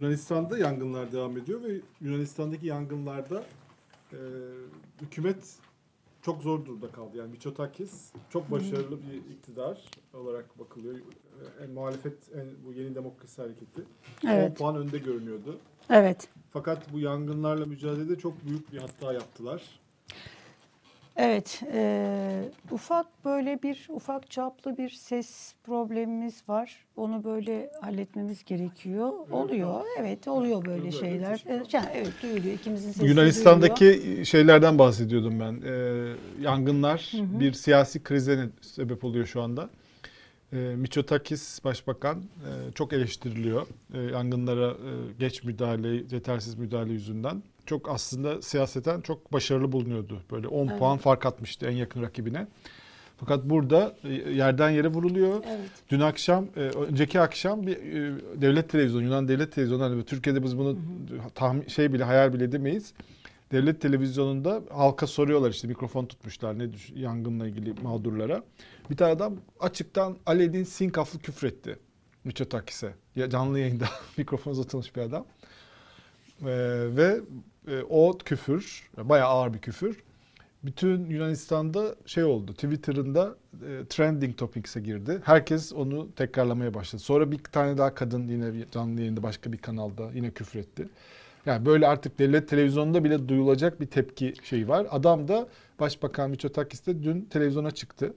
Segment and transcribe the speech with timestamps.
[0.00, 3.44] Yunanistan'da yangınlar devam ediyor ve Yunanistan'daki yangınlarda
[4.12, 4.18] e,
[5.00, 5.56] hükümet
[6.22, 7.16] çok zor durumda kaldı.
[7.16, 10.94] Yani Mitsotakis çok başarılı bir iktidar olarak bakılıyor.
[10.94, 13.80] E, En muhalefet, en, bu yeni demokrasi hareketi
[14.24, 14.58] 10 Evet.
[14.58, 15.58] puan önde görünüyordu.
[15.90, 16.28] Evet.
[16.50, 19.62] Fakat bu yangınlarla mücadelede çok büyük bir hata yaptılar.
[21.16, 21.62] Evet.
[21.74, 26.84] eee, ufak böyle bir ufak çaplı bir ses problemimiz var.
[26.96, 29.12] Onu böyle halletmemiz gerekiyor.
[29.30, 29.80] oluyor.
[29.98, 31.28] Evet, oluyor böyle Duyuluyor, şeyler.
[31.30, 32.54] evet, Evet, yani evet duyuluyor.
[32.54, 35.62] İkimizin sesi Yunanistan'daki şeylerden bahsediyordum ben.
[35.66, 39.70] Ee, yangınlar bir siyasi krize sebep oluyor şu anda.
[40.52, 43.66] Ee, Mitsotakis Başbakan e, çok eleştiriliyor.
[43.94, 47.42] Ee, yangınlara e, geç müdahale, yetersiz müdahale yüzünden.
[47.66, 50.22] Çok aslında siyaseten çok başarılı bulunuyordu.
[50.30, 50.78] Böyle 10 Evet.
[50.78, 52.46] puan fark atmıştı en yakın rakibine.
[53.16, 55.44] Fakat burada e, yerden yere vuruluyor.
[55.48, 55.70] Evet.
[55.90, 60.58] Dün akşam, e, önceki akşam bir e, devlet televizyonu, Yunan devlet televizyonu hani Türkiye'de biz
[60.58, 60.78] bunu
[61.34, 62.92] tahmin şey bile hayal bile edemeyiz.
[63.52, 68.42] Devlet televizyonunda halka soruyorlar işte mikrofon tutmuşlar ne düş- yangınla ilgili mağdurlara.
[68.90, 71.78] Bir tane adam açıktan Alev'in sinkaflı küfretti
[72.24, 72.94] Mitsotakis'e.
[73.16, 73.84] Ya canlı yayında
[74.16, 75.26] mikrofon uzatılmış bir adam.
[76.42, 76.46] E,
[76.96, 77.20] ve
[77.66, 80.02] e, o küfür, bayağı ağır bir küfür.
[80.64, 82.52] Bütün Yunanistan'da şey oldu.
[82.52, 85.20] Twitter'ında e, trending topics'e girdi.
[85.24, 87.02] Herkes onu tekrarlamaya başladı.
[87.02, 90.88] Sonra bir tane daha kadın yine canlı yayında başka bir kanalda yine küfretti.
[91.46, 94.86] Yani böyle artık devlet televizyonunda bile duyulacak bir tepki şeyi var.
[94.90, 95.48] Adam da
[95.80, 98.14] Başbakan Mitsotakis de dün televizyona çıktı.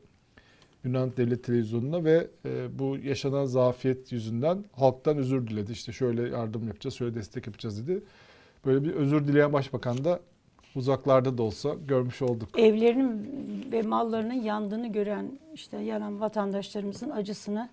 [0.83, 5.71] Yunan devlet televizyonuna ve e, bu yaşanan zafiyet yüzünden halktan özür diledi.
[5.71, 8.03] İşte şöyle yardım yapacağız, şöyle destek yapacağız dedi.
[8.65, 10.19] Böyle bir özür dileyen başbakan da
[10.75, 12.59] uzaklarda da olsa görmüş olduk.
[12.59, 13.27] Evlerinin
[13.71, 17.69] ve mallarının yandığını gören işte yanan vatandaşlarımızın acısını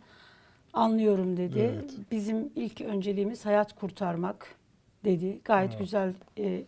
[0.73, 1.73] anlıyorum dedi.
[1.75, 1.91] Evet.
[2.11, 4.47] Bizim ilk önceliğimiz hayat kurtarmak
[5.05, 5.41] dedi.
[5.45, 6.65] Gayet güzel e,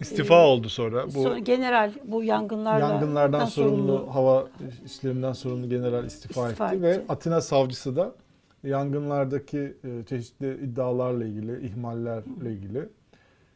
[0.00, 1.06] İstifa Ee, oldu sonra.
[1.06, 4.48] Bu Sonra general bu yangınlarla yangınlardan sorumlu, sorumlu hava
[4.84, 7.04] işlerinden sorumlu general istifa, İstifa etti, ve etti.
[7.08, 8.12] Atina savcısı da
[8.64, 12.88] yangınlardaki e, çeşitli iddialarla ilgili, ihmallerle ilgili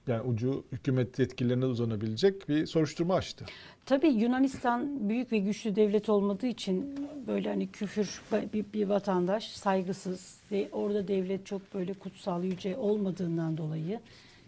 [0.07, 3.45] yani ucu hükümet yetkililerine uzanabilecek bir soruşturma açtı.
[3.87, 8.23] Tabii Yunanistan büyük ve güçlü devlet olmadığı için böyle hani küfür
[8.53, 14.01] bir, bir vatandaş saygısız de, orada devlet çok böyle kutsal yüce olmadığından dolayı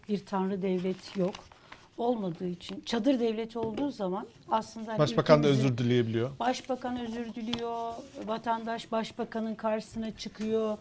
[0.09, 1.33] bir tanrı devlet yok
[1.97, 6.29] olmadığı için çadır devleti olduğu zaman aslında hani Başbakan da özür dileyebiliyor.
[6.39, 7.93] Başbakan özür diliyor,
[8.25, 10.77] vatandaş başbakanın karşısına çıkıyor.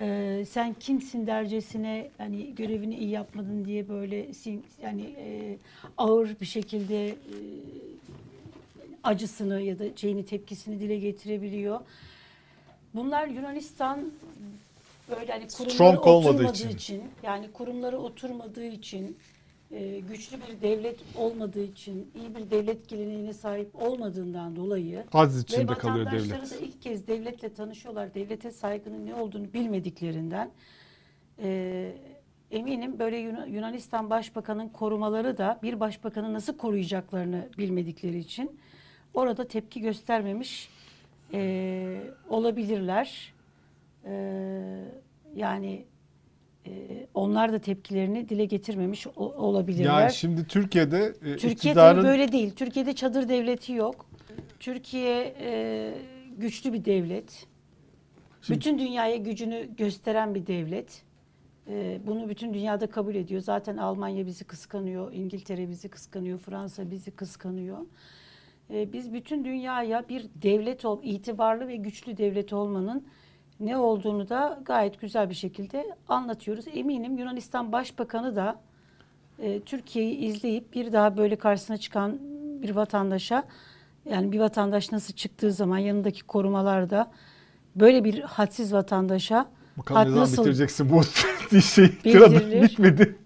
[0.00, 5.56] Ee, sen kimsin dercesine hani görevini iyi yapmadın diye böyle sin- yani e,
[5.98, 7.14] ağır bir şekilde e,
[9.04, 11.80] acısını ya da şeyini tepkisini dile getirebiliyor.
[12.94, 14.10] Bunlar Yunanistan
[15.10, 16.68] böyle hani kurumları Strong olmadığı oturmadığı için.
[16.70, 17.02] için.
[17.22, 19.16] yani kurumları oturmadığı için
[19.72, 25.04] e, güçlü bir devlet olmadığı için iyi bir devlet geleneğine sahip olmadığından dolayı
[25.38, 26.50] ve içinde kalıyor vatandaşları devlet.
[26.60, 28.14] da ilk kez devletle tanışıyorlar.
[28.14, 30.50] Devlete saygının ne olduğunu bilmediklerinden
[31.42, 31.92] e,
[32.50, 38.58] eminim böyle Yuna- Yunanistan Başbakanı'nın korumaları da bir başbakanı nasıl koruyacaklarını bilmedikleri için
[39.14, 40.68] orada tepki göstermemiş
[41.32, 43.32] e, olabilirler.
[44.04, 44.12] E,
[45.36, 45.84] yani
[47.14, 50.00] onlar da tepkilerini dile getirmemiş olabilirler.
[50.00, 52.50] Yani şimdi Türkiye'de e, Türkiye iktidarın böyle değil.
[52.50, 54.06] Türkiye'de çadır devleti yok.
[54.60, 55.94] Türkiye e,
[56.36, 57.46] güçlü bir devlet.
[58.42, 61.02] Şimdi- bütün dünyaya gücünü gösteren bir devlet.
[61.68, 63.40] E, bunu bütün dünyada kabul ediyor.
[63.40, 67.78] Zaten Almanya bizi kıskanıyor, İngiltere bizi kıskanıyor, Fransa bizi kıskanıyor.
[68.70, 73.06] E, biz bütün dünyaya bir devlet ol, itibarlı ve güçlü devlet olmanın
[73.60, 76.64] ne olduğunu da gayet güzel bir şekilde anlatıyoruz.
[76.74, 78.60] Eminim Yunanistan Başbakanı da
[79.38, 82.18] e, Türkiye'yi izleyip bir daha böyle karşısına çıkan
[82.62, 83.44] bir vatandaşa
[84.10, 87.10] yani bir vatandaş nasıl çıktığı zaman yanındaki korumalarda
[87.76, 91.02] böyle bir hadsiz vatandaşa bakalım ne zaman nasıl bitireceksin bu
[91.60, 91.86] şey
[92.62, 93.16] bitmedi.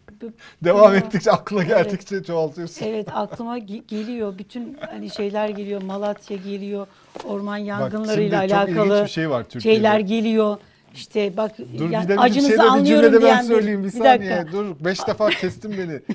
[0.64, 2.86] Devam ettikçe aklına geldikçe çoğaltıyorsun.
[2.86, 6.86] Evet aklıma ge- geliyor bütün hani şeyler geliyor Malatya geliyor
[7.24, 9.76] orman yangınlarıyla çok alakalı şey var Türkiye'de.
[9.76, 10.56] şeyler geliyor.
[10.94, 13.80] İşte bak Dur yani bir de acınızı şey de bir anlıyorum cümlede ben diyen söyleyeyim
[13.80, 14.30] bir, bir saniye.
[14.30, 14.52] dakika.
[14.52, 16.00] Dur beş defa kestin beni.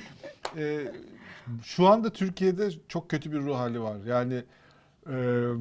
[0.56, 0.78] Ee,
[1.64, 3.96] şu anda Türkiye'de çok kötü bir ruh hali var.
[4.06, 4.42] Yani
[5.06, 5.12] e,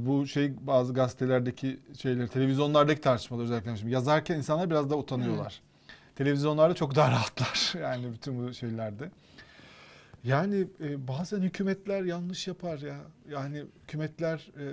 [0.07, 5.61] bu şey bazı gazetelerdeki şeyler, televizyonlardaki tartışmalar özellikle şimdi yazarken insanlar biraz da utanıyorlar.
[6.17, 9.11] Televizyonlarda çok daha rahatlar yani bütün bu şeylerde.
[10.23, 12.97] Yani e, bazen hükümetler yanlış yapar ya.
[13.29, 14.65] Yani hükümetler e,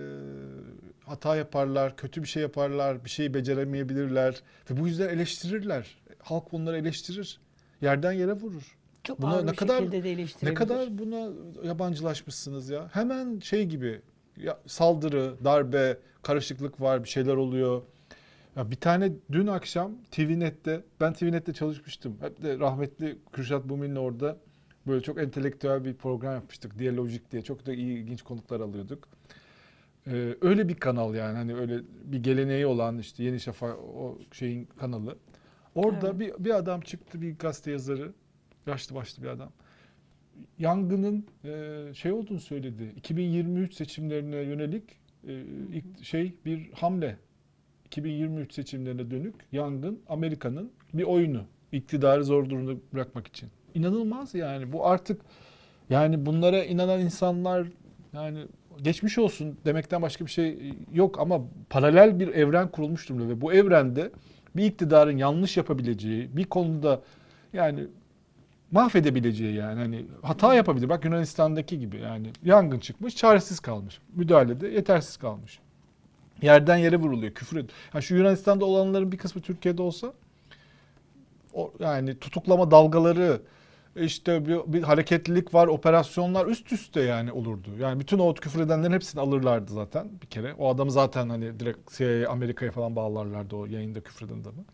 [1.06, 5.96] hata yaparlar, kötü bir şey yaparlar, bir şeyi beceremeyebilirler ve bu yüzden eleştirirler.
[6.22, 7.40] halk bunları eleştirir.
[7.80, 8.76] Yerden yere vurur.
[9.04, 11.28] Çok Buna ağır ne bir kadar- şekilde de Ne kadar buna
[11.64, 12.88] yabancılaşmışsınız ya.
[12.92, 14.00] Hemen şey gibi
[14.36, 17.82] ya saldırı, darbe, karışıklık var, bir şeyler oluyor.
[18.56, 22.16] Ya bir tane dün akşam TVNet'te, ben TVNet'te çalışmıştım.
[22.20, 24.38] Hep de rahmetli Kürşat Bumin'le orada
[24.86, 26.78] böyle çok entelektüel bir program yapmıştık.
[26.78, 29.08] Diyalojik diye çok da iyi, ilginç konuklar alıyorduk.
[30.06, 34.64] Ee, öyle bir kanal yani hani öyle bir geleneği olan işte Yeni Şafak o şeyin
[34.64, 35.18] kanalı.
[35.74, 36.20] Orada Evet.
[36.20, 38.12] bir, bir adam çıktı bir gazete yazarı.
[38.66, 39.52] Yaşlı başlı bir adam
[40.58, 42.92] yangının e, şey olduğunu söyledi.
[42.96, 44.84] 2023 seçimlerine yönelik
[45.28, 45.40] e,
[45.72, 47.16] ilk şey bir hamle.
[47.94, 51.42] 2023 seçimlerine dönük yangın Amerika'nın bir oyunu.
[51.72, 53.48] İktidarı zor durumda bırakmak için.
[53.74, 54.72] İnanılmaz yani.
[54.72, 55.20] Bu artık
[55.90, 57.66] yani bunlara inanan insanlar
[58.12, 58.38] yani
[58.82, 63.52] geçmiş olsun demekten başka bir şey yok ama paralel bir evren kurulmuş durumda ve bu
[63.52, 64.10] evrende
[64.56, 67.00] bir iktidarın yanlış yapabileceği bir konuda
[67.52, 67.86] yani
[68.70, 70.88] mahvedebileceği yani hani hata yapabilir.
[70.88, 74.00] Bak Yunanistan'daki gibi yani yangın çıkmış, çaresiz kalmış.
[74.14, 75.60] Müdahalede yetersiz kalmış.
[76.42, 77.72] Yerden yere vuruluyor, küfür ediyor.
[77.94, 80.12] Yani şu Yunanistan'da olanların bir kısmı Türkiye'de olsa
[81.54, 83.40] o yani tutuklama dalgaları
[83.96, 87.68] işte bir, bir hareketlilik var, operasyonlar üst üste yani olurdu.
[87.80, 90.54] Yani bütün o küfür edenlerin hepsini alırlardı zaten bir kere.
[90.54, 94.64] O adamı zaten hani direkt CIA, Amerika'ya falan bağlarlardı o yayında küfür eden adamı.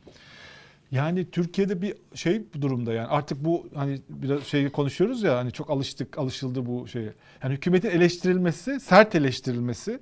[0.90, 5.52] Yani Türkiye'de bir şey bu durumda yani artık bu hani biraz şey konuşuyoruz ya hani
[5.52, 7.12] çok alıştık alışıldı bu şeye.
[7.42, 10.00] Yani hükümetin eleştirilmesi, sert eleştirilmesi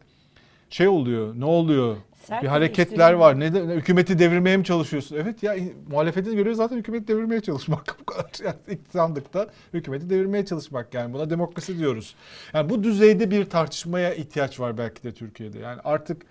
[0.71, 1.35] şey oluyor.
[1.41, 1.97] Ne oluyor?
[2.25, 3.41] Sert bir hareketler var.
[3.41, 5.17] Ne, de- hükümeti devirmeye mi çalışıyorsun?
[5.17, 5.55] Evet ya
[5.91, 7.97] muhalefetin görevi zaten hükümeti devirmeye çalışmak.
[8.01, 8.31] Bu kadar.
[8.45, 12.15] Yani ilk sandıkta hükümeti devirmeye çalışmak yani buna demokrasi diyoruz.
[12.55, 15.59] Yani bu düzeyde bir tartışmaya ihtiyaç var belki de Türkiye'de.
[15.59, 16.23] Yani artık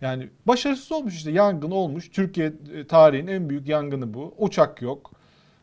[0.00, 2.08] yani başarısız olmuş işte yangın olmuş.
[2.10, 4.34] Türkiye e, tarihin en büyük yangını bu.
[4.38, 5.10] Uçak yok.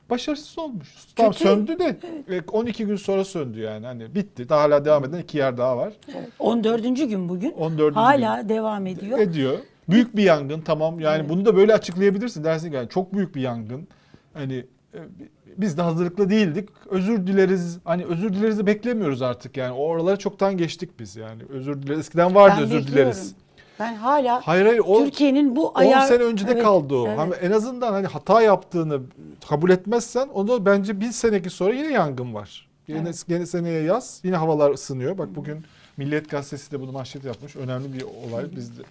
[0.10, 0.88] Başarısız olmuş.
[1.16, 1.44] Tam Kötü.
[1.44, 1.98] söndü de
[2.30, 3.86] e, 12 gün sonra söndü yani.
[3.86, 4.50] Hani bitti.
[4.50, 5.94] Daha hala devam eden iki yer daha var.
[6.40, 6.84] 14.
[6.84, 7.96] gün bugün 14.
[7.96, 9.20] hala devam ediyor.
[9.20, 9.60] ediyor.
[9.90, 11.00] Büyük bir yangın tamam.
[11.00, 11.30] Yani Evet.
[11.30, 12.44] bunu da böyle açıklayabilirsin.
[12.44, 13.88] Dersin ki yani çok büyük bir yangın.
[14.34, 15.00] Hani e,
[15.58, 16.70] biz de hazırlıklı değildik.
[16.90, 17.80] Özür dileriz.
[17.84, 19.72] Hani özür dileriz de beklemiyoruz artık yani.
[19.72, 21.42] O oraları çoktan geçtik biz yani.
[21.50, 22.00] Özür dileriz.
[22.00, 22.96] Eskiden vardı Ben özür bekliyorum.
[23.12, 23.36] dileriz.
[23.80, 26.02] Ben hala Hayır hayır o Türkiye'nin bu 10 ayar...
[26.02, 27.08] sene önce de Evet, kaldı o.
[27.08, 27.18] evet.
[27.20, 29.02] Hani en azından hani hata yaptığını
[29.50, 32.70] kabul etmezsen onu bence bir seneki sonra yine yangın var.
[32.88, 33.26] Yine, Evet.
[33.28, 34.20] yine seneye yaz.
[34.24, 35.18] Yine havalar ısınıyor.
[35.18, 35.66] Bak bugün
[35.98, 37.56] Milliyet Gazetesi de bunu manşet yapmış.
[37.56, 38.56] Önemli bir olay.
[38.56, 38.84] Bizde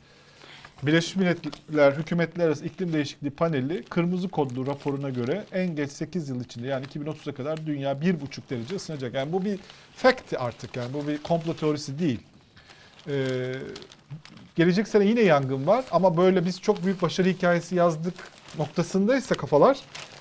[0.82, 6.40] Birleşmiş Milletler Hükümetler Arası İklim Değişikliği Paneli kırmızı kodlu raporuna göre en geç 8 yıl
[6.44, 8.14] içinde yani 2030'a kadar dünya 1,5
[8.50, 9.14] derece ısınacak.
[9.14, 9.58] Yani bu bir
[9.96, 12.20] fact artık yani bu bir komplo teorisi değil.
[13.08, 13.52] Ee,
[14.56, 18.14] gelecek sene yine yangın var ama böyle biz çok büyük başarı hikayesi yazdık
[18.58, 19.78] noktasındaysa kafalar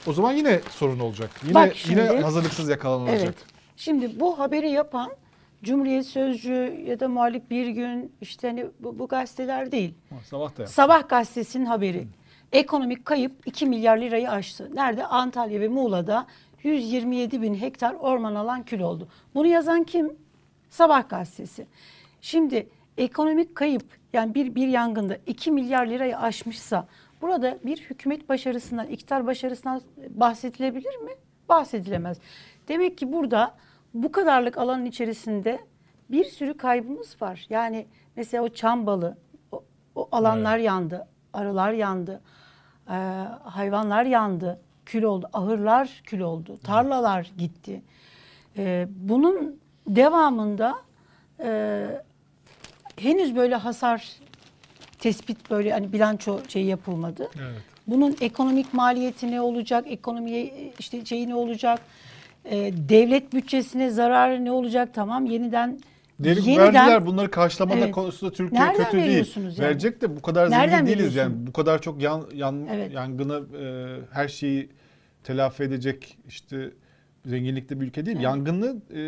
[0.08, 1.30] o zaman yine sorun olacak.
[1.44, 3.22] Yine Bak şimdi- yine hazırlıksız yakalanılacak.
[3.24, 3.36] Evet.
[3.78, 5.12] Şimdi bu haberi yapan
[5.64, 9.94] Cumhuriyet Sözcü ya da Muhalif Bir Gün işte hani bu, bu gazeteler değil.
[10.30, 10.72] Sabah da yap.
[10.72, 12.08] Sabah gazetesinin haberi.
[12.52, 14.70] Ekonomik kayıp 2 milyar lirayı aştı.
[14.76, 15.06] Nerede?
[15.06, 16.28] Antalya ve Muğla'da
[16.64, 19.08] 127 bin hektar orman alan kül oldu.
[19.36, 20.14] Bunu yazan kim?
[20.70, 21.68] Sabah gazetesi.
[22.22, 23.84] Şimdi ekonomik kayıp
[24.14, 26.88] yani bir, bir yangında 2 milyar lirayı aşmışsa
[27.22, 31.12] burada bir hükümet başarısından, iktidar başarısından bahsedilebilir mi?
[31.50, 32.18] Bahsedilemez.
[32.68, 33.56] Demek ki burada
[33.94, 35.60] bu kadarlık alanın içerisinde
[36.12, 37.46] bir sürü kaybımız var.
[37.50, 37.86] Yani
[38.16, 39.18] mesela o Çambalı,
[39.52, 39.64] o,
[39.96, 42.22] o alanlar yandı, arılar yandı,
[42.90, 42.94] e,
[43.44, 47.82] hayvanlar yandı, kül oldu, ahırlar kül oldu, tarlalar gitti.
[48.58, 50.76] E, bunun devamında
[51.40, 51.88] e,
[53.02, 54.08] henüz böyle hasar
[55.00, 57.30] tespit böyle hani bilanço şey yapılmadı.
[57.40, 57.62] Evet.
[57.88, 59.86] Bunun ekonomik maliyeti ne olacak?
[59.88, 61.80] Ekonomiye işte şeyi ne olacak?
[62.46, 64.90] Ee, devlet bütçesine zararı ne olacak?
[64.94, 65.80] Tamam yeniden
[66.20, 67.92] Derin yeniden verdiler bunları karşılamada Evet.
[67.92, 69.34] konusunda Türkiye Nereden kötü değil.
[69.36, 69.58] yani?
[69.60, 71.48] Verecek de bu kadar Nereden zengin değiliz yani.
[71.48, 72.94] Bu kadar çok yan, yan Evet.
[72.94, 73.66] yangını e,
[74.14, 74.70] her şeyi
[75.24, 76.72] telafi edecek işte
[77.26, 78.18] zenginlikte bir ülke değil.
[78.18, 78.24] Evet.
[78.24, 79.02] Yangını e,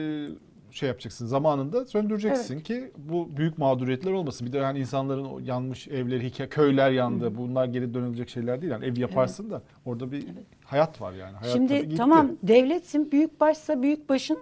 [0.72, 4.48] şey yapacaksın zamanında söndüreceksin ki bu büyük mağduriyetler olmasın.
[4.48, 7.38] Bir de yani insanların yanmış evleri, hikaye, köyler yandı.
[7.38, 8.72] Bunlar geri dönülecek şeyler değil.
[8.72, 10.26] Yani ev yaparsın da orada bir
[10.64, 11.38] hayat var yani.
[11.38, 14.38] Hayat Şimdi tamam devletsin büyük başsa büyük başın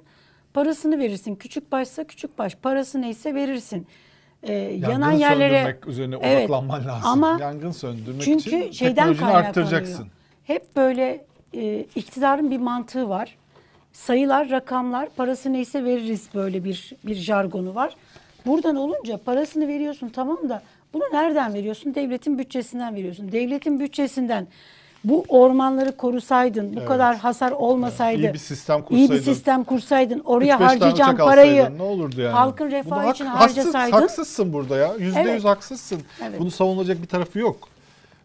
[0.53, 1.35] parasını verirsin.
[1.35, 3.87] Küçük başsa küçük baş parası neyse verirsin.
[4.43, 6.49] Ee, Yangını yanan yerlere üzerine Evet.
[6.49, 7.09] odaklanman lazım.
[7.09, 10.07] Ama Yangın söndürmek Çünkü için şeyden teknolojini arttıracaksın.
[10.43, 13.37] Hep böyle e, iktidarın bir mantığı var.
[14.07, 17.95] Sayılar, rakamlar, parası neyse veririz böyle bir bir jargonu var.
[18.45, 20.61] Buradan olunca parasını veriyorsun tamam da
[20.93, 21.95] bunu nereden veriyorsun?
[21.95, 23.31] Devletin bütçesinden veriyorsun.
[23.31, 24.47] Devletin bütçesinden
[25.03, 26.87] bu ormanları korusaydın, bu Evet.
[26.87, 29.15] kadar hasar olmasaydı, İyi bir sistem iyi kursaydın.
[29.15, 32.31] bir sistem kursaydın, oraya 3-5 tane harcayacağın parayı ne olurdu yani?
[32.33, 33.91] halkın refahı Bunu için hak- haksız- harcasaydın.
[33.97, 34.93] Haksızsın burada ya.
[34.99, 35.33] Yüzde Evet.
[35.35, 36.01] yüz haksızsın.
[36.23, 36.39] Evet.
[36.39, 37.69] Bunu savunulacak bir tarafı yok.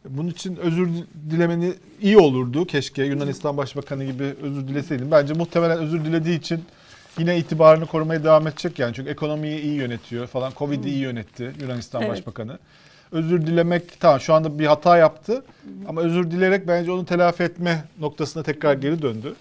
[0.09, 0.89] Bunun için özür
[1.31, 2.67] dilemeni iyi olurdu.
[2.67, 5.11] Keşke Yunanistan Başbakanı gibi özür dileseydin.
[5.11, 6.65] Bence muhtemelen özür dilediği için
[7.19, 8.95] yine itibarını korumaya devam edecek yani.
[8.95, 10.53] Çünkü ekonomiyi iyi yönetiyor falan.
[10.59, 12.13] Covid'i iyi yönetti Yunanistan Evet.
[12.13, 12.59] Başbakanı.
[13.13, 15.45] Özür dilemek tamam şu anda bir hata yaptı
[15.89, 19.35] ama özür dileyerek bence onu telafi etme noktasına tekrar geri döndü.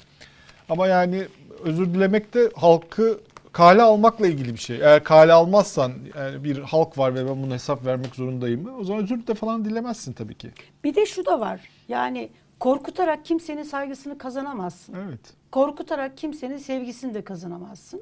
[0.70, 1.24] Ama yani
[1.63, 3.20] özür dilemek de halkı
[3.51, 4.77] kale almakla ilgili bir şey.
[4.77, 8.77] Eğer kale almazsan yani bir halk var ve ben bunu hesap vermek zorundayım mı?
[8.79, 10.51] O zaman özür de falan dilemezsin tabii ki.
[10.84, 11.62] Bir de şu da var.
[11.88, 12.29] Yani
[12.60, 14.96] korkutarak kimsenin saygısını kazanamazsın.
[15.08, 15.20] Evet.
[15.51, 18.01] Korkutarak kimsenin sevgisini de kazanamazsın.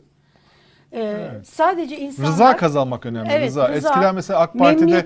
[0.91, 1.48] Ee, Evet.
[1.48, 3.29] Sadece insanlar Rıza kazanmak önemli.
[3.32, 3.70] Evet, rıza.
[3.70, 3.89] rıza.
[3.89, 5.03] Eskiden mesela AK Parti'de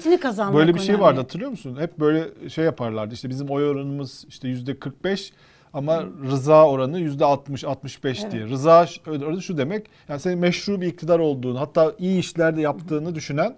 [0.53, 1.01] böyle bir şey önemli.
[1.03, 1.77] vardı hatırlıyor musun?
[1.79, 3.13] Hep böyle şey yaparlardı.
[3.13, 5.33] İşte bizim oy oranımız işte yüzde 45
[5.73, 8.31] ama rıza oranı yüzde 60 65 Evet.
[8.31, 8.43] diye.
[8.45, 9.85] Rıza oranı şu demek.
[10.09, 13.55] Yani senin meşru bir iktidar olduğunu, hatta iyi işlerde yaptığını düşünen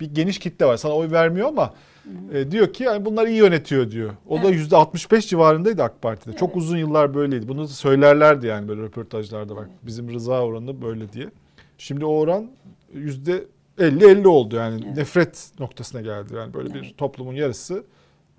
[0.00, 0.76] bir geniş kitle var.
[0.76, 1.74] Sana oy vermiyor ama
[2.32, 4.10] e, diyor ki yani bunlar iyi yönetiyor diyor.
[4.28, 4.54] O da Evet.
[4.54, 6.36] yüzde 65 civarındaydı AK Parti'de.
[6.36, 6.56] Çok Evet.
[6.56, 7.48] uzun yıllar böyleydi.
[7.48, 11.28] Bunu söylerlerdi yani böyle röportajlarda bak bizim rıza oranı böyle diye.
[11.78, 12.50] Şimdi o oran
[12.94, 13.44] yüzde
[13.78, 14.96] 50-50 oldu yani Evet.
[14.96, 16.34] nefret noktasına geldi.
[16.34, 16.98] Yani böyle bir Evet.
[16.98, 17.84] toplumun yarısı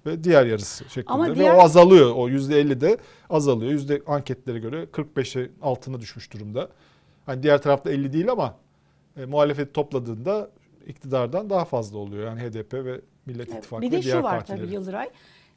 [0.06, 1.14] ve diğer yarısı şeklinde.
[1.14, 2.16] Ama ve diğer- o azalıyor.
[2.16, 2.98] O yüzde 50 de
[3.30, 3.72] azalıyor.
[3.72, 6.70] Yüzde anketlere göre 45'e altına düşmüş durumda.
[7.26, 8.56] Hani diğer tarafta 50 değil ama
[9.18, 10.50] e, muhalefet topladığında
[10.88, 12.26] iktidardan daha fazla oluyor.
[12.26, 14.62] Yani HDP ve Millet İttifakı Bir ve de diğer şu var partileri.
[14.62, 15.10] tabii Yıldıray.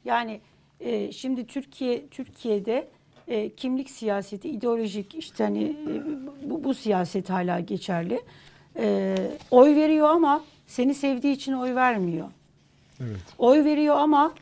[0.05, 0.41] Yani
[0.79, 2.87] e, şimdi Türkiye Türkiye'de
[3.27, 8.21] e, kimlik siyaseti, ideolojik işte hani e, bu, bu siyaset hala geçerli.
[8.77, 9.15] E,
[9.51, 12.27] oy veriyor ama seni sevdiği için oy vermiyor.
[13.01, 13.19] Evet.
[13.37, 14.33] Oy veriyor ama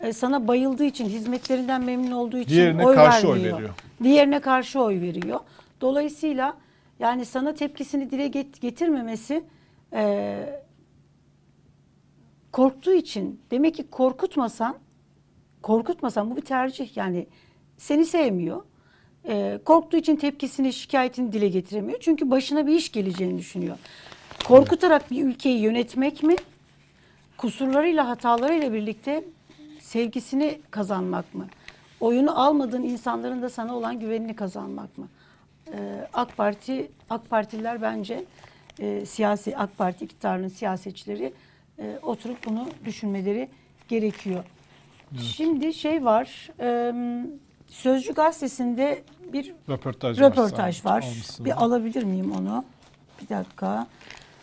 [0.00, 3.56] e, sana bayıldığı için, hizmetlerinden memnun olduğu için Diğerine oy karşı oy vermiyor.
[3.58, 3.74] veriyor.
[4.02, 5.40] Diğerine karşı oy veriyor.
[5.80, 6.56] Dolayısıyla
[6.98, 9.44] yani sana tepkisini dile get- getirmemesi
[9.92, 10.38] e,
[12.52, 14.76] korktuğu için demek ki korkutmasan
[15.62, 17.26] korkutmasan bu bir tercih yani
[17.76, 18.62] seni sevmiyor.
[19.28, 21.98] E, korktuğu için tepkisini, şikayetini dile getiremiyor.
[22.00, 23.76] Çünkü başına bir iş geleceğini düşünüyor.
[24.44, 26.36] Korkutarak bir ülkeyi yönetmek mi?
[27.36, 29.24] Kusurlarıyla, hatalarıyla birlikte
[29.80, 31.46] sevgisini kazanmak mı?
[32.00, 35.08] Oyunu almadığın insanların da sana olan güvenini kazanmak mı?
[35.72, 38.24] Ee, AK Parti, AK Partililer bence
[38.78, 41.32] e, siyasi AK Parti iktidarının siyasetçileri
[41.78, 43.48] e, oturup bunu düşünmeleri
[43.88, 44.44] gerekiyor.
[45.18, 46.92] Şimdi şey var, e,
[47.74, 51.02] Sözcü gazetesinde bir Röportaj, röportaj var.
[51.02, 51.44] Almışsın.
[51.46, 52.64] Bir alabilir miyim onu?
[53.22, 53.86] Bir dakika.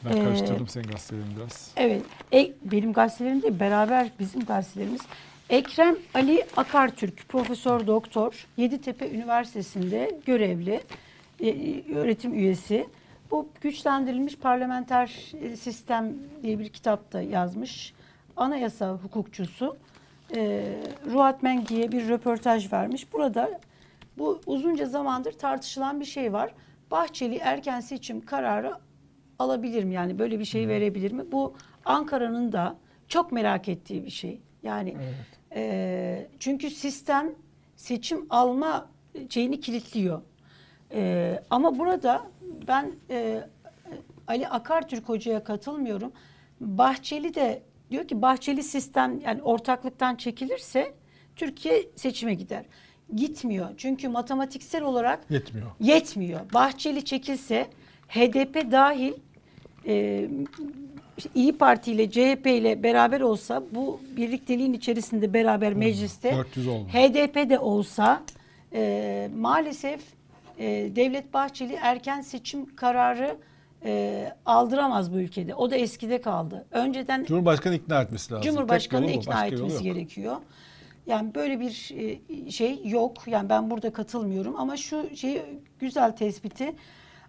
[0.05, 1.72] Ben Ee, karıştırdım senin gazetelerini biraz.
[1.77, 2.01] Evet,
[2.34, 5.01] e, benim gazetelerim değil, beraber bizim gazetelerimiz.
[5.50, 10.81] Ekrem Ali Akartürk, Profesör Doktor, Yeditepe Üniversitesi'nde görevli,
[11.39, 12.88] e, öğretim üyesi.
[13.31, 17.93] Bu güçlendirilmiş parlamenter e, sistem diye bir kitapta yazmış.
[18.38, 19.77] Anayasa hukukçusu
[20.36, 20.63] e,
[21.12, 23.13] Ruat Mengi'ye bir röportaj vermiş.
[23.13, 23.60] Burada
[24.17, 26.51] bu uzunca zamandır tartışılan bir şey var.
[26.91, 28.75] Bahçeli erken seçim kararı
[29.41, 29.93] alabilir mi?
[29.93, 31.31] Yani böyle bir şey verebilir mi?
[31.31, 31.53] Bu
[31.86, 32.75] Ankara'nın da
[33.07, 34.41] çok merak ettiği bir şey.
[34.63, 34.98] Yani
[35.55, 37.29] e, çünkü sistem
[37.75, 38.89] seçim alma
[39.29, 40.21] şeyini kilitliyor.
[40.93, 42.24] E, ama burada
[42.67, 43.43] ben e,
[44.27, 46.12] Ali Akartürk Hoca'ya katılmıyorum.
[46.60, 50.93] Bahçeli de diyor ki Bahçeli sistem yani ortaklıktan çekilirse
[51.36, 52.65] Türkiye seçime gider.
[53.15, 53.69] Gitmiyor.
[53.77, 55.67] Çünkü matematiksel olarak Yetmiyor.
[55.79, 56.39] yetmiyor.
[56.53, 57.67] Bahçeli çekilse
[58.07, 59.13] HDP dahil
[59.88, 60.29] e,
[61.35, 66.88] İyi Parti ile CHP ile beraber olsa bu birlikteliğin içerisinde beraber mecliste 400 oldu.
[66.88, 68.23] HDP de olsa
[68.73, 70.01] e, maalesef
[70.59, 73.38] e, Devlet Bahçeli erken seçim kararı
[73.85, 75.55] e, aldıramaz bu ülkede.
[75.55, 76.65] O da eskide kaldı.
[76.71, 78.51] Önceden Cumhurbaşkanı ikna etmesi lazım.
[78.51, 80.35] Cumhurbaşkanı Tek ikna etmesi gerekiyor.
[81.07, 81.91] Yani böyle bir
[82.47, 83.27] e, şey yok.
[83.27, 85.41] Yani ben burada katılmıyorum ama şu şey
[85.79, 86.73] güzel tespiti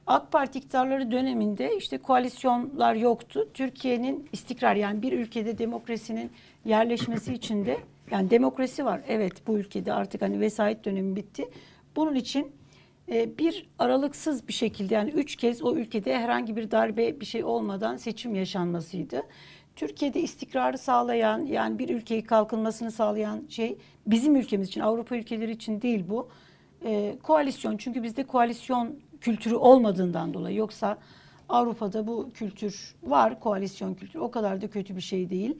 [0.06, 3.48] AK Parti iktidarları döneminde işte koalisyonlar yoktu.
[3.54, 6.30] Türkiye'nin istikrar yani bir ülkede demokrasinin
[6.64, 7.76] yerleşmesi için de
[8.10, 9.00] yani demokrasi var.
[9.08, 11.48] Evet bu ülkede artık hani vesayet dönemi bitti.
[11.96, 12.52] Bunun için
[13.12, 17.44] e, bir aralıksız bir şekilde yani üç kez o ülkede herhangi bir darbe bir şey
[17.44, 19.22] olmadan seçim yaşanmasıydı.
[19.76, 25.82] Türkiye'de istikrarı sağlayan yani bir ülkeyi kalkınmasını sağlayan şey bizim ülkemiz için Avrupa ülkeleri için
[25.82, 26.28] değil bu.
[26.84, 30.98] E, koalisyon çünkü bizde koalisyon kültürü olmadığından dolayı yoksa
[31.48, 35.58] Avrupa'da bu kültür var koalisyon kültürü o kadar da kötü bir şey değil.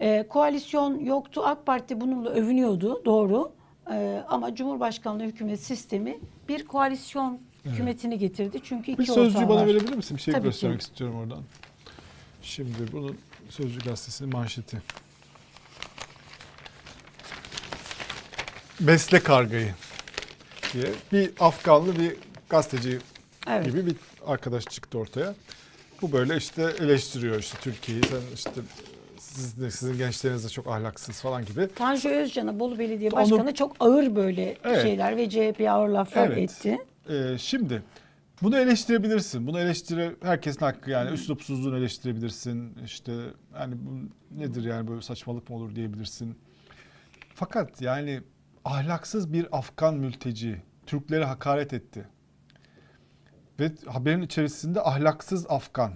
[0.00, 1.42] E, koalisyon yoktu.
[1.44, 3.04] AK Parti bununla övünüyordu.
[3.04, 3.52] Doğru.
[3.90, 6.18] E, ama Cumhurbaşkanlığı hükümet sistemi
[6.48, 8.60] bir koalisyon hükümetini getirdi.
[8.64, 9.66] Çünkü iki Bir sözcüğü bana var.
[9.66, 10.16] verebilir misin?
[10.16, 10.48] Bir şey Tabii ki.
[10.48, 11.42] göstermek istiyorum oradan.
[12.42, 13.16] Şimdi bunun
[13.48, 14.82] Sözcü Gazetesi'nin manşeti.
[18.80, 19.74] Besle kargayı
[20.72, 22.16] diye bir Afganlı bir
[22.48, 22.98] gazeteci
[23.48, 23.66] Evet.
[23.66, 25.34] gibi bir arkadaş çıktı ortaya.
[26.02, 28.04] Bu böyle işte eleştiriyor işte Türkiye'yi.
[28.04, 28.50] Sen işte
[29.18, 31.68] siz de, sizin gençleriniz de çok ahlaksız falan gibi.
[31.74, 34.82] Tanju Özcan'a Bolu Belediye Onu- Başkanı çok ağır böyle Evet.
[34.82, 36.38] şeyler ve CHP'ye ağır laflar Evet.
[36.38, 36.78] etti.
[37.08, 37.82] Ee, şimdi
[38.42, 39.46] bunu eleştirebilirsin.
[39.46, 42.78] Bunu eleştire herkesin hakkı yani üslupsuzluğunu eleştirebilirsin.
[42.84, 43.12] İşte
[43.54, 43.98] yani bu
[44.40, 46.38] nedir yani böyle saçmalık mı olur diyebilirsin.
[47.34, 48.20] Fakat yani
[48.64, 52.08] ahlaksız bir Afgan mülteci Türklere hakaret etti.
[53.60, 55.92] Ve haberin içerisinde ahlaksız Afgan.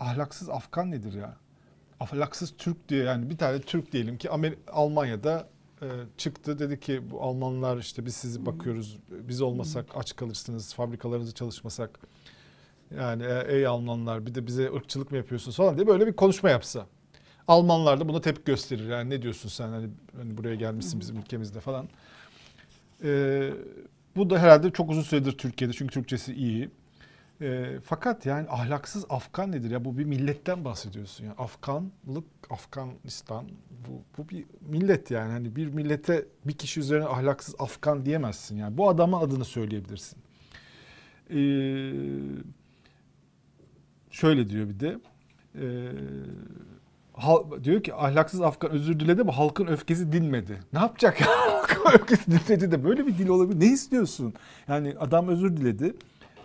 [0.00, 1.36] Ahlaksız Afgan nedir ya?
[2.00, 5.48] Ahlaksız Türk diye yani bir tane Türk diyelim ki Amer- Almanya'da
[5.82, 5.86] e,
[6.16, 12.00] çıktı dedi ki bu Almanlar işte biz sizi bakıyoruz biz olmasak aç kalırsınız fabrikalarınızı çalışmasak
[12.96, 16.50] yani e, ey Almanlar bir de bize ırkçılık mı yapıyorsunuz falan diye böyle bir konuşma
[16.50, 16.86] yapsa.
[17.48, 21.60] Almanlar da buna tepki gösterir yani ne diyorsun sen hani, hani buraya gelmişsin bizim ülkemizde
[21.60, 21.88] falan.
[23.04, 23.50] E,
[24.16, 26.70] bu da herhalde çok uzun süredir Türkiye'de çünkü Türkçesi iyi.
[27.40, 29.84] E, fakat yani ahlaksız Afgan nedir ya?
[29.84, 31.34] Bu bir milletten bahsediyorsun ya.
[31.38, 35.32] Afganlık, Afganistan bu, bu bir millet yani.
[35.32, 38.78] Hani bir millete bir kişi üzerine ahlaksız Afgan diyemezsin yani.
[38.78, 40.18] Bu adamın adını söyleyebilirsin.
[41.30, 41.38] E,
[44.10, 44.98] şöyle diyor bir de.
[45.54, 45.66] E,
[47.16, 50.58] hal- diyor ki ahlaksız Afgan özür diledi ama halkın öfkesi dinmedi.
[50.72, 51.26] Ne yapacak ya?
[51.30, 53.60] halkın öfkesi dinmedi de böyle bir dil olabilir.
[53.60, 54.34] Ne istiyorsun?
[54.68, 55.94] Yani adam özür diledi.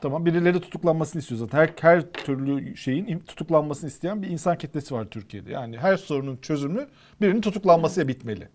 [0.02, 1.58] Tamam birileri tutuklanmasını istiyor zaten.
[1.58, 5.52] Her, her türlü şeyin tutuklanmasını isteyen bir insan kitlesi var Türkiye'de.
[5.52, 6.88] Yani her sorunun çözümü
[7.22, 8.48] birinin tutuklanmasıyla bitmeli.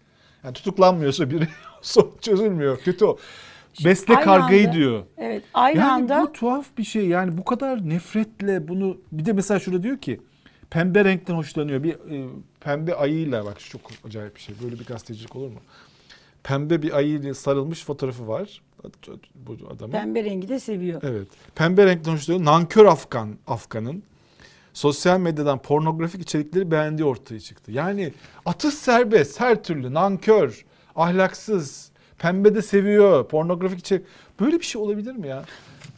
[0.44, 1.48] Yani tutuklanmıyorsa biri
[1.82, 2.78] sorun çözülmüyor.
[2.78, 3.18] Kötü o.
[3.84, 5.02] Besle Aynı kargayı anda- diyor.
[5.18, 5.42] Evet.
[5.54, 7.06] Aynı yani anda bu tuhaf bir şey.
[7.08, 10.20] Yani bu kadar nefretle bunu bir de mesela şurada diyor ki
[10.70, 11.82] pembe renkten hoşlanıyor.
[11.82, 12.28] Bir e,
[12.60, 14.54] pembe ayıyla bak çok acayip bir şey.
[14.62, 15.60] Böyle bir gazetecilik olur mu?
[16.42, 18.62] Pembe bir ayıyla sarılmış fotoğrafı var.
[19.34, 19.92] Bu adamın.
[19.92, 21.02] pembe rengi de seviyor.
[21.04, 21.28] Evet.
[21.54, 22.44] Pembe renkten hoşlanıyor.
[22.44, 24.02] Nankör Afgan Afgan'ın
[24.72, 27.72] sosyal medyadan pornografik içerikleri beğendiği ortaya çıktı.
[27.72, 28.12] Yani
[28.44, 30.64] atış serbest her türlü nankör,
[30.96, 34.06] ahlaksız, pembe de seviyor, pornografik içerik.
[34.40, 35.44] Böyle bir şey olabilir mi ya?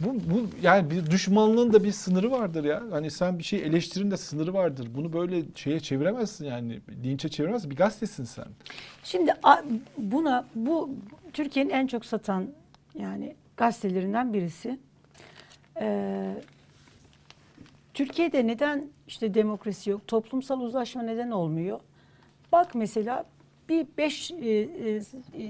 [0.00, 2.82] Bu, bu yani bir düşmanlığın da bir sınırı vardır ya.
[2.90, 4.88] Hani sen bir şey eleştirin de sınırı vardır.
[4.94, 6.80] Bunu böyle şeye çeviremezsin yani.
[7.04, 7.70] Linçe çeviremezsin.
[7.70, 8.46] Bir gazetesin sen.
[9.04, 9.34] Şimdi
[9.98, 10.90] buna bu
[11.32, 12.46] Türkiye'nin en çok satan
[12.94, 14.78] yani gazetelerinden birisi.
[15.80, 16.34] Ee,
[17.94, 21.80] Türkiye'de neden işte demokrasi yok, toplumsal uzlaşma neden olmuyor?
[22.52, 23.24] Bak mesela
[23.68, 25.00] bir beş e, e,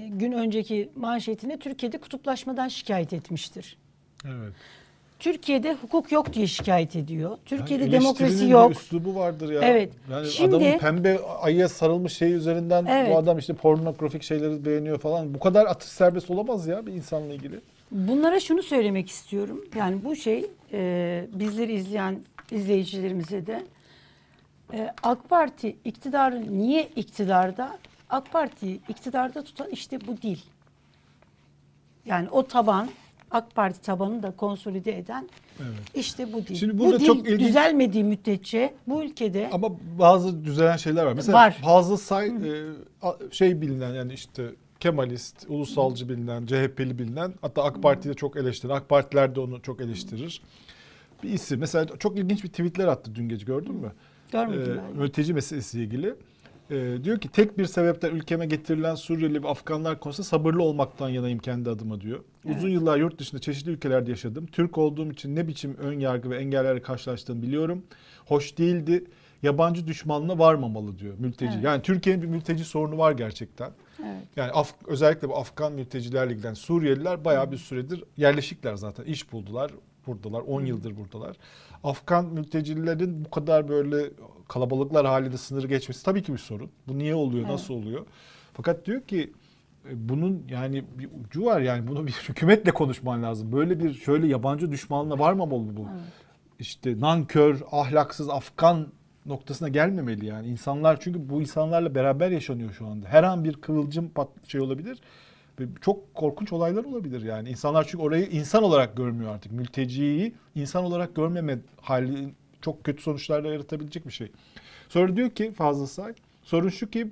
[0.07, 3.77] gün önceki manşetine Türkiye'de kutuplaşmadan şikayet etmiştir.
[4.25, 4.53] Evet.
[5.19, 7.37] Türkiye'de hukuk yok diye şikayet ediyor.
[7.45, 8.69] Türkiye'de Yani demokrasi yok.
[8.71, 9.61] Bir üslubu vardır ya.
[9.63, 9.93] Evet.
[10.11, 13.09] Yani Şimdi- adamın pembe ayıya sarılmış şey üzerinden Evet.
[13.11, 15.33] bu adam işte pornografik şeyleri beğeniyor falan.
[15.33, 17.59] Bu kadar atış serbest olamaz ya bir insanla ilgili.
[17.91, 19.65] Bunlara şunu söylemek istiyorum.
[19.75, 22.19] Yani bu şey e, bizleri izleyen
[22.51, 23.63] izleyicilerimize de
[24.73, 27.77] e, AK Parti iktidarı niye iktidarda?
[28.09, 30.45] AK Parti'yi iktidarda tutan işte bu değil.
[32.05, 32.89] Yani o taban
[33.31, 35.77] AK Parti tabanını da konsolide eden Evet.
[35.95, 36.59] işte bu değil.
[36.59, 41.13] Şimdi bu burada dil çok ilginç- düzelmediği müddetçe bu ülkede Ama bazı düzelen şeyler var.
[41.13, 41.61] Mesela Var.
[41.65, 42.31] bazı say, e,
[43.31, 44.45] şey bilinen yani işte
[44.79, 48.73] Kemalist, ulusalcı bilinen, CHP'li bilinen hatta AK Parti'de çok eleştirir.
[48.73, 50.41] AK Partiler de onu çok eleştirir.
[51.23, 51.59] Bir isim.
[51.59, 53.91] Mesela çok ilginç bir tweetler attı dün gece gördün mü?
[54.31, 55.01] görmedim e, ben.
[55.01, 56.15] mülteci meselesiyle ilgili.
[56.71, 61.39] E, diyor ki tek bir sebepten ülkeme getirilen Suriyeli ve Afganlar konusunda sabırlı olmaktan yanayım
[61.39, 62.19] kendi adıma diyor.
[62.45, 64.45] Uzun yıllar yurt dışında çeşitli ülkelerde yaşadım.
[64.45, 67.83] Türk olduğum için ne biçim ön yargı ve engellerle karşılaştığımı biliyorum.
[68.25, 69.03] Hoş değildi.
[69.43, 71.51] Yabancı düşmanlığına varmamalı diyor mülteci.
[71.53, 71.63] Evet.
[71.63, 73.71] Yani Türkiye'nin bir mülteci sorunu var gerçekten.
[74.03, 74.23] Evet.
[74.35, 79.03] Yani Af- özellikle bu Afgan mültecilerle ilgilen Suriyeliler bayağı bir süredir yerleşikler zaten.
[79.03, 79.71] İş buldular,
[80.07, 80.41] buradalar.
[80.41, 81.37] 10 yıldır buradalar.
[81.83, 84.09] Afgan mültecilerin bu kadar böyle
[84.49, 86.69] kalabalıklar halinde sınırı geçmesi tabii ki bir sorun.
[86.87, 87.51] Bu niye oluyor, Evet.
[87.51, 88.05] nasıl oluyor?
[88.53, 89.33] Fakat diyor ki
[89.89, 93.51] e, bunun yani bir ucu var yani bunu bir hükümetle konuşman lazım.
[93.51, 95.87] Böyle bir şöyle yabancı düşmanlığına varmamalı bu.
[95.93, 96.01] Evet.
[96.59, 98.87] İşte nankör, ahlaksız Afgan
[99.25, 100.47] noktasına gelmemeli yani.
[100.47, 103.07] İnsanlar çünkü bu insanlarla beraber yaşanıyor şu anda.
[103.07, 104.99] Her an bir kıvılcım pat şey olabilir.
[105.59, 107.49] Ve çok korkunç olaylar olabilir yani.
[107.49, 109.51] İnsanlar çünkü orayı insan olarak görmüyor artık.
[109.51, 114.31] Mülteciyi insan olarak görmeme hali çok kötü sonuçlar yaratabilecek bir şey.
[114.89, 117.07] Sonra diyor ki Fazıl Say, Sorun şu ki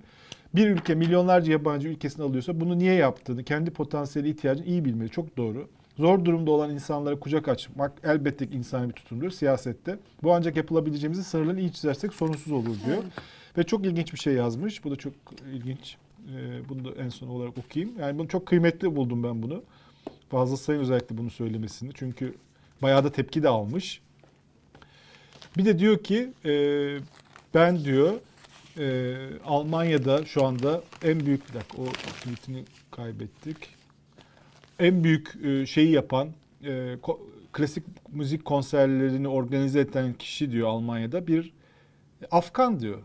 [0.55, 5.09] bir ülke milyonlarca yabancı ülkesini alıyorsa bunu niye yaptığını, kendi potansiyeli ihtiyacını iyi bilmeli.
[5.09, 5.67] Çok doğru.
[5.97, 9.99] Zor durumda olan insanlara kucak açmak elbette ki insani bir tutumdur siyasette.
[10.23, 13.03] Bu ancak yapılabileceğimizin sınırlarını iyi çizersek sorunsuz olur diyor.
[13.57, 14.83] Ve çok ilginç bir şey yazmış.
[14.83, 15.13] Bu da çok
[15.53, 15.97] ilginç.
[16.35, 17.99] Ee, bunu da en son olarak okuyayım.
[17.99, 19.63] Yani bunu çok kıymetli buldum ben bunu.
[20.29, 21.91] Fazla Sayın özellikle bunu söylemesini.
[21.93, 22.35] Çünkü
[22.81, 24.01] bayağı da tepki de almış.
[25.57, 26.51] Bir de diyor ki e,
[27.53, 28.13] ben diyor
[28.79, 29.15] e,
[29.45, 33.57] Almanya'da şu anda en büyük bir dakika o tweetini kaybettik.
[34.79, 36.29] En büyük e, şeyi yapan
[36.63, 36.69] e,
[37.01, 37.19] ko-
[37.53, 41.53] klasik müzik konserlerini organize eden kişi diyor Almanya'da bir
[42.31, 42.99] Afgan diyor.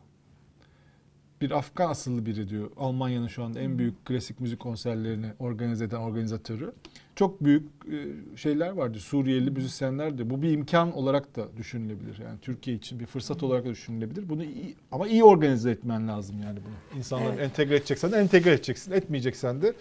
[1.43, 2.71] Bir Afgan asıllı biri diyor.
[2.77, 6.73] Almanya'nın şu anda en büyük klasik müzik konserlerini organize eden organizatörü.
[7.17, 7.97] Çok büyük e,
[8.37, 9.05] şeyler var diyor.
[9.05, 10.31] Suriyeli müzisyenler de.
[10.31, 12.19] Bu bir imkan olarak da düşünülebilir.
[12.25, 14.29] Yani Türkiye için bir fırsat olarak da düşünülebilir.
[14.29, 16.99] Bunu iyi, ama iyi organize etmen lazım yani bunu.
[16.99, 17.41] İnsanları Evet.
[17.41, 18.93] entegre edeceksen de entegre edeceksin.
[18.93, 19.73] Etmeyeceksen de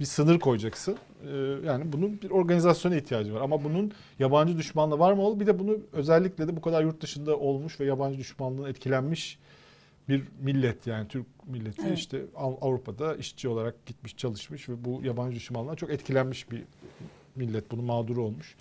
[0.00, 0.96] bir sınır koyacaksın.
[1.26, 1.36] Ee,
[1.66, 3.40] yani bunun bir organizasyona ihtiyacı var.
[3.40, 5.40] Ama bunun yabancı düşmanlığı var mı?
[5.40, 9.38] Bir de bunu özellikle de bu kadar yurt dışında olmuş ve yabancı düşmanlığına etkilenmiş
[10.08, 11.98] bir millet yani Türk milleti Evet.
[11.98, 16.62] işte Av- Avrupa'da işçi olarak gitmiş çalışmış ve bu yabancı düşmanlığa çok etkilenmiş bir
[17.36, 18.54] millet bunu mağduru olmuş.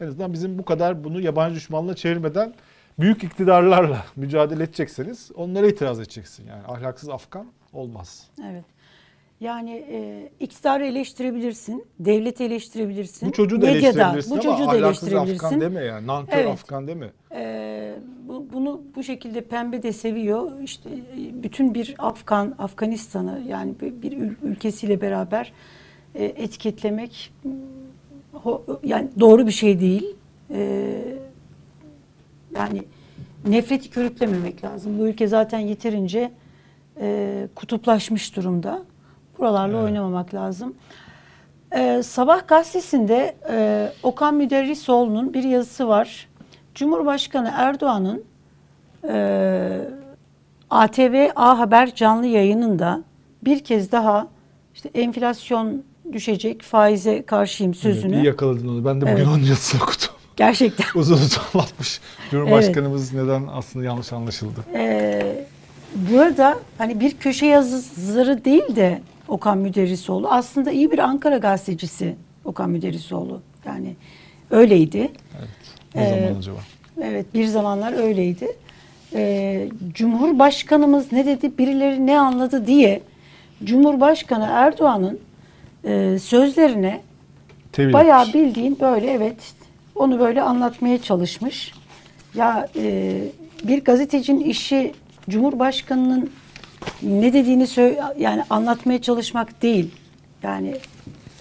[0.00, 2.54] En azından bizim bu kadar bunu yabancı düşmanlığa çevirmeden
[2.98, 6.46] büyük iktidarlarla mücadele edecekseniz onlara itiraz edeceksin.
[6.46, 8.28] Yani ahlaksız Afgan olmaz.
[8.44, 8.64] Evet.
[9.44, 13.28] Yani e, iktidarı eleştirebilirsin, devleti eleştirebilirsin.
[13.28, 15.44] Bu çocuğu da medyada, eleştirebilirsin bu ama çocuğu da ahlaksız eleştirebilirsin.
[15.46, 16.06] Afgan deme yani.
[16.06, 16.48] Nankör Evet.
[16.48, 17.10] Afgan deme.
[17.32, 17.94] Ee,
[18.28, 20.50] bu, bunu bu şekilde pembe de seviyor.
[20.62, 25.52] İşte e, bütün bir Afgan, Afganistan'ı yani bir, bir ül- ülkesiyle beraber
[26.14, 27.52] e, etiketlemek mm,
[28.44, 30.06] ho- yani doğru bir şey değil.
[30.50, 30.94] Ee,
[32.56, 32.82] yani
[33.46, 34.98] nefreti körüklememek lazım.
[34.98, 36.30] Bu ülke zaten yeterince
[37.00, 38.82] e, kutuplaşmış durumda.
[39.38, 39.84] Buralarla Evet.
[39.84, 40.74] oynamamak lazım.
[41.76, 46.28] Ee, Sabah gazetesinde e, Okan Müderrisoğlu'nun bir yazısı var.
[46.74, 48.24] Cumhurbaşkanı Erdoğan'ın
[49.08, 49.78] e,
[50.70, 53.02] ATV A Haber canlı yayınında
[53.44, 54.26] bir kez daha
[54.74, 58.14] işte enflasyon düşecek, faize karşıyım sözünü.
[58.14, 58.84] Evet, iyi yakaladın onu.
[58.84, 59.26] Ben de bugün Evet.
[59.28, 60.08] onun yazısını okudum.
[60.36, 60.86] Gerçekten.
[61.00, 62.00] Uzun uzun anlatmış.
[62.30, 64.60] Cumhurbaşkanımız neden aslında yanlış anlaşıldı.
[64.74, 65.46] Ee,
[65.94, 72.70] burada hani bir köşe yazarı değil de Okan Müderrisoğlu aslında iyi bir Ankara gazetecisi Okan
[72.70, 73.40] Müderrisoğlu.
[73.66, 73.94] Yani
[74.50, 75.10] öyleydi.
[75.94, 76.56] Ne Ee, zaman acaba?
[77.02, 78.48] Evet bir zamanlar öyleydi.
[79.14, 83.00] Ee, Cumhurbaşkanımız ne dedi birileri ne anladı diye
[83.64, 85.20] Cumhurbaşkanı Erdoğan'ın
[85.84, 87.00] e, sözlerine
[87.72, 89.36] Tevil bayağı bildiğin böyle evet
[89.94, 91.72] onu böyle anlatmaya çalışmış.
[92.34, 93.18] Ya e,
[93.64, 94.92] bir gazetecinin işi
[95.30, 96.30] Cumhurbaşkanının
[97.02, 99.90] ne dediğini sö- yani anlatmaya çalışmak değil.
[100.42, 100.68] Yani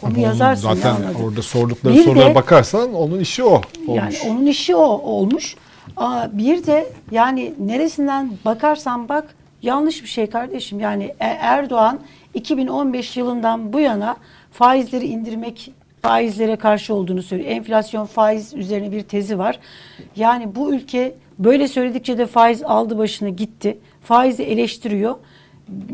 [0.01, 1.23] onu Ama onun yazarsın ne Zaten anladın.
[1.23, 3.63] orada sordukları Bir sorulara de- bakarsan onun işi o olmuş.
[3.87, 5.55] Yani onun işi o olmuş.
[5.97, 10.79] Aa, bir de yani neresinden bakarsan bak yanlış bir şey kardeşim.
[10.79, 11.99] Yani E- Erdoğan
[12.33, 14.15] 2015 yılından bu yana
[14.51, 17.49] faizleri indirmek faizlere karşı olduğunu söylüyor.
[17.51, 19.59] Enflasyon faiz üzerine bir tezi var.
[20.15, 23.77] Yani bu ülke böyle söyledikçe de faiz aldı başını gitti.
[24.03, 25.15] Faizi eleştiriyor.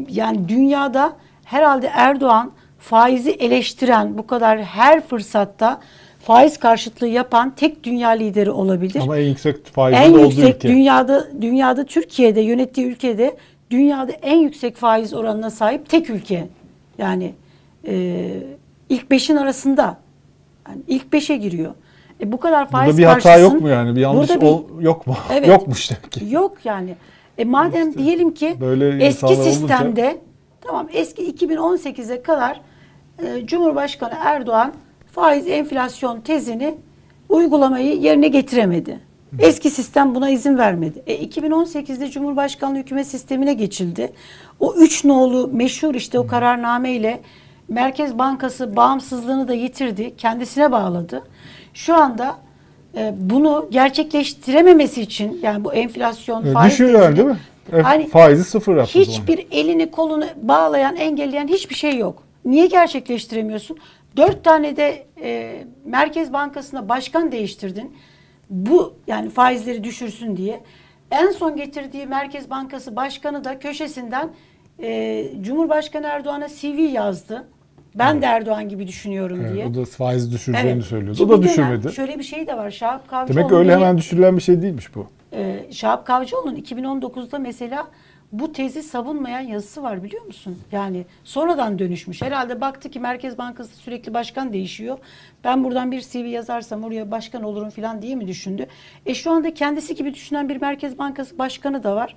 [0.10, 1.14] Yani dünyada
[1.46, 5.80] herhalde Erdoğan faizi eleştiren bu kadar her fırsatta
[6.24, 9.00] faiz karşıtlığı yapan tek dünya lideri olabilir.
[9.02, 10.68] Ama en yüksek faizin en olduğu yüksek ülke.
[10.68, 13.38] dünyada dünyada Türkiye'de yönettiği ülkede
[13.72, 16.48] dünyada en yüksek faiz oranına sahip tek ülke.
[16.98, 17.34] Yani
[17.88, 18.26] e,
[18.90, 19.98] ilk beşin arasında.
[20.68, 21.74] Yani ilk beşe giriyor.
[22.22, 23.96] E, bu kadar faiz Burada bir hata yok mu yani?
[23.96, 25.16] Bir yanlış bir- ol, yok mu?
[25.34, 25.48] Evet.
[25.48, 26.26] Yokmuş demek ki.
[26.30, 26.96] Yok yani.
[27.40, 30.18] E madem diyelim ki böyle eski insanlar olunca- sistemde
[30.62, 32.62] tamam eski 2018'e kadar
[33.24, 34.74] e, Cumhurbaşkanı Erdoğan
[35.12, 36.76] faiz enflasyon tezini
[37.30, 39.00] uygulamayı yerine getiremedi.
[39.40, 41.04] Eski sistem buna izin vermedi.
[41.08, 44.12] E 2018'de Cumhurbaşkanlığı hükümet sistemine geçildi.
[44.60, 47.22] O üç nolu meşhur işte o kararname ile
[47.68, 50.16] Merkez Bankası bağımsızlığını da yitirdi.
[50.18, 51.24] Kendisine bağladı.
[51.74, 52.36] Şu anda
[53.16, 57.38] bunu gerçekleştirememesi için yani bu enflasyon E, faiz tezini- değil mi?
[57.74, 59.18] E, Hani faizi sıfır yaptı o zaman.
[59.18, 62.24] hiçbir elini kolunu bağlayan engelleyen hiçbir şey yok.
[62.46, 63.78] Niye gerçekleştiremiyorsun?
[64.18, 67.96] Dört tane de e, Merkez Bankası'na başkan değiştirdin.
[68.50, 70.60] Bu yani faizleri düşürsün diye.
[71.12, 74.30] En son getirdiği Merkez Bankası başkanı da köşesinden
[74.82, 77.48] e, Cumhurbaşkanı Erdoğan'a CV yazdı.
[77.96, 79.66] Ben de Erdoğan gibi düşünüyorum Evet, diye.
[79.68, 80.84] o da faizi düşüreceğini Evet.
[80.86, 81.24] söylüyordu.
[81.24, 81.94] O da düşürmedi.
[81.94, 82.72] Şöyle bir şey de var.
[82.72, 85.08] Şahap Kavcıoğlu Demek öyle hemen düşürülen bir şey değilmiş bu.
[85.34, 87.88] ee, Şahap Kavcıoğlu'nun 2019'da mesela
[88.32, 90.58] bu tezi savunmayan yazısı var biliyor musun?
[90.72, 92.22] Yani sonradan dönüşmüş.
[92.22, 94.98] Herhalde baktı ki Merkez Bankası sürekli başkan değişiyor.
[95.44, 98.68] Ben buradan bir CV yazarsam oraya başkan olurum falan diye mi düşündü?
[99.06, 102.16] E şu anda kendisi gibi düşünen bir Merkez Bankası başkanı da var.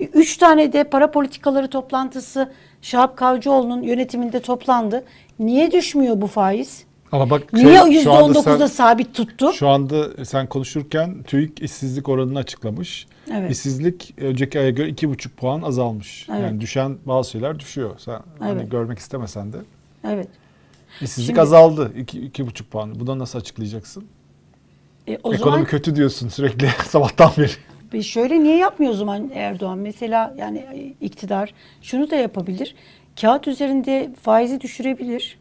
[0.00, 5.04] E, Üç tane de para politikaları toplantısı Şahap Kavcıoğlu'nun yönetiminde toplandı.
[5.38, 6.84] Niye düşmüyor bu faiz?
[7.12, 9.52] Ama bak Niye şey, yüzde şu anda %19'da sen- sabit tuttu?
[9.52, 13.06] Şu anda sen konuşurken TÜİK işsizlik oranını açıklamış.
[13.32, 13.50] Evet.
[13.50, 16.26] İşsizlik önceki aya göre iki buçuk puan azalmış.
[16.30, 16.40] Evet.
[16.42, 17.90] Yani düşen bazı şeyler düşüyor.
[17.98, 18.70] Sen hani Evet.
[18.70, 19.56] görmek istemesen de.
[20.04, 20.28] Evet.
[21.00, 21.92] İşsizlik Şimdi- azaldı.
[21.98, 23.00] iki, iki buçuk puan.
[23.00, 24.04] Bunu nasıl açıklayacaksın?
[25.08, 27.50] E, o Ekonomi zaman kötü diyorsun sürekli sabahtan beri.
[27.94, 29.78] E şöyle niye yapmıyor o zaman Erdoğan?
[29.78, 32.74] Mesela yani e, iktidar şunu da yapabilir.
[33.20, 35.38] Kağıt üzerinde faizi düşürebilir.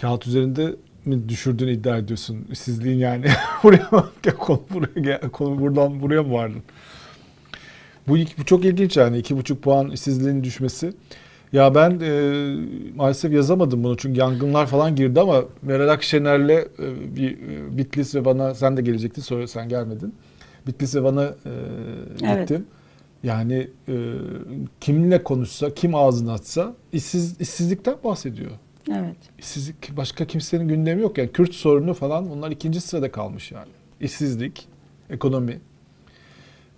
[0.00, 2.46] Kağıt üzerinde mi düşürdüğünü iddia ediyorsun?
[2.52, 3.26] İşsizliğin yani
[3.62, 4.10] buraya mı?
[4.38, 6.62] Konu buraya konu buradan buraya mı vardın?
[8.08, 10.92] Bu, bu çok ilginç yani iki buçuk puan işsizliğin düşmesi.
[11.52, 12.54] Ya ben e,
[12.96, 16.66] maalesef yazamadım bunu çünkü yangınlar falan girdi ama Meral Akşener'le e,
[17.16, 20.14] bir e, Bitlis ve Van'a sen de gelecektin sonra sen gelmedin.
[20.66, 21.34] Bitlis ve Van'a e,
[22.22, 22.48] Evet.
[22.48, 22.66] gittim.
[23.22, 23.94] Yani e,
[24.80, 28.50] kiminle konuşsa, kim ağzını açsa işsiz, işsizlikten bahsediyor.
[28.90, 29.16] Evet.
[29.38, 31.18] İşsizlik başka kimsenin gündemi yok.
[31.18, 33.68] Yani Kürt sorunu falan bunlar ikinci sırada kalmış yani.
[34.00, 34.68] İşsizlik,
[35.10, 35.60] ekonomi.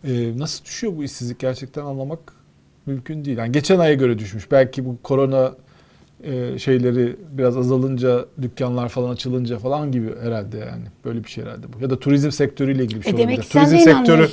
[0.05, 2.33] Ee, nasıl düşüyor bu işsizlik gerçekten anlamak
[2.87, 3.39] mümkün değil.
[3.39, 4.51] Yani geçen aya göre düşmüş.
[4.51, 5.55] Belki bu korona
[6.25, 10.85] e, şeyleri biraz azalınca, dükkanlar falan açılınca falan gibi herhalde yani.
[11.05, 11.83] Böyle bir şey herhalde bu.
[11.83, 13.51] Ya da turizm sektörüyle ilgili bir şey E demek olabilir.
[13.53, 14.29] sen Turizm de sektörü,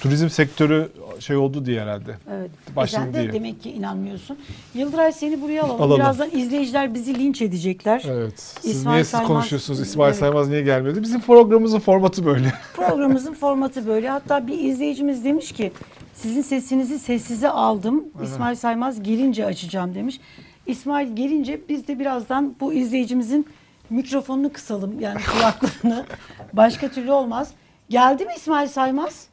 [0.00, 2.16] turizm sektörü şey oldu diye herhalde.
[2.34, 2.50] Evet.
[2.72, 3.32] E Başladı sen de diye.
[3.32, 4.38] demek ki inanmıyorsun.
[4.74, 5.82] Yıldıray seni buraya alalım.
[5.82, 5.96] Alalım.
[6.00, 8.04] Birazdan izleyiciler bizi linç edecekler.
[8.08, 8.40] Evet.
[8.60, 9.80] Siz İsmail niye siz Saymaz- konuşuyorsunuz?
[9.80, 10.18] İsmail Evet.
[10.20, 11.02] Saymaz niye gelmedi?
[11.02, 12.52] Bizim programımızın formatı böyle.
[12.76, 14.08] Programımızın formatı böyle.
[14.08, 15.72] Hatta bir izleyicimiz demiş ki
[16.14, 18.04] sizin sesinizi sessize aldım.
[18.24, 20.20] İsmail Saymaz gelince açacağım demiş.
[20.66, 23.46] İsmail gelince biz de birazdan bu izleyicimizin
[23.90, 26.04] mikrofonunu kısalım yani kulaklığını.
[26.52, 27.50] Başka türlü olmaz.
[27.90, 29.26] Geldi mi İsmail Saymaz?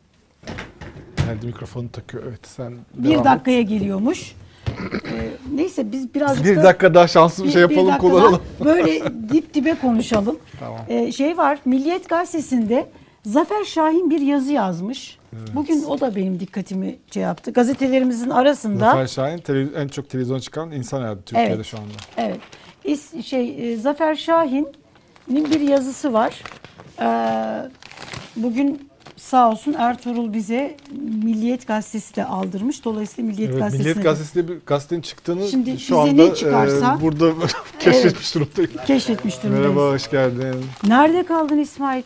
[1.18, 2.24] Geldi mikrofonu takıyor.
[2.28, 3.26] Evet sen Bir devam et.
[3.26, 4.36] dakikaya geliyormuş.
[4.68, 8.42] Ee, neyse biz birazcık Bir da dakika daha şanslı bir, şey yapalım dakika kullanalım.
[8.66, 10.40] Böyle dip dibe konuşalım.
[10.60, 10.80] Tamam.
[10.90, 12.90] Ee, şey var Milliyet Gazetesi'nde
[13.26, 15.17] Zafer Şahin bir yazı yazmış.
[15.54, 17.52] Bugün o da benim dikkatimi şey yaptı.
[17.54, 21.66] Gazetelerimizin arasında Zafer Şahin en çok televizyon çıkan insan herhalde Türkiye'de Evet.
[21.66, 21.88] şu anda.
[22.18, 22.40] evet
[22.84, 26.44] is, şey e, Zafer Şahin'in bir yazısı var.
[27.02, 27.70] Ee,
[28.36, 30.78] bugün sağ olsun Ertuğrul bize
[31.24, 32.86] Milliyet Gazetesi de aldırmış.
[32.86, 37.02] Dolayısıyla Milliyet Evet, Gazetesi'ne Milliyet de Gazetesi'nde bir gazetenin çıktığını Şimdi şu anda çıkarsa- e,
[37.02, 37.32] burada
[37.80, 38.72] keşfetmiş durumdayım.
[38.88, 39.66] keşfetmiş durumdayız.
[39.76, 40.56] Merhaba, hoş geldin.
[40.88, 42.04] Nerede kaldın İsmail?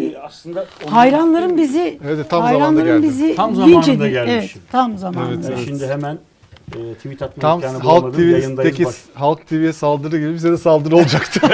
[0.00, 3.02] Ee, aslında onun- Hayranların bizi Evet, tam zamanında hayranların geldin.
[3.02, 4.60] bizi Tam linç zamanında gelmişim.
[4.62, 5.48] Evet, tam zamanında.
[5.48, 6.18] Evet, şimdi hemen
[6.76, 8.20] e, tweet atma Tam imkanı Halk bulamadım.
[8.30, 8.56] Yayındayız.
[8.56, 11.40] TV'deki Baş, Halk TV'ye saldırı gibi bize de saldırı olacaktı.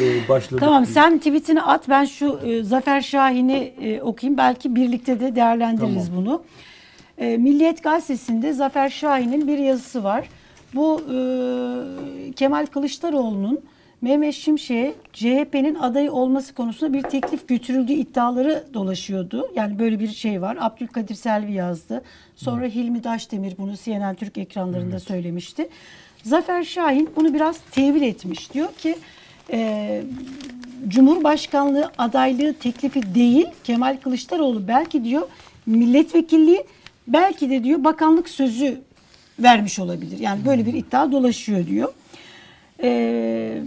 [0.00, 0.60] e, başladık.
[0.60, 4.38] Tamam sen tweetini at ben şu e, Zafer Şahin'i e, okuyayım.
[4.38, 6.42] Belki birlikte de değerlendiririz bunu.
[7.18, 10.28] E, Milliyet Gazetesi'nde Zafer Şahin'in bir yazısı var.
[10.74, 11.16] Bu e,
[12.32, 13.60] Kemal Kılıçdaroğlu'nun
[14.04, 19.48] Mehmet Şimşek'e CHP'nin adayı olması konusunda bir teklif götürüldüğü iddiaları dolaşıyordu.
[19.56, 20.56] Yani böyle bir şey var.
[20.60, 22.02] Abdülkadir Selvi yazdı.
[22.36, 25.68] Sonra Hilmi Daşdemir bunu CNN Türk ekranlarında söylemişti.
[26.22, 28.52] Zafer Şahin bunu biraz tevil etmiş.
[28.54, 28.96] Diyor ki
[29.52, 30.02] e,
[30.88, 35.28] Cumhurbaşkanlığı adaylığı teklifi değil Kemal Kılıçdaroğlu belki diyor
[35.66, 36.64] milletvekilliği
[37.06, 38.80] belki de diyor bakanlık sözü
[39.38, 40.18] vermiş olabilir.
[40.18, 41.92] Yani böyle bir iddia dolaşıyor diyor.
[42.82, 43.62] Ee,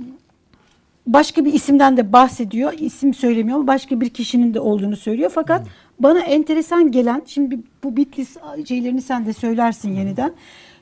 [1.08, 2.74] başka bir isimden de bahsediyor.
[2.80, 5.32] İsim söylemiyor ama başka bir kişinin de olduğunu söylüyor.
[5.36, 5.68] Fakat
[6.00, 10.34] bana enteresan gelen şimdi bu Bitlis şeylerini sen de söylersin yeniden.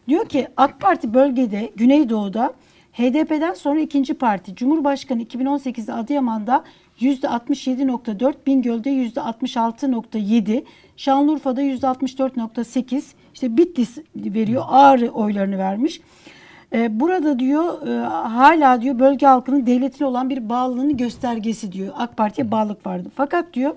[0.08, 2.54] Diyor ki AK Parti bölgede Güneydoğu'da
[2.94, 4.56] HDP'den sonra ikinci parti.
[4.56, 6.64] Cumhurbaşkanı 2018'de Adıyaman'da
[7.00, 10.64] %67.4, Bingöl'de %66.7,
[10.98, 16.02] Şanlıurfa'da %64.8, işte Bitlis veriyor, Ağrı oylarını vermiş.
[16.76, 21.94] Ee, burada diyor e, hala diyor bölge halkının devletine olan bir bağlılığının göstergesi diyor.
[21.98, 23.10] AK Parti'ye bağlılık vardı.
[23.16, 23.76] Fakat diyor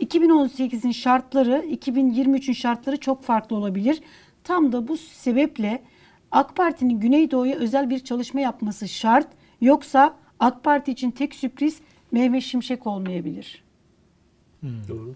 [0.00, 4.02] 2018'in şartları 2023'ün şartları çok farklı olabilir.
[4.44, 5.82] Tam da bu sebeple
[6.30, 9.28] AK Parti'nin Güneydoğu'ya özel bir çalışma yapması şart.
[9.60, 11.80] Yoksa AK Parti için tek sürpriz
[12.12, 13.64] Mehmet Şimşek olmayabilir.
[14.62, 15.14] Doğru.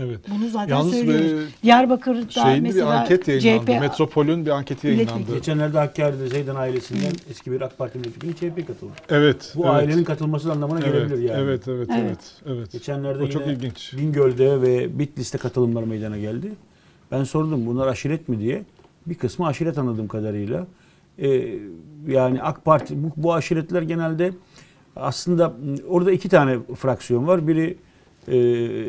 [0.00, 0.20] Evet.
[0.30, 1.30] Bunu zaten Yalnız söylüyoruz.
[1.30, 3.72] böyle Diyarbakır'da şeyin bir mesela anket yayınlandı.
[3.72, 5.34] CHP Metropol'ün bir anketi yayınlandı.
[5.34, 8.92] Geçenlerde Hakkari'de Zeydan ailesinden eski bir AK Parti milletvekili CHP katıldı.
[9.08, 9.52] Evet.
[9.56, 9.74] Bu evet.
[9.74, 11.40] ailenin katılması anlamına evet, gelebilir yani.
[11.42, 12.00] Evet, evet, Evet.
[12.00, 12.72] evet, evet.
[12.72, 13.94] Geçenlerde O çok ilginç.
[13.96, 16.52] Bingöl'de ve Bitlis'te katılımlar meydana geldi.
[17.10, 18.62] Ben sordum bunlar aşiret mi diye.
[19.06, 20.66] Bir kısmı aşiret anladığım kadarıyla.
[21.18, 21.58] Ee,
[22.08, 24.32] yani AK Parti bu, bu aşiretler genelde
[24.96, 25.52] aslında
[25.88, 27.48] orada iki tane fraksiyon var.
[27.48, 27.76] Biri
[28.28, 28.34] e,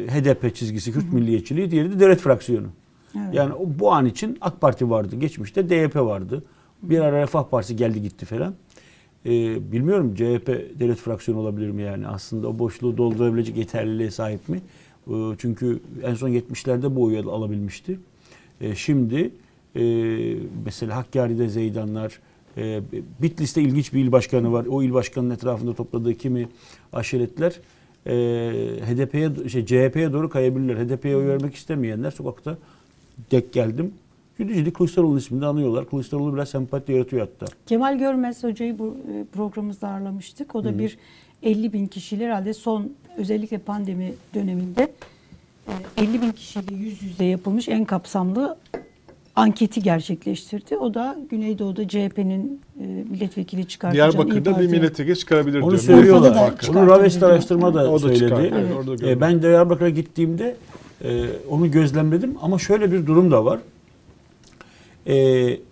[0.08, 2.67] HDP çizgisi, Kürt milliyetçiliği, diğeri de devlet fraksiyonu.
[3.15, 3.34] Evet.
[3.34, 5.15] Yani bu an için AK Parti vardı.
[5.15, 6.44] Geçmişte DYP vardı.
[6.84, 8.54] Bir ara Refah Partisi geldi gitti falan.
[9.26, 10.48] Ee, bilmiyorum CHP
[10.80, 12.08] devlet fraksiyonu olabilir mi yani?
[12.08, 14.62] Aslında o boşluğu doldurabilecek yeterliliğe sahip mi?
[15.08, 18.00] Ee, çünkü en son 70'lerde bu oyu alabilmişti.
[18.62, 19.32] Ee, şimdi
[19.76, 19.84] e,
[20.65, 22.20] mesela Hakkari'de Zeydanlar,
[22.58, 22.82] e,
[23.22, 24.65] Bitlis'te ilginç bir il başkanı var.
[24.65, 26.48] O il başkanının etrafında topladığı kimi
[26.94, 27.60] aşiretler
[28.06, 28.14] e,
[28.86, 30.86] HDP'ye, şey, CHP'ye doğru kayabilirler.
[30.86, 32.58] HDP'ye oy vermek istemeyenler sokakta
[33.32, 33.94] dek geldim.
[34.38, 35.90] Ciddi Kılıçdaroğlu'nun ismini anıyorlar.
[35.90, 37.46] Kılıçdaroğlu biraz sempati yaratıyor hatta.
[37.66, 40.56] Kemal Görmez hocayı bu e, programımızda ağırlamıştık.
[40.56, 40.98] O da bir
[41.44, 44.92] 50 bin kişiyle herhalde son özellikle pandemi döneminde
[45.98, 48.58] e, 50 bin kişiyle yüz yüze yapılmış en kapsamlı
[49.36, 50.78] anketi gerçekleştirdi.
[50.78, 55.82] O da Güneydoğu'da CHP'nin e, milletvekili çıkartacağını İYİ Diyarbakır'da bir milletvekili çıkarabilir Onu diyor.
[55.82, 56.36] söylüyorlar.
[56.36, 57.22] Da Bunu diyor.
[57.22, 58.20] araştırma da, O söyledi.
[58.20, 58.39] çıkar.
[58.41, 58.54] Evet.
[58.56, 60.56] Evet, orada E, ben Diyarbakır'a gittiğimde
[61.04, 63.60] e, onu gözlemledim ama şöyle bir durum da var.
[65.08, 65.15] E,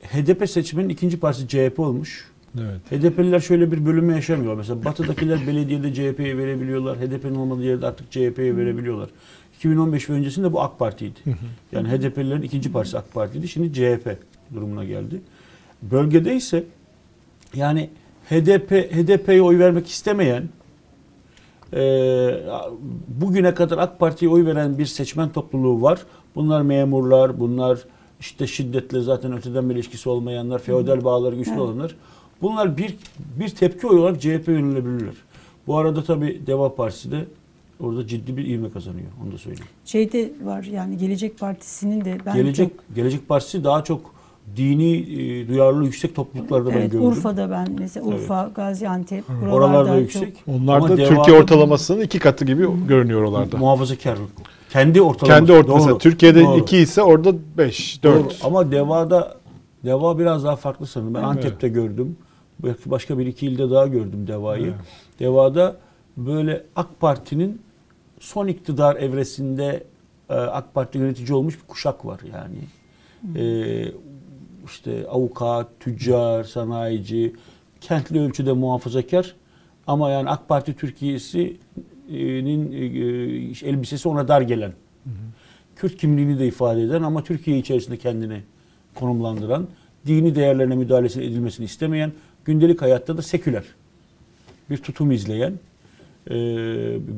[0.03, 2.29] HDP seçiminin ikinci partisi CHP olmuş.
[2.57, 3.01] Evet.
[3.01, 4.55] HDP'liler şöyle bir bölünme yaşamıyor.
[4.55, 6.97] Mesela batıdakiler belediyede CHP'ye verebiliyorlar.
[6.97, 9.09] HDP'nin olmadığı yerde artık CHP'ye verebiliyorlar.
[9.59, 11.19] 2015 ve öncesinde bu AK Parti'ydi.
[11.71, 13.47] Yani HDP'lilerin ikinci partisi AK Parti'ydi.
[13.47, 14.17] Şimdi CHP
[14.53, 15.21] durumuna geldi.
[15.81, 16.63] Bölgede ise
[17.55, 17.89] yani
[18.29, 20.43] HDP HDP'ye oy vermek istemeyen
[21.73, 21.81] e,
[23.07, 25.99] bugüne kadar AK Parti'ye oy veren bir seçmen topluluğu var.
[26.35, 27.79] Bunlar memurlar, bunlar
[28.19, 31.61] işte şiddetle zaten öteden bir ilişkisi olmayanlar, feodal bağları güçlü Evet.
[31.61, 31.95] olanlar.
[32.41, 32.95] Bunlar bir
[33.39, 35.13] bir tepki oy olarak CHP yönelebilirler.
[35.67, 37.25] Bu arada tabii Deva Partisi de
[37.79, 39.07] orada ciddi bir ivme kazanıyor.
[39.23, 39.65] Onu da söyleyeyim.
[39.85, 44.01] Şeyde var yani Gelecek Partisi'nin de ben Gelecek çok Gelecek Partisi daha çok
[44.57, 47.07] dini e, duyarlılığı yüksek topluluklarda ben evet, gördüm.
[47.07, 50.43] Urfa'da ben mesela Urfa, Gaziantep buralarda Oralarda çok- yüksek.
[50.47, 53.57] Onlar Ama da Türkiye ortalamasının iki katı gibi görünüyor oralarda.
[53.57, 54.17] Muhafazakar.
[54.69, 55.39] Kendi ortalaması.
[55.39, 55.89] Kendi ortalaması.
[55.89, 55.97] Doğru.
[55.97, 56.59] Türkiye'de Doğru.
[56.59, 58.13] 2 ise orada 5, Doğru.
[58.23, 58.39] 4.
[58.43, 59.39] Ama Deva'da
[59.85, 61.13] Deva biraz daha farklı sanırım.
[61.13, 61.29] Ben Evet.
[61.29, 62.17] Antep'te gördüm.
[62.63, 64.63] Belki başka bir iki ilde daha gördüm Deva'yı.
[64.63, 64.73] Evet.
[65.19, 65.75] Deva'da
[66.17, 67.61] böyle AK Parti'nin
[68.19, 69.83] son iktidar evresinde
[70.29, 72.57] e, AK Parti yönetici olmuş bir kuşak var yani.
[73.39, 73.93] E,
[74.65, 77.35] işte avukat, tüccar, sanayici,
[77.81, 79.35] kentli ölçüde muhafazakar
[79.87, 84.73] ama yani AK Parti Türkiye'sinin e, elbisesi ona dar gelen.
[85.75, 88.41] Kürt kimliğini de ifade eden ama Türkiye içerisinde kendini
[88.95, 89.67] konumlandıran,
[90.05, 92.11] dini değerlerine müdahalesi edilmesini istemeyen,
[92.45, 93.63] gündelik hayatta da seküler
[94.69, 95.53] bir tutum izleyen
[96.29, 96.35] e,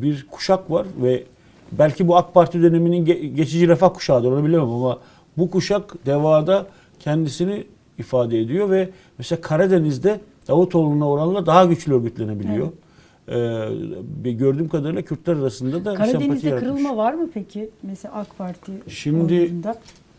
[0.01, 1.23] bir kuşak var ve
[1.71, 4.99] belki bu AK Parti döneminin ge- geçici refah kuşağıdır onu bilemem ama
[5.37, 6.65] bu kuşak devada
[6.99, 7.63] kendisini
[7.97, 12.67] ifade ediyor ve mesela Karadeniz'de Davutoğlu'na oranla daha güçlü örgütlenebiliyor.
[13.29, 13.33] Ee,
[14.23, 16.71] bir gördüğüm kadarıyla Kürtler arasında da Karadeniz'de yaratmış.
[16.71, 17.69] kırılma var mı peki?
[17.83, 19.51] Mesela AK Parti Şimdi-?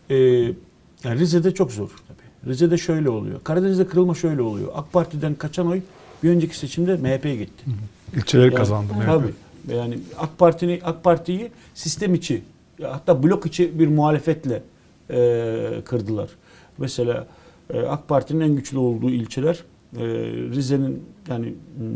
[0.09, 0.15] Ee,
[1.03, 2.51] yani Rize'de çok zor tabii.
[2.53, 3.39] Rize'de şöyle oluyor.
[3.43, 4.67] Karadeniz'de kırılma şöyle oluyor.
[4.75, 5.81] AK Parti'den kaçan oy
[6.23, 7.63] bir önceki seçimde MHP'ye gitti.
[8.15, 8.93] İlçeleri Yani, kazandı.
[8.93, 9.05] MHP.
[9.05, 9.33] Tabii.
[9.75, 12.41] Yani AK Parti'ni AK Parti'yi sistem içi
[12.83, 14.63] hatta blok içi bir muhalefetle
[15.09, 16.29] e, kırdılar.
[16.77, 17.27] Mesela
[17.73, 19.63] e, AK Parti'nin en güçlü olduğu ilçeler
[19.97, 20.03] e,
[20.55, 21.53] Rize'nin yani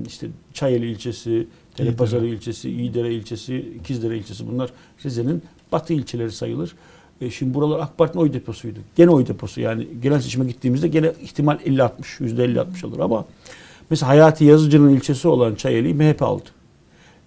[0.08, 4.69] işte Çayeli ilçesi, Telepazarı ilçesi, İyidere ilçesi, İkizdere ilçesi bunlar
[5.06, 6.75] Rize'nin batı ilçeleri sayılır.
[7.21, 8.80] E, şimdi buralar AK Parti'nin oy deposuydu.
[8.95, 13.25] Gene oy deposu yani genel seçime gittiğimizde gene ihtimal 50-60, %50-60 olur ama
[13.89, 16.43] mesela Hayati Yazıcı'nın ilçesi olan Çayeli'yi MHP aldı.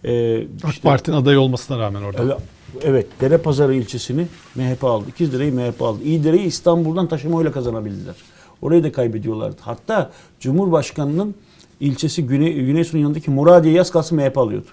[0.04, 2.22] Ee, AK işte- Parti'nin aday olmasına rağmen orada.
[2.22, 2.36] Evet,
[2.84, 5.04] evet Dere Pazarı ilçesini MHP aldı.
[5.08, 6.02] İkizdere'yi MHP aldı.
[6.04, 8.14] İyidere'yi İstanbul'dan taşımayla kazanabildiler.
[8.62, 9.56] Orayı da kaybediyorlardı.
[9.60, 11.34] Hatta Cumhurbaşkanı'nın
[11.80, 14.66] ilçesi Güney, Güneysu'nun yanındaki Muradiye yaz kalsın MHP alıyordu.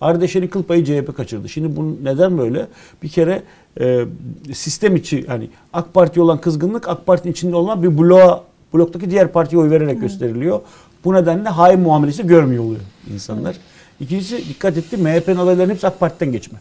[0.00, 1.48] Ardeşen'in kıl payı CHP kaçırdı.
[1.48, 2.66] Şimdi bu neden böyle?
[3.02, 3.42] Bir kere
[3.80, 4.04] e,
[4.52, 8.44] sistem içi hani AK Parti olan kızgınlık AK Parti'nin içinde olan bir bloğa,
[8.74, 10.60] bloktaki diğer partiye oy vererek gösteriliyor.
[11.04, 12.80] Bu nedenle hain muamelesi görmüyor oluyor
[13.14, 13.56] insanlar.
[14.00, 16.58] İkincisi dikkat etti MHP'nin adaylarının hepsi AK Parti'den geçme.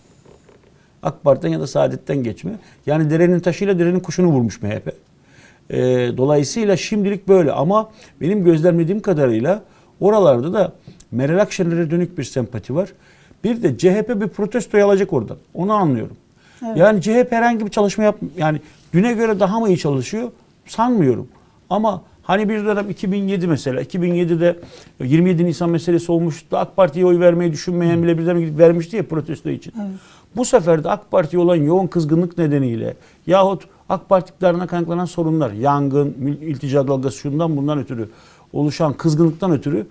[1.04, 2.52] AK Parti'den ya da Saadet'ten geçme.
[2.86, 4.94] Yani derenin taşıyla derenin kuşunu vurmuş MHP.
[5.70, 5.78] Ee,
[6.18, 7.90] dolayısıyla şimdilik böyle ama
[8.22, 9.64] benim gözlemlediğim kadarıyla
[10.00, 10.74] oralarda da
[11.12, 12.90] Meral Akşener'e dönük bir sempati var.
[13.44, 15.38] Bir de CHP bir protestoyu alacak oradan.
[15.54, 16.16] Onu anlıyorum.
[16.66, 16.78] Evet.
[16.78, 18.62] Yani CHP herhangi bir çalışma yap yani
[18.94, 20.32] düne göre daha mı iyi çalışıyor?
[20.66, 21.28] Sanmıyorum.
[21.70, 24.60] Ama hani bir dönem 2007 mesela 2007'de
[25.04, 26.58] 27 Nisan meselesi olmuştu.
[26.58, 29.74] AK Parti'ye oy vermeyi düşünmeyen bile birden gidip vermişti ya protesto için.
[29.82, 29.92] Evet.
[30.36, 32.94] Bu sefer de AK Parti'ye olan yoğun kızgınlık nedeniyle
[33.28, 38.10] yahut AK Parti iktidarına kaynaklanan sorunlar, yangın, iltica dalgası şundan bundan ötürü
[38.54, 39.88] oluşan kızgınlıktan ötürü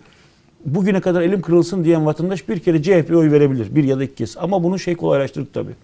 [0.64, 3.74] bugüne kadar elim kırılsın diyen vatandaş bir kere CHP'ye oy verebilir.
[3.74, 4.36] Bir ya da iki kez.
[4.36, 5.74] Ama bunu şey kolaylaştırdık tabii.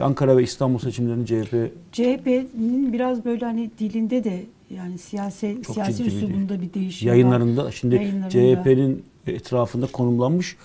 [0.00, 6.04] Ankara ve İstanbul seçimlerinin CHP CHP'nin biraz böyle hani dilinde de yani siyasi Çok siyasi
[6.04, 7.14] üslubunda bir değişim var.
[7.14, 8.30] yayınlarında şimdi Yayınlarında.
[8.30, 10.56] CHP'nin etrafında konumlanmış.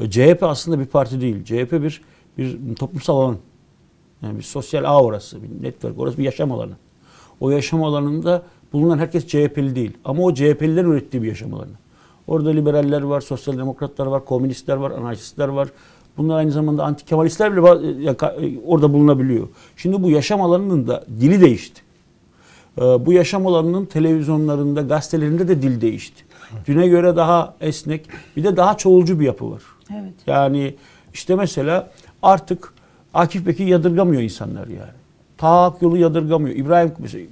[0.00, 1.44] E, CHP aslında bir parti değil.
[1.44, 2.02] CHP bir
[2.38, 3.36] bir toplumsal alan.
[4.22, 6.72] Yani bir sosyal ağ orası, bir network, orası bir yaşam alanı.
[7.40, 8.42] O yaşam alanında
[8.72, 9.92] bulunan herkes CHP'li değil.
[10.04, 11.70] Ama o CHP'lilerin ürettiği bir yaşam alanı.
[12.26, 15.68] Orada liberaller var, sosyal demokratlar var, komünistler var, anarşistler var.
[16.16, 19.48] Bunlar aynı zamanda anti kemalistler bile ya- ka- orada bulunabiliyor.
[19.76, 21.82] Şimdi bu yaşam alanının da dili değişti.
[22.78, 26.24] Ee, Bu yaşam alanının televizyonlarında, gazetelerinde de dil değişti.
[26.66, 28.06] Düne göre daha esnek,
[28.36, 29.62] bir de daha çoğulcu bir yapı var.
[29.92, 30.14] Evet.
[30.26, 30.74] Yani
[31.14, 31.90] işte mesela
[32.22, 32.72] artık
[33.14, 34.90] Akif Bekir yadırgamıyor insanlar yani.
[35.38, 36.56] Taak yolu yadırgamıyor.
[36.56, 37.24] İbrahim mesela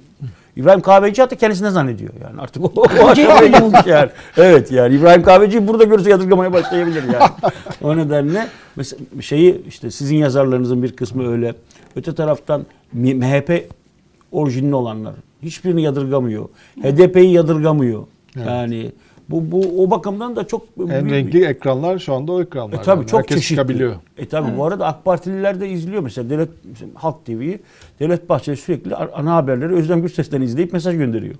[0.55, 4.09] İbrahim Kahveci hatta kendisine zannediyor yani artık o, o aşamaya geldik yani.
[4.37, 7.31] Evet yani İbrahim Kahveci'yi burada görürse yadırgamaya başlayabilir yani.
[7.81, 11.53] o nedenle mesela şeyi işte sizin yazarlarınızın bir kısmı öyle.
[11.95, 13.69] Öte taraftan MHP
[14.31, 15.13] orijinli olanlar
[15.43, 16.49] hiçbirini yadırgamıyor.
[16.81, 18.03] HDP'yi yadırgamıyor.
[18.37, 18.47] Evet.
[18.47, 18.91] Yani
[19.29, 22.77] bu bu o bakımdan da çok En büyük- renkli ekranlar şu anda o ekranlar.
[22.79, 23.55] e tabii Yani çok Herkes çeşitli.
[23.55, 23.95] çıkabiliyor.
[24.17, 27.59] E tabii bu arada AK Partililer de izliyor mesela Devlet mesela Halk TV'yi.
[27.99, 31.35] Devlet Bahçeli sürekli ana haberleri Özlem Gürses'ten izleyip mesaj gönderiyor.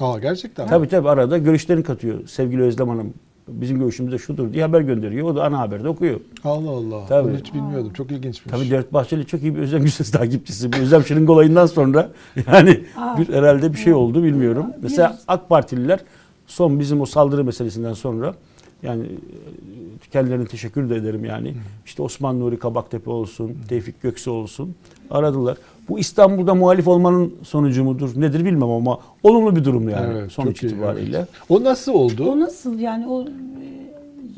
[0.00, 0.64] Aa gerçekten.
[0.66, 0.70] mi?
[0.70, 2.26] Tabii tabii arada görüşlerini katıyor.
[2.28, 3.14] Sevgili Özlem Hanım
[3.52, 5.28] bizim görüşümüzde şudur diye haber gönderiyor.
[5.30, 6.20] O da ana haberde okuyor.
[6.44, 7.06] Allah Allah.
[7.08, 7.28] Tabii.
[7.28, 7.92] Bunu hiç bilmiyordum.
[7.92, 8.52] Çok ilginçmiş.
[8.54, 10.72] Tabii Devlet Bahçeli çok iyi bir Özlem Gürses takipçisi.
[10.72, 12.10] Bu Özlem Şırınga olayından sonra
[12.52, 13.18] yani Aa.
[13.18, 14.66] bir herhalde bir şey oldu bilmiyorum.
[14.76, 16.00] Bir- Mesela AK Partililer
[16.46, 18.34] son bizim o saldırı meselesinden sonra
[18.82, 21.54] yani e, kendilerine teşekkür de ederim yani.
[21.86, 24.74] İşte Osman Nuri Kabaktepe olsun, Tevfik Göksu olsun
[25.10, 25.56] aradılar.
[25.90, 30.62] Bu İstanbul'da muhalif olmanın sonucu mudur nedir bilmem ama olumlu bir durum yani Evet, sonuç
[30.62, 31.16] iyi, itibariyle.
[31.16, 31.28] evet.
[31.48, 32.24] O nasıl oldu?
[32.30, 33.26] O nasıl yani o e,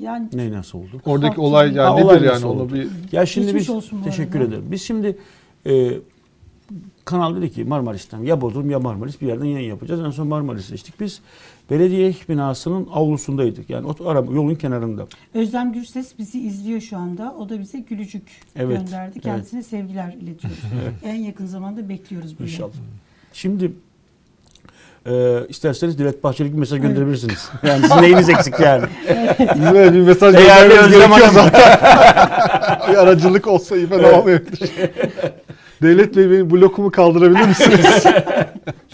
[0.01, 1.01] yani Ne nasıl oldu?
[1.07, 4.41] Oradaki Halk olay yani Ha, nedir olay yani onu bir Ya şimdi Geçmiş biz teşekkür
[4.41, 4.49] arada.
[4.49, 4.65] ederim.
[4.71, 5.19] Biz şimdi
[5.67, 5.91] e,
[7.05, 10.01] kanal dedi ki Marmaris'ten ya Bodrum ya Marmaris bir yerden yayın yapacağız.
[10.01, 11.01] En son Marmaris seçtik.
[11.01, 11.21] Biz
[11.73, 13.71] belediye binasının avlusundaydık.
[13.71, 15.07] Yani o araba yolun kenarında.
[15.35, 17.35] Özlem Gürses bizi izliyor şu anda.
[17.39, 18.23] O da bize gülücük
[18.57, 19.13] Evet, gönderdi.
[19.15, 19.23] evet.
[19.25, 20.59] Kendisine sevgiler iletiyoruz.
[21.05, 22.51] en yakın zamanda bekliyoruz böyle.
[22.51, 22.73] İnşallah.
[23.33, 23.73] Şimdi
[25.07, 27.51] e, isterseniz Devlet Bahçeli bir mesaj gönderebilirsiniz.
[27.63, 28.85] Yani sizin neyiniz eksik yani?
[29.55, 31.79] Bizim öyle bir mesaj Özlem gerekiyor zaten.
[32.93, 34.71] bir aracılık olsa iyi fena olmayabilir.
[35.83, 37.81] Devlet Bey benim blokumu kaldırabilir misiniz?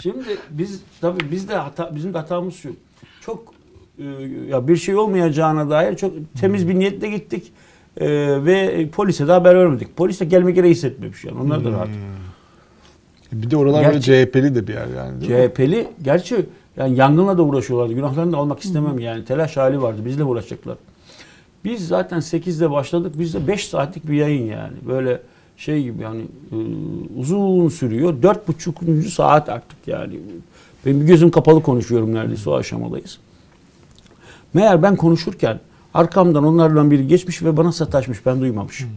[0.01, 2.69] Şimdi biz tabii biz de hata, bizim de hatamız şu.
[3.21, 3.53] Çok
[3.99, 4.03] e,
[4.49, 7.51] ya bir şey olmayacağına dair çok temiz bir niyetle gittik.
[7.97, 8.07] E,
[8.45, 9.97] ve polise de haber vermedik.
[9.97, 11.39] Polis de gelme gereği hissetmemiş yani.
[11.41, 11.87] Onlar da rahat.
[13.31, 15.23] bir de oralar Gerçi- böyle CHP'li de bir yer yani.
[15.23, 16.45] CHP'li gerçi
[16.77, 17.93] yani yangınla da uğraşıyorlardı.
[17.93, 19.25] Günahlarını da almak istemem yani.
[19.25, 20.01] Telaş hali vardı.
[20.05, 20.77] Bizle uğraşacaklar.
[21.65, 23.19] Biz zaten 8'de başladık.
[23.19, 24.73] Bizde 5 saatlik bir yayın yani.
[24.87, 25.21] Böyle
[25.59, 26.55] şey gibi yani e,
[27.19, 28.13] uzun sürüyor.
[28.23, 29.09] 4,5.
[29.09, 30.19] saat artık yani.
[30.85, 33.19] Ben bir gözüm kapalı konuşuyorum neredeyse o aşamadayız.
[34.53, 35.59] Meğer ben konuşurken
[35.93, 38.25] arkamdan onlardan biri geçmiş ve bana sataşmış.
[38.25, 38.89] Ben duymamışım.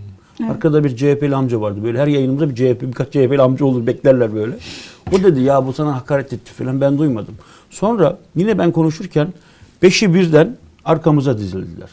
[0.48, 1.84] Arkada bir CHP'li amca vardı.
[1.84, 4.56] Böyle her yayınımızda bir CHP, birkaç CHP'li amca olur beklerler böyle.
[5.12, 7.34] O dedi ya bu sana hakaret etti falan ben duymadım.
[7.70, 9.28] Sonra yine ben konuşurken
[9.82, 11.90] beşi birden arkamıza dizildiler.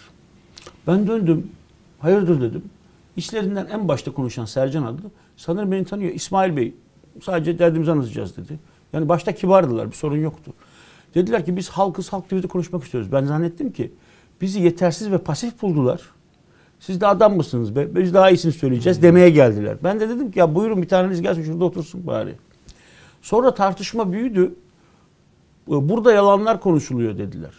[0.88, 1.48] Ben döndüm.
[2.00, 2.64] Hayırdır dedim.
[3.20, 5.12] İçlerinden en başta konuşan Sercan adlı.
[5.38, 6.14] Sanırım beni tanıyor.
[6.14, 6.74] İsmail Bey
[7.24, 8.60] sadece derdimizi anlatacağız dedi.
[8.94, 9.88] Yani başta kibardılar.
[9.88, 10.54] Bir sorun yoktu.
[11.16, 13.12] Dediler ki biz halkız halk TV'de konuşmak istiyoruz.
[13.12, 13.92] Ben zannettim ki
[14.42, 16.02] bizi yetersiz ve pasif buldular.
[16.80, 17.96] Siz de adam mısınız be?
[17.96, 19.78] Biz daha iyisini söyleyeceğiz demeye geldiler.
[19.84, 22.36] Ben de dedim ki ya buyurun bir taneniz gelsin şurada otursun bari.
[23.22, 24.56] Sonra tartışma büyüdü.
[25.68, 27.54] Burada yalanlar konuşuluyor dediler.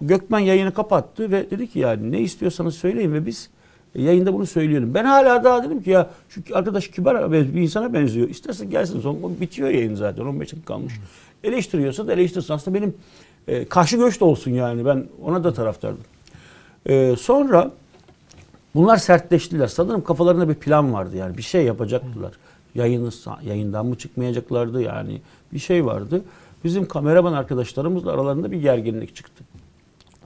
[0.00, 3.50] Gökmen yayını kapattı ve dedi ki yani ne istiyorsanız söyleyin ve biz
[3.94, 4.94] yayında bunu söyleyelim.
[4.94, 8.28] Ben hala daha dedim ki ya şu arkadaş kibar bir insana benziyor.
[8.28, 10.94] İstersen gelsin son bitiyor yayın zaten 15 dakika kalmış.
[11.44, 12.54] Eleştiriyorsa da eleştirsin.
[12.54, 12.94] Aslında benim
[13.48, 16.04] e, karşı görüş de olsun yani ben ona da taraftardım.
[16.86, 17.70] E, sonra
[18.74, 19.66] bunlar sertleştiler.
[19.66, 22.32] Sanırım kafalarında bir plan vardı yani bir şey yapacaktılar.
[22.74, 23.10] Yayını,
[23.42, 25.20] yayından mı çıkmayacaklardı yani
[25.52, 26.22] bir şey vardı.
[26.64, 29.44] Bizim kameraman arkadaşlarımızla aralarında bir gerginlik çıktı.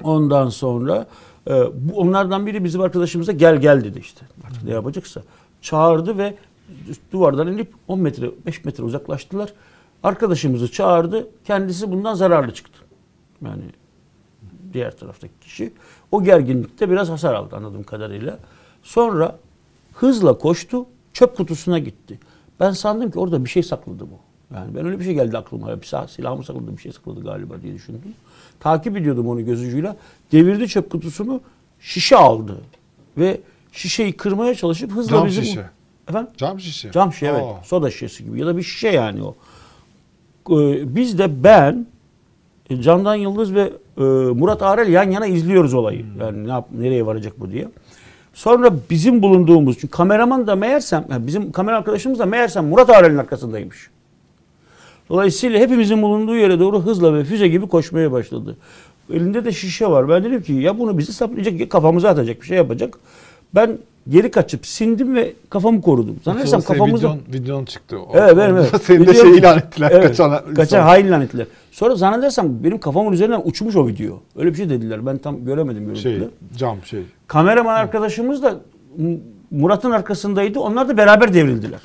[0.02, 1.06] Ondan sonra
[1.46, 4.26] e, bu onlardan biri bizim arkadaşımıza gel gel dedi işte.
[4.46, 5.22] Artık ne yapacaksa.
[5.62, 6.34] Çağırdı ve
[7.12, 9.52] duvardan inip 10 metre 5 metre uzaklaştılar.
[10.02, 11.28] Arkadaşımızı çağırdı.
[11.44, 12.78] Kendisi bundan zararlı çıktı.
[13.44, 13.62] Yani
[14.72, 15.72] diğer taraftaki kişi.
[16.12, 18.38] O gerginlikte biraz hasar aldı anladığım kadarıyla.
[18.82, 19.38] Sonra
[19.94, 20.86] hızla koştu.
[21.12, 22.18] Çöp kutusuna gitti.
[22.60, 24.18] Ben sandım ki orada bir şey sakladı bu.
[24.54, 25.80] Yani ben öyle bir şey geldi aklıma.
[25.80, 28.00] Bir silah, silah mı sakladı bir şey sakladı galiba diye düşündüm.
[28.60, 29.96] Takip ediyordum onu göz ucuyla.
[30.32, 31.40] Devirdi çöp kutusunu
[31.80, 32.60] şişe aldı.
[33.18, 33.40] Ve
[33.72, 35.44] şişeyi kırmaya çalışıp hızla Cam bizim...
[35.44, 35.64] şişe.
[36.08, 36.30] Efendim?
[36.36, 36.92] Cam şişe.
[36.92, 37.42] Cam şişe evet.
[37.42, 37.64] Aa.
[37.64, 39.34] Soda şişesi gibi ya da bir şişe yani o.
[40.50, 41.86] Ee, biz de ben,
[42.70, 44.02] e, Candan Yıldız ve e,
[44.34, 46.04] Murat Arel yan yana izliyoruz olayı.
[46.20, 47.68] Yani ne yap, nereye varacak bu diye.
[48.34, 53.18] Sonra bizim bulunduğumuz, çünkü kameraman da meğersem, yani bizim kamera arkadaşımız da meğersem Murat Arel'in
[53.18, 53.90] arkasındaymış.
[55.08, 58.56] Dolayısıyla hepimizin bulunduğu yere doğru hızla ve füze gibi koşmaya başladı.
[59.12, 60.08] Elinde de şişe var.
[60.08, 62.98] Ben dedim ki ya bunu bizi saplayacak ya kafamıza atacak bir şey yapacak.
[63.54, 63.78] Ben
[64.08, 66.16] geri kaçıp sindim ve kafamı korudum.
[66.24, 67.08] Zannedersem kafamızda...
[67.08, 67.98] Videon, videon çıktı.
[67.98, 68.70] O- Evet benim evet.
[68.82, 69.90] Senin de şey ilan ettiler.
[69.92, 70.06] Evet.
[70.06, 71.46] Kaçan, Kaçan hain lanetler.
[71.72, 74.20] Sonra zannedersem benim kafamın üzerinden uçmuş o video.
[74.36, 75.06] Öyle bir şey dediler.
[75.06, 76.18] Ben tam göremedim görüntüde.
[76.18, 77.00] şey, cam şey.
[77.26, 78.54] Kameraman arkadaşımız da
[79.50, 80.60] Murat'ın arkasındaydı.
[80.60, 81.80] Onlar da beraber devrildiler.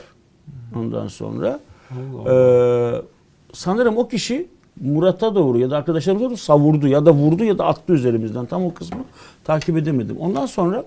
[0.76, 1.59] Ondan sonra.
[2.30, 3.01] Ee,
[3.54, 4.47] sanırım o kişi
[4.82, 8.45] Murat'a doğru ya da arkadaşlarımıza doğru savurdu ya da vurdu ya da attı üzerimizden.
[8.45, 8.99] Tam o kısmı
[9.43, 10.18] takip edemedim.
[10.20, 10.86] Ondan sonra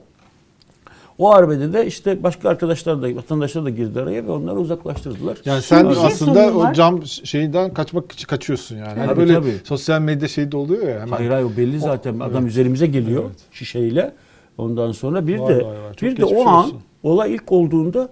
[1.19, 5.39] o arbede de işte başka arkadaşlar da vatandaşlar da girdi araya ve onları uzaklaştırdılar.
[5.45, 8.99] Yani sen bir şey aslında o cam şeyden kaçmak için kaçıyorsun yani.
[8.99, 9.55] Hani Tabii, böyle tabii.
[9.65, 11.17] sosyal medya şeyde oluyor ya hemen.
[11.17, 12.21] Hayır hayır o belli zaten.
[12.21, 13.37] Adam üzerimize geliyor Evet.
[13.53, 14.13] şişeyle.
[14.59, 16.79] Ondan sonra bir Vay de vay vay, çok bir de o an olsun.
[17.03, 18.09] olay ilk olduğunda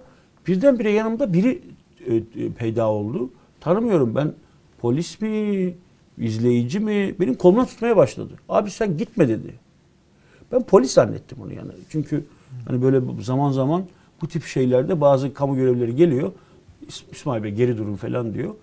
[0.47, 1.61] birdenbire yanımda biri
[2.07, 2.21] e, e,
[2.57, 3.29] peyda oldu.
[3.61, 4.33] Tanımıyorum ben
[4.85, 5.73] polis mi,
[6.17, 7.15] izleyici mi?
[7.19, 8.33] Benim kolumdan tutmaya başladı.
[8.49, 9.53] Abi sen gitme dedi.
[10.51, 11.71] Ben polis zannettim onu yani.
[11.89, 12.25] Çünkü
[12.67, 13.83] hani böyle zaman zaman
[14.21, 16.31] bu tip şeylerde bazı kamu görevlileri geliyor.
[16.89, 18.53] İs- İsmail Bey geri durun falan diyor.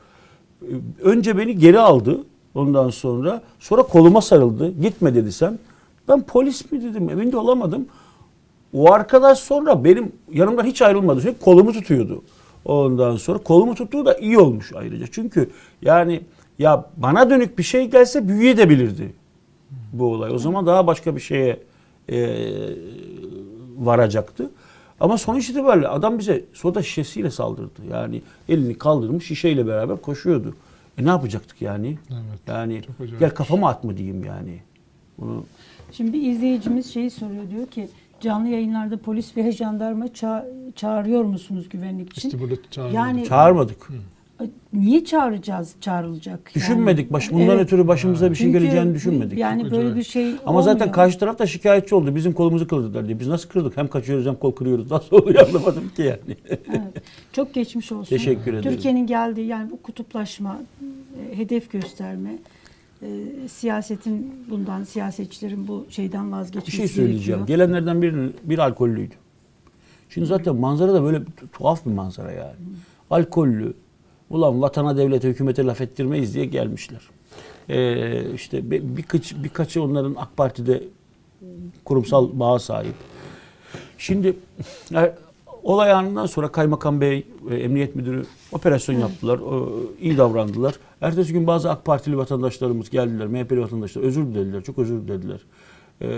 [0.62, 0.66] Ee,
[1.02, 2.20] Önce beni geri aldı.
[2.54, 4.72] Ondan sonra sonra koluma sarıldı.
[4.82, 5.58] Gitme dedi sen.
[6.08, 7.10] Ben polis mi dedim.
[7.10, 7.86] Emin de olamadım.
[8.72, 11.20] O arkadaş sonra benim yanımdan hiç ayrılmadı.
[11.20, 12.22] Sürekli kolumu tutuyordu.
[12.64, 15.06] Ondan sonra kolumu tuttuğu da iyi olmuş ayrıca.
[15.10, 15.50] Çünkü
[15.82, 16.20] yani
[16.58, 19.12] ya bana dönük bir şey gelse büyüyebilirdi
[19.92, 20.30] bu olay.
[20.30, 21.60] O zaman daha başka bir şeye
[22.08, 22.38] e,
[23.78, 24.50] varacaktı.
[25.00, 27.80] Ama sonuç itibariyle adam bize soda şişesiyle saldırdı.
[27.90, 30.54] Yani elini kaldırmış şişeyle beraber koşuyordu.
[30.98, 31.98] E ne yapacaktık yani?
[32.10, 32.40] Evet.
[32.48, 32.82] Yani
[33.20, 34.60] gel kafama at mı diyeyim yani.
[35.18, 35.44] Bunu
[35.92, 37.88] Şimdi bir izleyicimiz şeyi soruyor diyor ki
[38.22, 40.44] canlı yayınlarda polis ve jandarma ça-
[40.76, 42.28] çağırıyor musunuz güvenlik için?
[42.28, 42.96] İşte burada çağırmadık.
[42.96, 43.88] Yani çağırmadık.
[44.72, 46.40] niye çağıracağız çağrılacak?
[46.46, 47.12] Yani- Düşünmedik.
[47.12, 47.60] Baş, bundan Evet.
[47.66, 49.38] ötürü başımıza bir şey Çünkü geleceğini düşünmedik.
[49.38, 49.96] Yani Çok böyle acayip.
[49.96, 50.94] bir şey Ama zaten olmuyor.
[50.94, 52.14] karşı taraf da şikayetçi oldu.
[52.14, 53.20] Bizim kolumuzu kırdılar diye.
[53.20, 53.76] Biz nasıl kırdık?
[53.76, 54.90] Hem kaçıyoruz hem kol kırıyoruz.
[54.90, 56.36] Nasıl oluyor anlamadım ki yani.
[56.48, 57.02] Evet.
[57.32, 58.16] Çok geçmiş olsun.
[58.16, 58.70] Teşekkür ederim.
[58.72, 60.60] Türkiye'nin geldiği yani bu kutuplaşma,
[61.32, 62.30] e, hedef gösterme,
[63.02, 63.08] e,
[63.48, 67.18] siyasetin bundan, siyasetçilerin bu şeyden Bir vazgeçmesi şey söyleyeceğim.
[67.40, 67.46] gerekiyor.
[67.46, 69.14] Gelenlerden birinin bir alkollüydü.
[70.08, 72.54] Şimdi zaten manzara da böyle tu- tuhaf bir manzara yani.
[73.10, 73.74] Alkollü.
[74.30, 77.00] Ulan vatana, devlete, hükümete laf ettirmeyiz diye gelmişler.
[77.68, 80.82] Ee, işte bir- birkaç, birkaçı onların AK Parti'de
[81.84, 82.94] kurumsal bağa sahip.
[83.98, 84.36] Şimdi
[84.94, 85.14] e,
[85.62, 89.40] olay anından sonra Kaymakam Bey, e, Emniyet Müdürü operasyon yaptılar.
[90.00, 90.74] İyi davrandılar.
[91.02, 93.26] Ertesi gün bazı AK Partili vatandaşlarımız geldiler.
[93.26, 94.62] MHP'li vatandaşlar özür dilediler.
[94.62, 95.40] Çok özür dilediler.
[96.02, 96.08] E,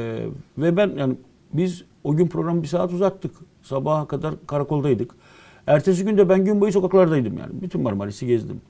[0.58, 1.14] ve ben yani
[1.52, 3.32] biz o gün programı bir saat uzattık.
[3.62, 5.14] Sabaha kadar karakoldaydık.
[5.66, 7.50] Ertesi gün de ben gün boyu sokaklardaydım yani.
[7.62, 8.60] Bütün Marmaris'i gezdim.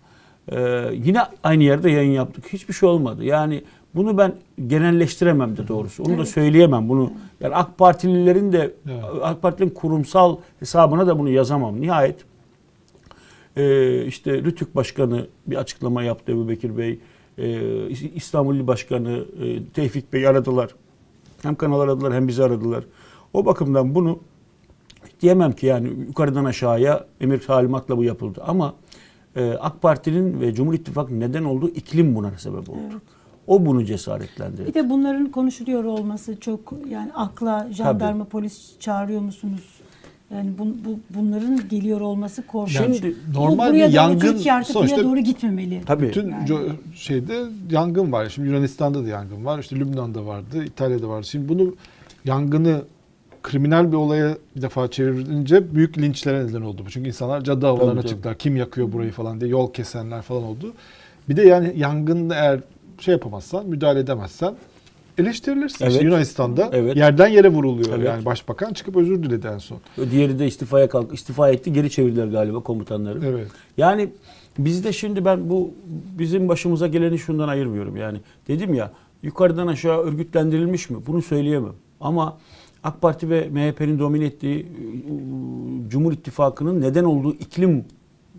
[0.48, 2.44] E, yine aynı yerde yayın yaptık.
[2.52, 3.24] Hiçbir şey olmadı.
[3.24, 3.62] Yani
[3.94, 4.34] bunu ben
[4.66, 6.02] genelleştiremem de doğrusu.
[6.02, 6.88] Onu da söyleyemem.
[6.88, 9.04] Bunu yani AK Partililerin de Evet.
[9.22, 11.80] AK Parti'nin kurumsal hesabına da bunu yazamam.
[11.80, 12.24] Nihayet
[13.56, 16.98] e, işte Rütük Başkanı bir açıklama yaptı Ebu Bekir Bey.
[17.38, 20.74] E, İstanbul İl Başkanı e, Tevfik Bey aradılar.
[21.42, 22.84] Hem kanal aradılar hem bizi aradılar.
[23.32, 24.18] O bakımdan bunu
[25.22, 28.42] diyemem ki yani yukarıdan aşağıya emir talimatla bu yapıldı.
[28.46, 28.74] Ama
[29.36, 33.02] e, AK Parti'nin ve Cumhur İttifakı'nın neden olduğu iklim buna sebep oldu.
[33.46, 34.68] O bunu cesaretlendirdi.
[34.68, 39.80] Bir de bunların konuşuluyor olması çok yani akla jandarma polis çağırıyor musunuz?
[40.30, 42.76] Yani bu, bu bunların geliyor olması korkunç.
[42.76, 45.82] Şimdi Bu normal bir yangın Türkiye artık sonuçta buraya doğru gitmemeli.
[45.86, 46.08] Tabii.
[46.08, 46.70] bütün Yani.
[46.94, 47.34] şeyde
[47.70, 48.28] yangın var.
[48.28, 49.58] Şimdi Yunanistan'da da yangın var.
[49.58, 51.26] İşte Lübnan'da vardı, İtalya'da vardı.
[51.26, 51.74] Şimdi bunu
[52.24, 52.82] yangını
[53.42, 56.90] kriminal bir olaya bir defa çevirince büyük linçlere neden oldu bu.
[56.90, 58.38] Çünkü insanlar cadı avlarına çıktılar.
[58.38, 60.72] Kim yakıyor burayı falan diye yol kesenler falan oldu.
[61.28, 62.60] Bir de yani yangında eğer
[62.98, 64.54] şey yapamazsan, müdahale edemezsen
[65.18, 65.84] eleştirilirsin.
[65.84, 65.92] Evet.
[65.92, 66.96] İşte Yunanistan'da Evet.
[66.96, 67.88] yerden yere vuruluyor.
[67.98, 68.06] Evet.
[68.06, 69.78] Yani başbakan çıkıp özür diledi en son.
[70.10, 71.72] Diğeri de istifaya kalk istifa etti.
[71.72, 73.20] Geri çevirdiler galiba komutanları.
[73.26, 73.48] Evet.
[73.76, 74.08] Yani
[74.58, 75.74] bizde şimdi ben bu
[76.18, 77.96] bizim başımıza geleni şundan ayırmıyorum.
[77.96, 78.92] Yani dedim ya
[79.22, 80.98] yukarıdan aşağı örgütlendirilmiş mi?
[81.06, 81.72] Bunu söyleyemem.
[82.00, 82.38] Ama
[82.84, 84.66] AK Parti ve MHP'nin domine ettiği e,
[85.90, 87.84] Cumhur İttifakı'nın neden olduğu iklim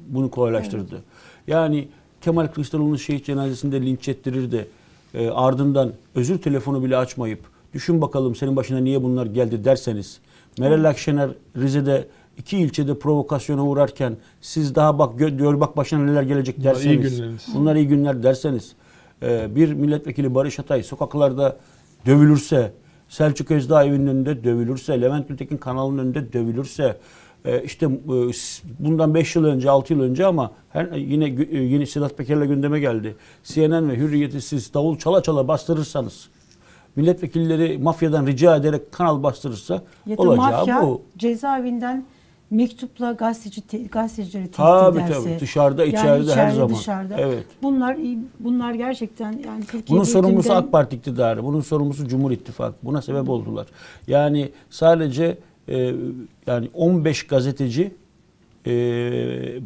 [0.07, 1.03] bunu kolaylaştırdı.
[1.47, 1.87] Yani
[2.21, 4.67] Kemal Kılıçdaroğlu'nun şehit cenazesinde linç ettirir de
[5.15, 7.39] e, ardından özür telefonu bile açmayıp
[7.73, 10.19] düşün bakalım senin başına niye bunlar geldi derseniz
[10.59, 12.07] Meral Akşener Rize'de
[12.37, 16.75] iki ilçede provokasyona uğrarken siz daha bak gö- gör bak başına neler gelecek Bunlar iyi
[16.75, 17.45] derseniz günleriniz.
[17.55, 18.73] bunlar iyi günler derseniz
[19.23, 21.57] e, bir milletvekili Barış Atay sokaklarda
[22.05, 22.71] dövülürse
[23.09, 26.97] Selçuk Özdağ evinin önünde dövülürse Levent Gültekin kanalının önünde dövülürse
[27.65, 27.89] işte e,
[28.79, 32.79] bundan 5 yıl önce 6 yıl önce ama her, yine e, yeni Sedat Peker'le gündeme
[32.79, 33.15] geldi.
[33.43, 36.29] CNN ve Hürriyet'i siz davul çala çala bastırırsanız
[36.95, 41.01] milletvekilleri mafyadan rica ederek kanal bastırırsa Ya da olacağı mafya bu.
[41.17, 42.05] cezaevinden
[42.51, 45.23] mektupla gazeteci te, gazetecileri tehdit Tabii ederse.
[45.23, 46.69] tabii dışarıda yani içeride, her zaman.
[46.75, 47.15] dışarıda.
[47.17, 47.43] Evet.
[47.63, 47.97] Bunlar
[48.39, 52.75] bunlar gerçekten yani Türkiye Bunun sorumlusu büyüklüğünden- AK Parti iktidarı, bunun sorumlusu Cumhur İttifakı.
[52.83, 53.67] Buna sebep oldular.
[54.07, 55.37] Yani sadece
[55.69, 55.93] e,
[56.47, 57.91] yani 15 gazeteci
[58.65, 58.71] e,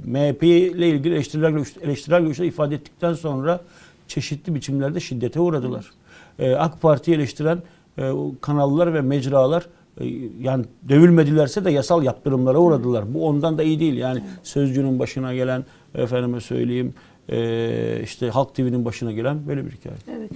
[0.05, 3.61] MHP ile ilgili eleştiriler, eleştiriler görüşleri ifade ettikten sonra
[4.07, 5.91] çeşitli biçimlerde şiddete uğradılar.
[6.39, 7.61] E, AK Parti'yi eleştiren
[7.97, 9.67] e, kanallar ve mecralar
[10.01, 10.05] e,
[10.41, 13.13] yani dövülmedilerse de yasal yaptırımlara uğradılar.
[13.13, 13.97] Bu ondan da iyi değil.
[13.97, 16.93] Yani Sözcü'nün başına gelen efendime söyleyeyim
[17.31, 19.95] e, işte Halk TV'nin başına gelen böyle bir hikaye.
[20.17, 20.31] Evet.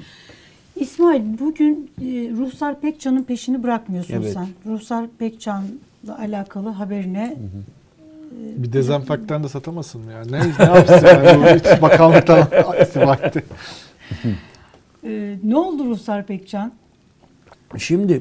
[0.75, 2.05] İsmail bugün e,
[2.37, 4.33] Ruhsar Pekcan'ın peşini bırakmıyorsun Evet.
[4.33, 4.47] sen.
[4.65, 7.35] Ruhsar Pekcan'la alakalı haberine
[8.57, 10.21] Bir dezenfektan da satamasın mı ya?
[10.25, 11.41] Ne, ne yapsın yani?
[11.41, 12.47] Bu hiç bakanlıktan
[12.81, 13.43] istifa etti.
[15.03, 16.71] e, ne oldu Ruhsar Pekcan?
[17.77, 18.19] Şimdi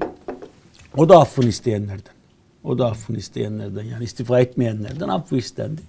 [0.97, 2.13] o da affını isteyenlerden.
[2.65, 5.81] O da affını isteyenlerden yani istifa etmeyenlerden affı istendi.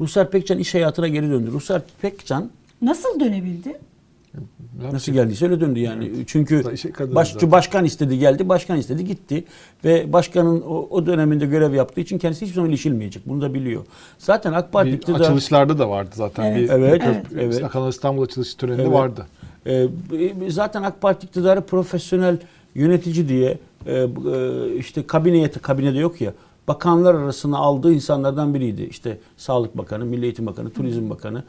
[0.00, 1.50] Ruslar Pekcan iş hayatına geri döndü.
[1.52, 2.50] Ruslar Pekcan
[2.82, 3.78] Nasıl dönebildi?
[4.92, 6.12] Nasıl geldiyse öyle döndü yani.
[6.26, 7.50] Çünkü işe kadın baş, zaten.
[7.50, 9.44] başkan istedi geldi, başkan istedi gitti.
[9.84, 13.28] Ve başkanın o, o döneminde görev yaptığı için kendisi hiçbir zaman ilişilmeyecek.
[13.28, 13.84] Bunu da biliyor.
[14.18, 15.20] Zaten AK Parti Bir iktidar...
[15.20, 16.44] açılışlarda da vardı zaten.
[16.44, 16.60] Evet.
[16.62, 17.68] Bir, Evet, evet, evet.
[17.68, 18.92] Kanal İstanbul açılış töreninde Evet.
[18.92, 19.26] vardı.
[19.66, 19.88] Ee,
[20.48, 22.38] zaten AK Parti iktidarı profesyonel
[22.74, 24.06] yönetici diye e, e,
[24.78, 26.32] işte kabineye kabinede yok ya
[26.68, 28.82] bakanlar arasına aldığı insanlardan biriydi.
[28.82, 31.44] İşte Sağlık Bakanı, Milli Eğitim Bakanı, Turizm Bakanı,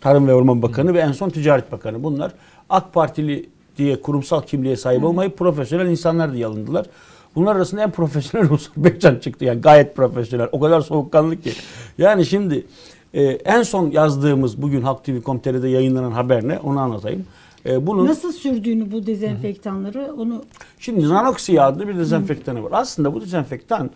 [0.00, 2.02] Tarım ve Orman Bakanı ve en son Ticaret Bakanı.
[2.02, 2.32] Bunlar
[2.70, 3.48] AK Partili
[3.78, 6.86] diye kurumsal kimliğe sahip olmayıp profesyonel insanlar diye alındılar.
[7.34, 9.44] Bunlar arasında en profesyonel Ruslar Bekcan çıktı.
[9.44, 10.48] Yani gayet profesyonel.
[10.52, 11.52] O kadar soğukkanlı ki.
[11.98, 12.66] Yani şimdi
[13.14, 16.58] e, en son yazdığımız bugün Halk TV.com.tr'de yayınlanan haber ne?
[16.58, 17.26] Onu anlatayım.
[17.66, 20.44] E, bunun Nasıl sürdüğünü bu dezenfektanları onu
[20.78, 22.70] Şimdi Nanoxia adlı bir dezenfektanı var.
[22.72, 23.90] Aslında bu dezenfektan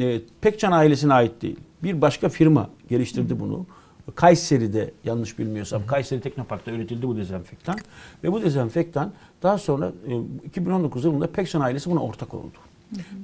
[0.00, 1.56] e, Pekcan ailesine ait değil.
[1.82, 3.66] Bir başka firma geliştirdi bunu.
[4.14, 7.78] Kayseri'de yanlış bilmiyorsam Kayseri Teknopark'ta üretildi bu dezenfektan.
[8.24, 12.58] Ve bu dezenfektan daha sonra e, 2019 yılında Pekcan ailesi buna ortak oldu.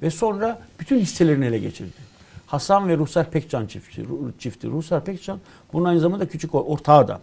[0.03, 2.13] Ve sonra bütün hisselerini ele geçirdi.
[2.47, 4.07] Hasan ve Ruhsar Pekcan çifti.
[4.39, 4.69] Çifti.
[4.69, 5.39] Ruhsar Pekcan
[5.73, 7.21] bunun aynı zamanda küçük or- ortağı da.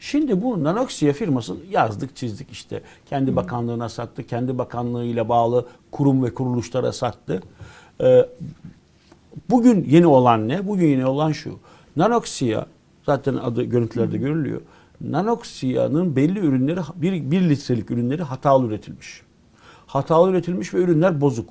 [0.00, 2.82] Şimdi bu Nanoxia firması yazdık çizdik işte.
[3.10, 4.26] Kendi bakanlığına sattı.
[4.26, 7.42] Kendi bakanlığıyla bağlı kurum ve kuruluşlara sattı.
[8.00, 8.26] Ee,
[9.50, 10.68] bugün yeni olan ne?
[10.68, 11.58] Bugün yeni olan şu.
[11.96, 12.66] Nanoxia
[13.08, 14.60] zaten adı görüntülerde görülüyor.
[15.00, 19.22] Nanoxia'nın belli ürünleri bir, bir litrelik ürünleri hatalı üretilmiş.
[19.86, 21.50] Hatalı üretilmiş ve ürünler bozuk.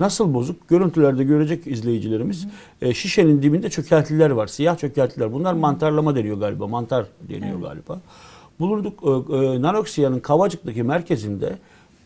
[0.00, 0.68] Nasıl bozuk?
[0.68, 2.46] Görüntülerde görecek izleyicilerimiz.
[2.82, 4.46] E, şişenin dibinde çökeltiler var.
[4.46, 5.32] Siyah çökeltiler.
[5.32, 6.66] Bunlar mantarlama deniyor galiba.
[6.66, 8.00] Mantar deniyor galiba.
[8.60, 11.58] Bulunduk e, e, Nanoxia'nın Kavacık'taki merkezinde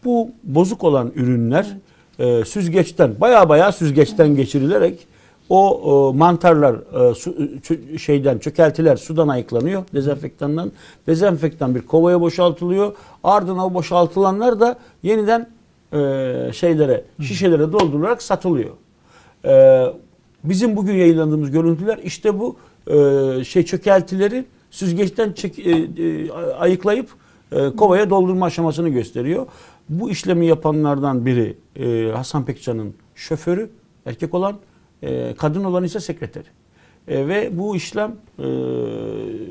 [0.05, 1.77] bu bozuk olan ürünler
[2.19, 5.07] e, süzgeçten baya baya süzgeçten geçirilerek
[5.49, 10.73] o e, mantarlar e, su, çö- şeyden çökeltiler sudan ayıklanıyor dezenfektandan.
[11.07, 12.97] Dezenfektan bir kovaya boşaltılıyor.
[13.25, 15.49] Ardından o boşaltılanlar da yeniden
[15.93, 18.71] e, şeylere şişelere doldurularak satılıyor.
[19.45, 19.85] E,
[20.45, 27.09] bizim bugün yayınladığımız görüntüler işte bu e, şey çökeltileri süzgeçten çek, e, e, ayıklayıp
[27.53, 29.47] e, kovaya doldurma aşamasını gösteriyor.
[29.89, 33.71] Bu işlemi yapanlardan biri e, Hasan Pekcan'ın şoförü
[34.07, 34.59] erkek olan
[35.03, 36.47] e, kadın olan ise sekreteri.
[37.09, 38.45] E, ve bu işlem e,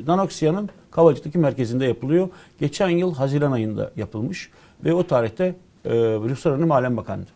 [0.08, 2.30] Nanoxia'nın Kavacık'taki merkezinde yapılıyor.
[2.60, 4.50] Geçen yıl Haziran ayında yapılmış
[4.86, 7.30] ve o tarihte e, Ruslar Hanım Alem Bakanı'ndı.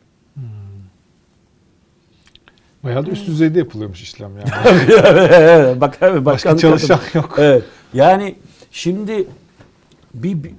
[2.83, 4.51] Bayağı da üst düzeyde yapılıyormuş işlem yani.
[5.81, 7.19] Bak, evet, Başka çalışan yapın.
[7.19, 7.35] yok.
[7.37, 7.63] Evet.
[7.93, 8.35] Yani
[8.71, 9.27] şimdi
[10.13, 10.53] bir, bir-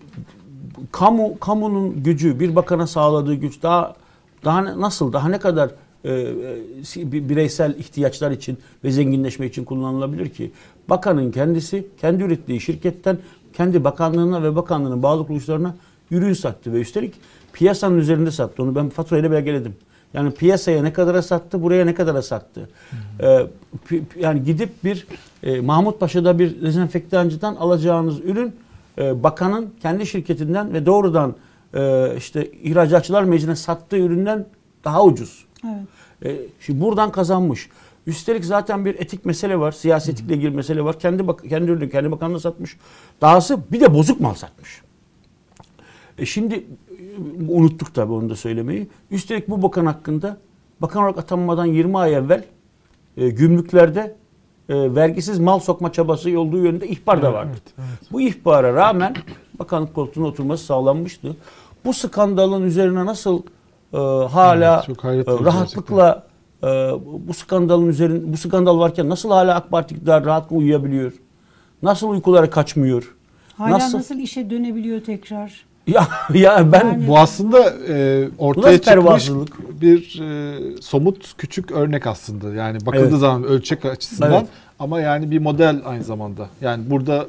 [0.92, 3.94] kamu kamunun gücü, bir bakana sağladığı güç daha
[4.44, 5.70] daha nasıl, daha ne kadar
[7.04, 10.52] bireysel ihtiyaçlar için ve zenginleşme için kullanılabilir ki?
[10.88, 13.18] Bakanın kendisi kendi ürettiği şirketten
[13.52, 15.74] kendi bakanlığına ve bakanlığının bağlı kuruluşlarına
[16.10, 17.14] ürün sattı ve üstelik
[17.52, 18.62] piyasanın üzerinde sattı.
[18.62, 19.74] Onu ben faturayla belgeledim.
[20.14, 22.68] Yani piyasaya ne kadara sattı, buraya ne kadara sattı.
[23.22, 23.46] Ee,
[24.20, 25.06] yani gidip bir
[25.42, 28.56] e, Mahmut Paşa'da bir dezenfektancıdan alacağınız ürün
[28.98, 31.34] e, bakanın kendi şirketinden ve doğrudan
[31.74, 34.46] e, işte ihracatçılar meclisine sattığı üründen
[34.84, 35.44] daha ucuz.
[35.64, 35.86] Evet.
[36.24, 37.68] E, şimdi buradan kazanmış.
[38.06, 39.72] Üstelik zaten bir etik mesele var.
[39.72, 40.98] Siyasetikle ilgili mesele var.
[40.98, 42.76] Kendi bak kendi ürünü kendi bakanlığına satmış.
[43.20, 44.82] Dahası bir de bozuk mal satmış.
[46.18, 48.88] E şimdi e, unuttuk tabii onu da söylemeyi.
[49.10, 50.36] Üstelik bu bakan hakkında
[50.80, 52.44] bakan olarak atanmadan 20 ay evvel
[53.16, 54.16] e, gümrüklerde
[54.68, 57.50] e, vergisiz mal sokma çabası olduğu yönünde ihbar da vardı.
[57.52, 58.12] Evet, evet.
[58.12, 59.14] Bu ihbara rağmen
[59.58, 61.36] bakanlık koltuğuna oturması sağlanmıştı.
[61.84, 63.42] Bu skandalın üzerine nasıl
[63.92, 63.96] e,
[64.32, 66.22] hala Evet, e, rahatlıkla
[66.62, 66.66] e,
[67.28, 71.12] bu skandalın üzerine bu skandal varken nasıl hala AK Parti rahatlıkla uyuyabiliyor?
[71.82, 73.14] Nasıl uykulara kaçmıyor?
[73.56, 75.64] Hala Nasıl- nasıl, işe dönebiliyor tekrar?
[75.86, 79.30] Ya ya ben Yani- Bu aslında e, ortaya çıkmış
[79.80, 82.54] bir e, somut küçük örnek aslında.
[82.54, 83.18] Yani bakıldığı Evet.
[83.18, 84.46] zaman ölçek açısından Evet.
[84.78, 86.48] ama yani bir model aynı zamanda.
[86.60, 87.26] Yani burada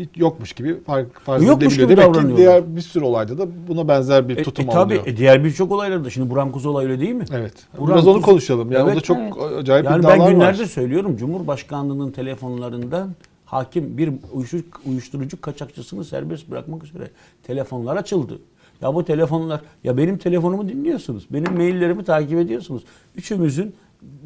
[0.00, 3.88] hiç yokmuş gibi fark, farz Yokmuş gibi Demek ki diğer bir sürü olayda da buna
[3.88, 5.06] benzer bir E, tutum e, tabii alınıyor.
[5.06, 7.24] e, diğer birçok olaylarda şimdi Buran Kuzu olay öyle değil mi?
[7.32, 7.52] Evet.
[7.78, 8.72] Buran Biraz onu Kuzu- konuşalım.
[8.72, 9.58] Yani o Evet, da çok evet.
[9.58, 10.66] acayip Yani iddialar ben günlerdir var.
[10.66, 13.10] söylüyorum Cumhurbaşkanlığının telefonlarından
[13.44, 17.10] hakim bir uyuşturucu, uyuşturucu kaçakçısını serbest bırakmak üzere
[17.42, 18.38] telefonlar açıldı.
[18.82, 21.26] Ya bu telefonlar ya benim telefonumu dinliyorsunuz.
[21.30, 22.82] Benim maillerimi takip ediyorsunuz.
[23.16, 23.74] Üçümüzün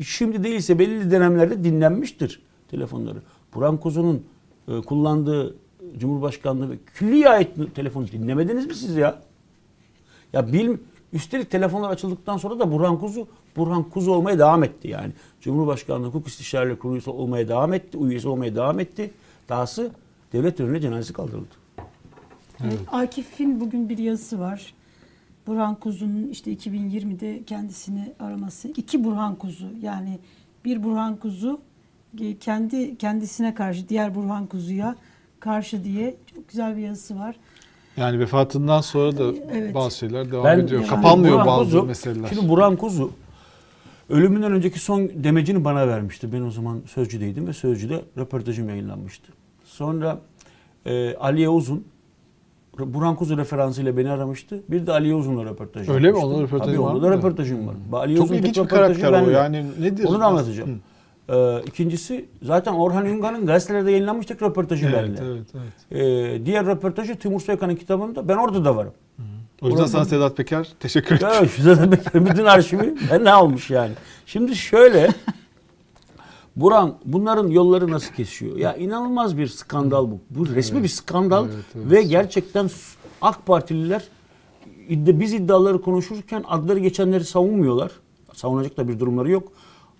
[0.05, 3.19] şimdi değilse belli dönemlerde dinlenmiştir telefonları.
[3.55, 4.23] Buran Kuzu'nun
[4.69, 5.55] e, kullandığı
[5.99, 9.23] Cumhurbaşkanlığı ve külliye ait telefonu dinlemediniz mi siz ya?
[10.33, 10.77] Ya bil,
[11.13, 15.13] üstelik telefonlar açıldıktan sonra da Burhan Kuzu Burhan Kuzu olmaya devam etti yani.
[15.41, 19.11] Cumhurbaşkanlığı Hukuk İstişare Kurulu olmaya devam etti, üyesi olmaya devam etti.
[19.49, 19.91] Dahası
[20.33, 21.55] devlet önüne cenazesi kaldırıldı.
[22.65, 24.75] Evet, Akif'in bugün bir yazısı var.
[25.47, 28.69] Burhan Kuzu'nun işte 2020'de kendisini araması.
[28.69, 30.19] İki Burhan Kuzu yani
[30.65, 31.61] bir Burhan Kuzu
[32.21, 34.97] e, kendi kendisine karşı diğer Burhan Kuzu'ya
[35.45, 37.37] karşı diye çok güzel bir yazısı var.
[37.97, 39.75] Yani vefatından sonra da Evet.
[39.75, 40.81] bazı şeyler devam Ben- ediyor.
[40.81, 42.29] Yani Kapanmıyor Burhan bazı Kuzu- meseleler.
[42.29, 43.11] Şimdi Burhan Kuzu
[44.11, 46.33] ölümünden önceki son demecini bana vermişti.
[46.33, 49.33] Ben o zaman Sözcü'deydim ve Sözcü'de röportajım yayınlanmıştı.
[49.65, 50.19] Sonra
[50.87, 51.85] e, Aliye Uzun
[52.79, 54.63] Burhan Kuzu referansıyla beni aramıştı.
[54.69, 55.89] Bir de Aliye Uzun'la röportaj
[61.27, 61.61] Hı.
[61.65, 65.21] Ee, ikincisi zaten Orhan Üngan'ın gazetelerde yayınlanmış tek röportajı Evet, benimle.
[65.35, 65.47] evet,
[65.91, 66.03] evet.
[66.41, 68.93] Ee, diğer röportajı Timur Soykan'ın kitabında ben orada da varım.
[69.63, 71.33] O yüzden Oradan- sana Sedat Peker teşekkür ederim.
[71.39, 73.93] Evet, zaten Bekir'in bütün arşivi ben ne almış yani.
[74.27, 75.11] Şimdi şöyle
[76.57, 78.57] Buran bunların yolları nasıl kesiyor?
[78.57, 80.19] Ya inanılmaz bir skandal bu.
[80.31, 81.91] Bu resmi bir skandal Evet, evet.
[81.91, 82.71] ve gerçekten
[83.23, 84.03] AK Partililer
[84.89, 87.91] biz iddiaları konuşurken adları geçenleri savunmuyorlar.
[88.35, 89.53] Savunacak da bir durumları yok.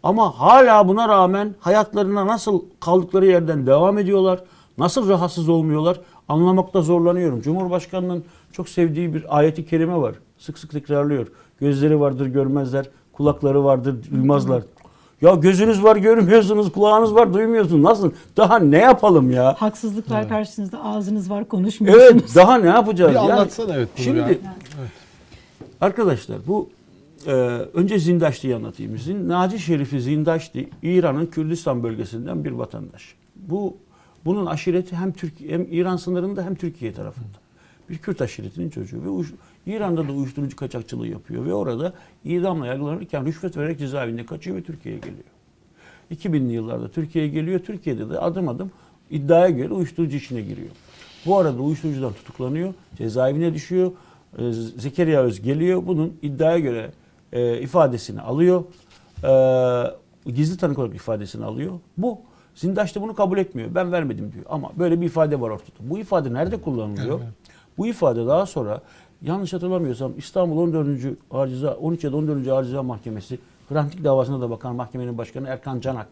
[0.05, 4.41] Ama hala buna rağmen hayatlarına nasıl kaldıkları yerden devam ediyorlar.
[4.79, 7.41] Nasıl rahatsız olmuyorlar anlamakta zorlanıyorum.
[7.41, 10.15] Cumhurbaşkanının çok sevdiği bir ayeti kerime var.
[10.39, 11.27] Sık sık tekrarlıyor.
[11.61, 14.63] Gözleri vardır görmezler, kulakları vardır duymazlar.
[15.23, 17.83] Ya gözünüz var görmüyorsunuz, kulağınız var duymuyorsunuz.
[17.83, 18.11] Nasıl?
[18.37, 19.55] Daha ne yapalım ya?
[19.59, 22.11] Haksızlıklar karşısınızda ağzınız var konuşmuyorsunuz.
[22.13, 23.11] Evet, daha ne yapacağız?
[23.11, 24.27] Bir Yani anlatsana evet Şimdi ya.
[25.81, 26.69] arkadaşlar bu
[27.27, 27.31] e,
[27.75, 28.99] önce Zindaşti'yi anlatayım.
[28.99, 33.15] Zin, Naci Şerif'i Zindaşti İran'ın Kürdistan bölgesinden bir vatandaş.
[33.37, 33.77] Bu
[34.25, 37.39] bunun aşireti hem Türkiye hem İran sınırında hem Türkiye tarafında.
[37.91, 39.35] Bir Kürt aşiretinin çocuğu ve uyuş-
[39.67, 41.93] İran'da da uyuşturucu kaçakçılığı yapıyor ve orada
[42.25, 45.25] idamla yargılanırken rüşvet vererek cezaevinde kaçıyor ve Türkiye'ye geliyor.
[46.11, 47.61] 2000'li yıllarda Türkiye'ye geliyor.
[47.61, 48.71] Türkiye'de de adım adım
[49.11, 50.69] iddiaya göre uyuşturucu işine giriyor.
[51.27, 52.75] Bu arada uyuşturucudan tutuklanıyor.
[52.99, 53.93] Cezaevine düşüyor.
[54.39, 55.83] Ee, Zekeriya Öz geliyor.
[55.87, 56.91] Bunun iddiaya göre
[57.35, 58.65] e, ifadesini alıyor.
[59.25, 61.73] Ee, gizli tanık olarak ifadesini alıyor.
[61.97, 62.19] Bu
[62.55, 63.75] Zindaş da bunu kabul etmiyor.
[63.75, 64.45] Ben vermedim diyor.
[64.49, 65.77] Ama böyle bir ifade var ortada.
[65.81, 67.21] Bu ifade nerede kullanılıyor?
[67.79, 68.81] Bu ifade daha sonra
[69.23, 71.19] yanlış hatırlamıyorsam İstanbul 14.
[71.31, 72.49] Ağır Ceza 13 ya da 14.
[72.49, 76.09] Ağır Ceza Mahkemesi Hrant Dink davasına da bakan mahkemenin başkanı Erkan Canak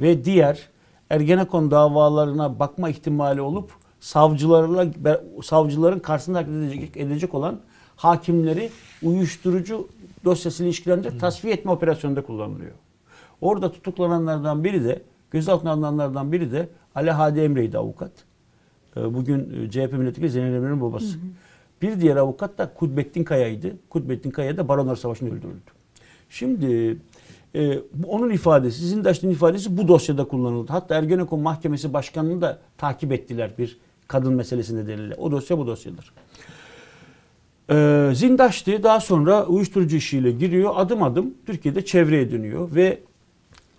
[0.00, 0.68] ve diğer
[1.10, 3.70] Ergenekon davalarına bakma ihtimali olup
[4.00, 4.86] savcılarla
[5.42, 7.60] savcıların karşısında hareket edecek, edecek olan
[8.02, 8.70] hakimleri
[9.02, 9.88] uyuşturucu
[10.24, 12.72] dosyasıyla ilişkilendirerek tasfiye etme operasyonunda kullanılıyor.
[13.40, 18.12] Orada tutuklananlardan biri de gözaltına alınanlardan biri de Ali Hadi Emre'ydi avukat.
[18.96, 21.18] Ee, Bugün e, CHP milletvekili Zeynep Emre'nin babası.
[21.82, 23.76] Bir diğer avukat da Kudbettin Kaya'ydı.
[23.90, 25.70] Kudbettin Kaya da Baronlar Savaşı'nda öldürüldü.
[26.30, 26.96] Şimdi
[27.54, 30.72] e, onun ifadesi, Zindaş'ın ifadesi bu dosyada kullanıldı.
[30.72, 33.78] Hatta Ergenekon Mahkemesi Başkanı'nı da takip ettiler bir
[34.08, 35.14] kadın meselesi nedeniyle.
[35.14, 36.12] O dosya bu dosyadır.
[37.72, 40.72] Ee, Zindaş'tı daha sonra uyuşturucu işiyle giriyor.
[40.76, 43.00] Adım adım Türkiye'de çevreye dönüyor ve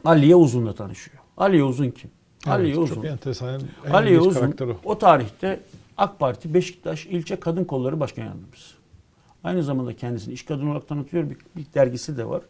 [0.06, 1.18] Aliye Uzun'la tanışıyor.
[1.38, 2.10] Aliye Uzun kim?
[2.46, 2.96] Aliye Evet, Uzun.
[2.96, 3.62] Çok enteresan.
[3.88, 4.76] En Aliye Uzun o.
[4.84, 5.60] o tarihte
[5.98, 8.76] AK Parti Beşiktaş İlçe Kadın Kolları Başkan Yardımcısı.
[9.44, 11.30] Aynı zamanda kendisini iş kadını olarak tanıtıyor.
[11.30, 12.41] Bir, bir dergisi de var.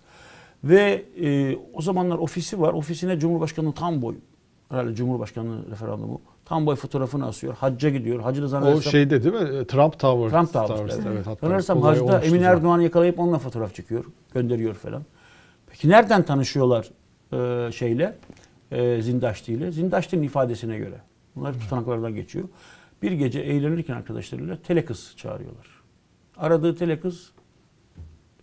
[0.63, 2.73] Ve e, o zamanlar ofisi var.
[2.73, 4.15] Ofisine Cumhurbaşkanı tam boy.
[4.69, 6.21] Herhalde Cumhurbaşkanı referandumu.
[6.45, 7.53] Tam boy fotoğrafını asıyor.
[7.53, 8.19] Hacca gidiyor.
[8.19, 9.67] Hacı da O zannedersem şeyde değil mi?
[9.67, 10.29] Trump Tower.
[10.29, 10.99] Trump Towers.
[11.07, 11.27] evet.
[11.27, 12.41] hatta olay Hacı'da olmuştu Emin.
[12.41, 14.05] Erdoğan'ı yakalayıp onunla fotoğraf çekiyor.
[14.33, 15.03] Gönderiyor falan.
[15.67, 16.89] Peki nereden tanışıyorlar
[17.33, 18.15] e, şeyle?
[18.71, 19.71] E, Zindaşti ile.
[19.71, 20.95] Zindaşti'nin ifadesine göre.
[21.35, 22.45] Bunlar tutanaklardan geçiyor.
[23.01, 25.67] Bir gece eğlenirken arkadaşlarıyla telekız çağırıyorlar.
[26.37, 27.31] Aradığı telekız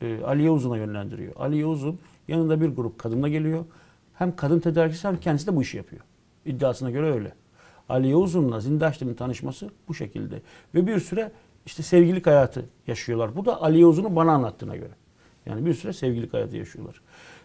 [0.01, 1.33] e, Aliye Uzun'a yönlendiriyor.
[1.37, 1.99] Aliye Uzun
[2.29, 3.65] yanında bir grup kadınla geliyor.
[4.15, 6.03] Hem kadın tedarikçisi hem kendisi de bu işi yapıyor.
[6.45, 7.33] İddiasına göre öyle.
[7.91, 10.43] Aliye Uzun'la Zindaşti'nin tanışması bu şekilde.
[10.74, 11.32] Ve bir süre
[11.66, 13.36] işte sevgililik hayatı yaşıyorlar.
[13.36, 14.93] Bu da Aliye Uzun'un bana anlattığına göre.
[15.47, 17.01] Yani bir süre sevgililik hayatı yaşıyorlar.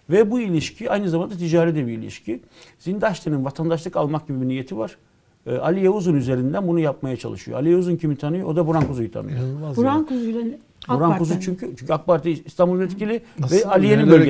[0.09, 2.41] Ve bu ilişki aynı zamanda ticari de bir ilişki.
[2.79, 4.97] Zindaşti'nin vatandaşlık almak gibi bir niyeti var.
[5.45, 7.57] Ee, Aliye Uzun üzerinden bunu yapmaya çalışıyor.
[7.57, 8.47] Aliye Uzun kimi tanıyor?
[8.47, 9.39] O da Burhan Kuzu'yu tanıyor.
[9.39, 10.05] Ya.
[10.05, 10.41] Kuzu'yla
[10.87, 14.21] AK Burhan Kuzu çünkü çünkü AK Parti İstanbul Milletvekili Nasıl ve Aliye'nin bir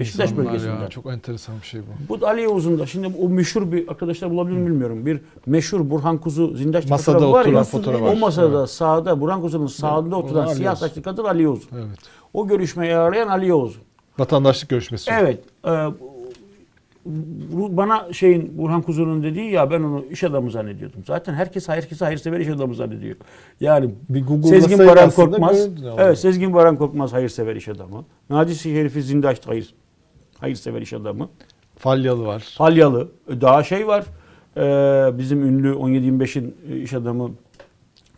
[0.00, 0.88] Beşiktaş insanlar ya.
[0.88, 1.84] Çok enteresan bir şey bu.
[2.08, 2.86] Bu da Aliye Uzun'da.
[2.86, 5.06] Şimdi o meşhur bir arkadaşlar bulabilir mi bilmiyorum.
[5.06, 7.50] Bir meşhur Burhan Kuzu Zindaş Masada fotoğrafı var ya.
[7.50, 8.12] oturan fotoğrafı var.
[8.12, 8.70] O masada Evet.
[8.70, 11.68] sağda Burhan Kuzu'nun sağında oturan Ali siyah saçlı kadın Aliye Uzun.
[11.74, 11.98] Evet.
[12.34, 13.82] O görüşmeyi arayan Aliye Uzun.
[14.18, 15.10] Vatandaşlık görüşmesi.
[15.20, 15.40] Evet.
[15.64, 16.11] E, bu-
[17.76, 21.04] bana şeyin Burhan Kuzu'nun dediği ya ben onu iş adamı zannediyordum.
[21.06, 23.16] Zaten herkes herkese hayırsever iş adamı zannediyor.
[23.60, 25.68] Yani Bir Sezgin Baran Korkmaz.
[25.98, 28.04] Evet, Sezgin Baran Korkmaz hayırsever iş adamı.
[28.30, 29.74] Naci Şerifi Zindaş hayır
[30.40, 31.28] hayırsever iş adamı.
[31.76, 32.54] Falyalı var.
[32.58, 33.08] Falyalı.
[33.28, 34.04] Daha şey var.
[34.56, 37.30] e, bizim ünlü 17-25'in iş adamı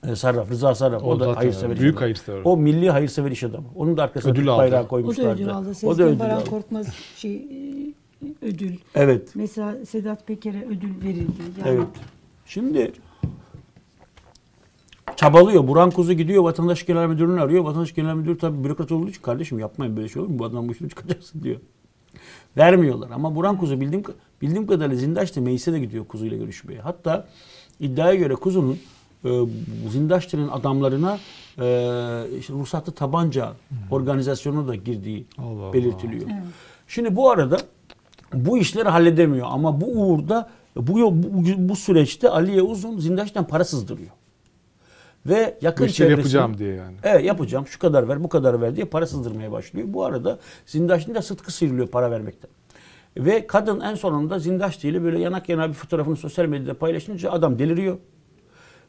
[0.09, 1.03] e, Sarraf, Rıza Sarraf.
[1.05, 2.41] O, da zaten hayırsever Büyük hayırsever.
[2.45, 3.67] O milli hayırsever iş adamı.
[3.77, 5.31] Onun da arkasına Ödül bayrağı O da koymuşlardı.
[5.31, 5.67] ödül aldı.
[5.67, 6.51] O da Sezgin ödül Baran aldı.
[6.51, 7.95] Korkmaz şey, e,
[8.43, 8.77] ödül.
[8.95, 9.31] Evet.
[9.35, 11.33] Mesela Sedat Peker'e ödül verildi.
[11.59, 11.87] Yani Evet.
[12.47, 12.93] Şimdi
[15.17, 15.69] çabalıyor.
[15.69, 17.65] Burhan Kuzu gidiyor vatandaş genel müdürünü arıyor.
[17.65, 20.39] Vatandaş genel müdürü tabii bürokrat olduğu için kardeşim yapmayın böyle şey olur mu?
[20.39, 21.61] Bu adam bu işini çıkacaksın diyor.
[22.57, 24.03] Vermiyorlar ama Burhan Kuzu bildiğim
[24.43, 26.81] bildiğim kadarıyla Zindaş'ta meclise de gidiyor Kuzu'yla görüşmeye.
[26.81, 27.29] Hatta
[27.81, 28.79] iddiaya göre Kuzu'nun
[29.25, 29.31] e,
[29.91, 31.19] Zindaş'ta'nın adamlarına
[31.59, 33.53] e, işte ruhsatlı tabanca
[33.91, 35.73] organizasyonuna da girdiği Allah Allah.
[35.73, 36.23] belirtiliyor.
[36.23, 36.43] Evet.
[36.89, 37.59] Şimdi bu arada
[38.35, 44.11] bu işleri halledemiyor ama bu uğurda bu, bu, bu süreçte Aliye Uzun Zindaş'tan para sızdırıyor.
[45.27, 46.97] Ve yakın işleri çevresi yapacağım diye yani.
[47.03, 49.87] Evet yapacağım şu kadar ver bu kadar ver diye para sızdırmaya başlıyor.
[49.91, 52.51] Bu arada Zindaş'ın da sıtkı sıyrılıyor para vermekten.
[53.17, 57.59] Ve kadın en sonunda Zindaş ile böyle yanak yana bir fotoğrafını sosyal medyada paylaşınca adam
[57.59, 57.99] deliriyor.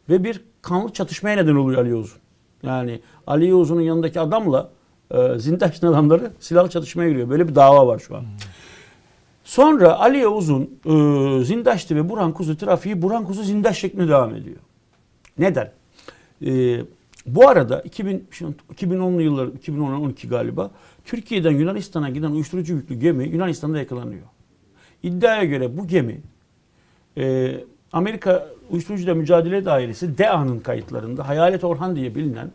[0.09, 2.19] Ve bir kanlı çatışmaya neden oluyor Ali Uzun.
[2.63, 4.69] Yani Ali Uzun'un yanındaki adamla
[5.11, 7.29] e, Zindaş'ın adamları silahlı çatışmaya giriyor.
[7.29, 8.25] Böyle bir dava var şu an.
[9.45, 14.57] Sonra Ali Uzun, e, Zindaş'tı ve Burhan Kuzu trafiği Burhan Kuzu Zindaş şeklinde devam ediyor.
[15.37, 15.71] Neden?
[16.45, 16.79] E,
[17.25, 20.71] bu arada 2000, şu an 2010'lu yıllar, 2010-12 galiba
[21.05, 24.23] Türkiye'den Yunanistan'a giden uyuşturucu yüklü gemi Yunanistan'da yakalanıyor.
[25.03, 26.21] İddiaya göre bu gemi
[27.17, 27.55] e,
[27.93, 32.51] Amerika Uyuşturucuyla Mücadele Dairesi DEA'nın kayıtlarında Hayalet Orhan diye bilinen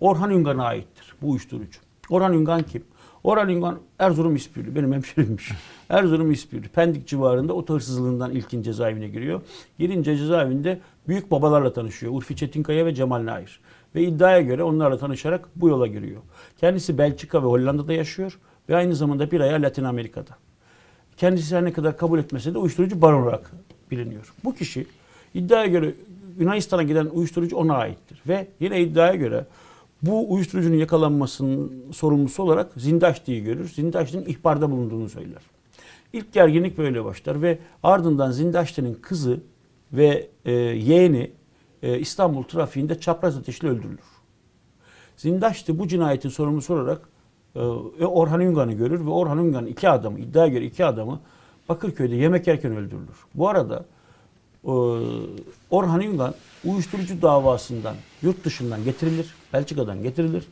[0.00, 1.80] Orhan Üngan'a aittir bu uyuşturucu.
[2.10, 2.82] Orhan Üngan kim?
[3.28, 4.74] Orhan Üngan Erzurum İspirli.
[4.74, 5.52] Benim hemşerimmiş.
[5.88, 6.68] Erzurum İspirli.
[6.68, 9.40] Pendik civarında oto hırsızlığından ilkin cezaevine giriyor.
[9.78, 12.12] Girince cezaevinde büyük babalarla tanışıyor.
[12.12, 13.60] Urfi Çetinkaya ve Cemal Nair.
[13.94, 16.20] Ve iddiaya göre onlarla tanışarak bu yola giriyor.
[16.60, 20.36] Kendisi Belçika ve Hollanda'da yaşıyor ve aynı zamanda bir aya Latin Amerika'da.
[21.16, 23.50] Kendisi her ne kadar kabul etmese de uyuşturucu baron olarak
[23.90, 24.32] biliniyor.
[24.44, 24.86] Bu kişi
[25.34, 25.94] iddiaya göre
[26.38, 28.22] Yunanistan'a giden uyuşturucu ona aittir.
[28.28, 29.44] Ve yine iddiaya göre
[30.02, 33.68] bu uyuşturucunun yakalanmasının sorumlusu olarak Zindaşti'yi görür.
[33.68, 35.42] Zindaşti'nin ihbarda bulunduğunu söyler.
[36.12, 39.40] İlk gerginlik böyle başlar ve ardından Zindaşti'nin kızı
[39.92, 41.30] ve e, yeğeni
[41.82, 43.98] e, İstanbul trafiğinde çapraz ateşle öldürülür.
[45.16, 47.08] Zindaşti bu cinayetin sorumlusu olarak
[47.54, 47.60] e,
[48.04, 51.20] Orhan Üngan'ı görür ve Orhan Üngan iki adamı, iddiaya göre iki adamı
[51.68, 53.16] Bakırköy'de yemek yerken öldürülür.
[53.34, 53.84] Bu arada
[54.64, 54.72] e,
[55.70, 56.34] Orhan Üngan
[56.64, 60.44] uyuşturucu davasından yurt dışından getirilir, Belçika'dan getirilir.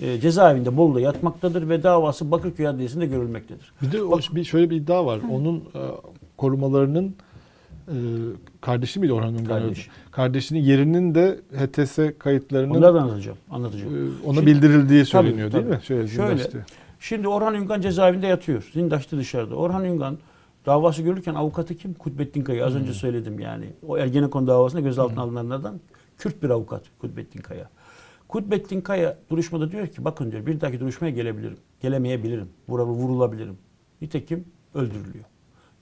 [0.00, 3.72] E, cezaevinde Bolu'da yatmaktadır ve davası Bakırköy Adliyesi'nde görülmektedir.
[3.82, 5.20] Bir de o, bir şöyle bir iddia var.
[5.30, 5.80] Onun e,
[6.36, 7.14] korumalarının
[7.88, 7.96] e,
[8.60, 9.44] kardeşi miydi Orhan Üngan?
[9.44, 9.90] Kardeşi.
[10.10, 13.38] Kardeşinin yerinin de HTS kayıtlarının Onları da anlatacağım.
[13.50, 13.94] Anlatacağım.
[13.96, 15.74] e, ona Şimdi- bildirildiği Tabii, söyleniyor değil tabii.
[15.76, 15.80] mi?
[15.82, 16.58] Şöyle, Şöyle, Zindaş'ta.
[17.00, 18.70] Şimdi Orhan Üngan cezaevinde yatıyor.
[18.72, 19.54] Zindaş'ta dışarıda.
[19.54, 20.18] Orhan Üngan
[20.66, 21.94] davası görülürken avukatı kim?
[21.94, 22.66] Kutbettin Kaya.
[22.66, 23.64] Az önce söyledim yani.
[23.86, 25.80] O Ergenekon davasında gözaltına alınanlardan
[26.18, 27.70] Kürt bir avukat Kutbettin Kaya.
[28.28, 31.56] Kutbettin Kaya duruşmada diyor ki bakın diyor bir dahaki duruşmaya gelebilirim.
[31.80, 32.48] Gelemeyebilirim.
[32.68, 33.58] Vura- Vurulabilirim.
[34.00, 34.44] Nitekim
[34.74, 35.24] öldürülüyor.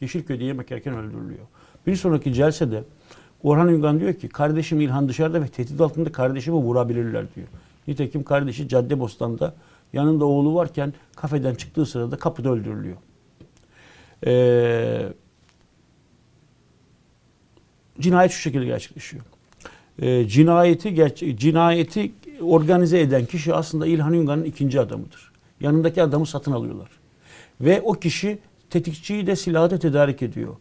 [0.01, 1.47] Yeşilköy'de yemek yerken öldürülüyor.
[1.87, 2.85] Bir sonraki celsede
[3.43, 7.47] Orhan Üngan diyor ki kardeşim İlhan dışarıda ve tehdit altında kardeşimi vurabilirler diyor.
[7.89, 9.55] Nitekim kardeşi Caddebostan'da
[9.93, 12.97] yanında oğlu varken kafeden çıktığı sırada kapıda öldürülüyor.
[14.27, 15.13] Ee,
[18.01, 19.25] cinayet şu şekilde gerçekleşiyor.
[20.03, 25.33] Ee, cinayeti gerçe- cinayeti organize eden kişi aslında İlhan Üngan'ın ikinci adamıdır.
[25.61, 26.89] Yanındaki adamı satın alıyorlar.
[27.61, 28.39] Ve o kişi
[28.71, 30.55] tetikçiyi de silahı da tedarik ediyor.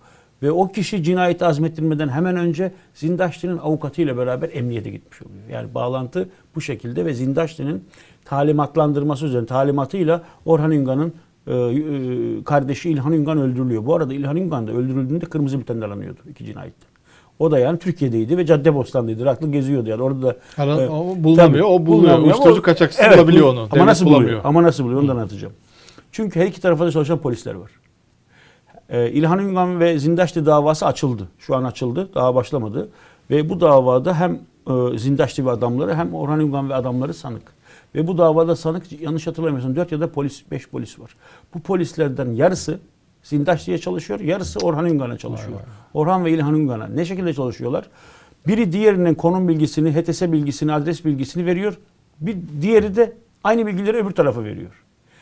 [0.43, 5.49] Ve o kişi cinayeti azmettirmeden hemen önce Zindaşti'nin avukatıyla beraber emniyete gitmiş oluyor.
[5.49, 7.83] Yani bağlantı bu şekilde ve Zindaşti'nin
[8.25, 11.13] talimatlandırması üzerine talimatıyla Orhan Üngan'ın
[11.47, 13.86] e, e, kardeşi İlhan Üngan öldürülüyor.
[13.86, 16.94] Bu arada İlhan Üngan da öldürüldüğünde kırmızı bültenle aranıyordu iki cinayette.
[17.39, 19.25] O da yani Türkiye'deydi ve Caddebostan'daydı.
[19.25, 20.01] Raklı geziyordu yani.
[20.03, 20.89] Orada da Aran- Evet.
[20.89, 21.65] o bulunamıyor.
[21.69, 23.67] O ama Uyuşturucu kaçakçısı Evet, bulabiliyor bu- onu.
[23.71, 24.23] Ama nasıl bulamıyor.
[24.29, 24.41] buluyor?
[24.43, 25.53] Ama nasıl buluyor onu da anlatacağım.
[26.11, 27.71] Çünkü her iki tarafa da çalışan polisler var.
[28.89, 31.27] Ee, İlhan Üngan ve Zindaşti davası açıldı.
[31.39, 32.09] Şu an açıldı.
[32.15, 32.89] Daha başlamadı.
[33.31, 34.39] Ve bu davada hem
[34.93, 37.41] e, Zindaşti ve adamları hem Orhan Üngan ve adamları sanık.
[37.95, 41.15] Ve bu davada sanık yanlış hatırlamıyorsam 4 ya da polis 5 polis var.
[41.53, 42.79] Bu polislerden yarısı
[43.26, 45.59] Zindaşti'ye çalışıyor, yarısı Orhan Üngan'a çalışıyor.
[45.93, 46.88] Orhan ve İlhan Üngan'a.
[46.88, 47.86] Ne şekilde çalışıyorlar?
[48.47, 51.78] Biri diğerinin konum bilgisini, HTS bilgisini, adres bilgisini veriyor.
[52.21, 53.13] Bir diğeri de
[53.43, 54.71] aynı bilgileri öbür tarafa veriyor.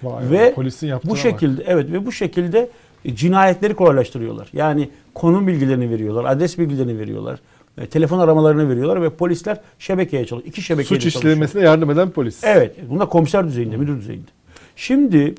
[0.04, 1.18] Vay ve vay, polisin bu bak.
[1.18, 2.70] şekilde evet ve bu şekilde
[3.06, 4.50] e, cinayetleri kolaylaştırıyorlar.
[4.54, 7.40] Yani konum bilgilerini veriyorlar, adres bilgilerini veriyorlar,
[7.78, 10.52] e, telefon aramalarını veriyorlar ve polisler şebekeye çalışıyor.
[10.52, 11.34] İki şebekeye Suç çalışıyor.
[11.34, 12.44] işlemesine yardım eden polis.
[12.44, 12.76] Evet.
[12.90, 14.30] Bunda komiser düzeyinde, müdür düzeyinde.
[14.76, 15.36] Şimdi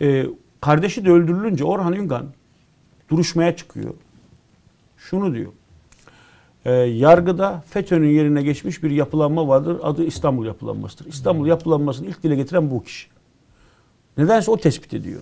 [0.00, 0.26] e,
[0.60, 2.26] kardeşi de öldürülünce Orhan Üngan
[3.10, 3.94] duruşmaya çıkıyor.
[4.96, 5.52] Şunu diyor.
[6.64, 9.80] E, yargıda FETÖ'nün yerine geçmiş bir yapılanma vardır.
[9.82, 11.06] Adı İstanbul yapılanmasıdır.
[11.06, 13.08] İstanbul yapılanmasını ilk dile getiren bu kişi.
[14.18, 15.20] Nedense o tespit ediyor.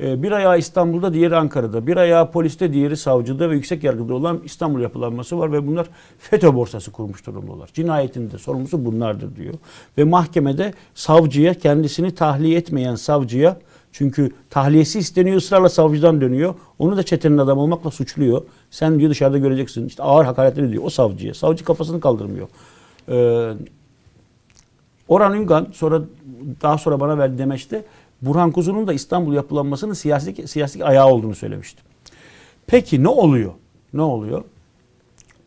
[0.00, 1.86] E, bir ayağı İstanbul'da, diğeri Ankara'da.
[1.86, 5.86] Bir ayağı poliste, diğeri savcıda ve yüksek yargıda olan İstanbul yapılanması var ve bunlar
[6.18, 7.70] FETÖ borsası kurmuş durumdalar.
[7.74, 9.54] Cinayetin de sorumlusu bunlardır diyor.
[9.98, 13.56] Ve mahkemede savcıya, kendisini tahliye etmeyen savcıya,
[13.94, 16.54] çünkü tahliyesi isteniyor ısrarla savcıdan dönüyor.
[16.78, 18.42] Onu da çetenin adam olmakla suçluyor.
[18.70, 19.86] Sen diyor dışarıda göreceksin.
[19.86, 21.34] İşte ağır hakaretler ediyor o savcıya.
[21.34, 22.48] Savcı kafasını kaldırmıyor.
[23.08, 23.54] Ee,
[25.08, 26.02] Orhan Üngan sonra
[26.62, 27.84] daha sonra bana verdiği demeçte
[28.22, 31.82] Burhan Kuzu'nun da İstanbul yapılanmasının siyasi siyasi ayağı olduğunu söylemişti.
[32.66, 33.52] Peki ne oluyor?
[33.92, 34.44] Ne oluyor?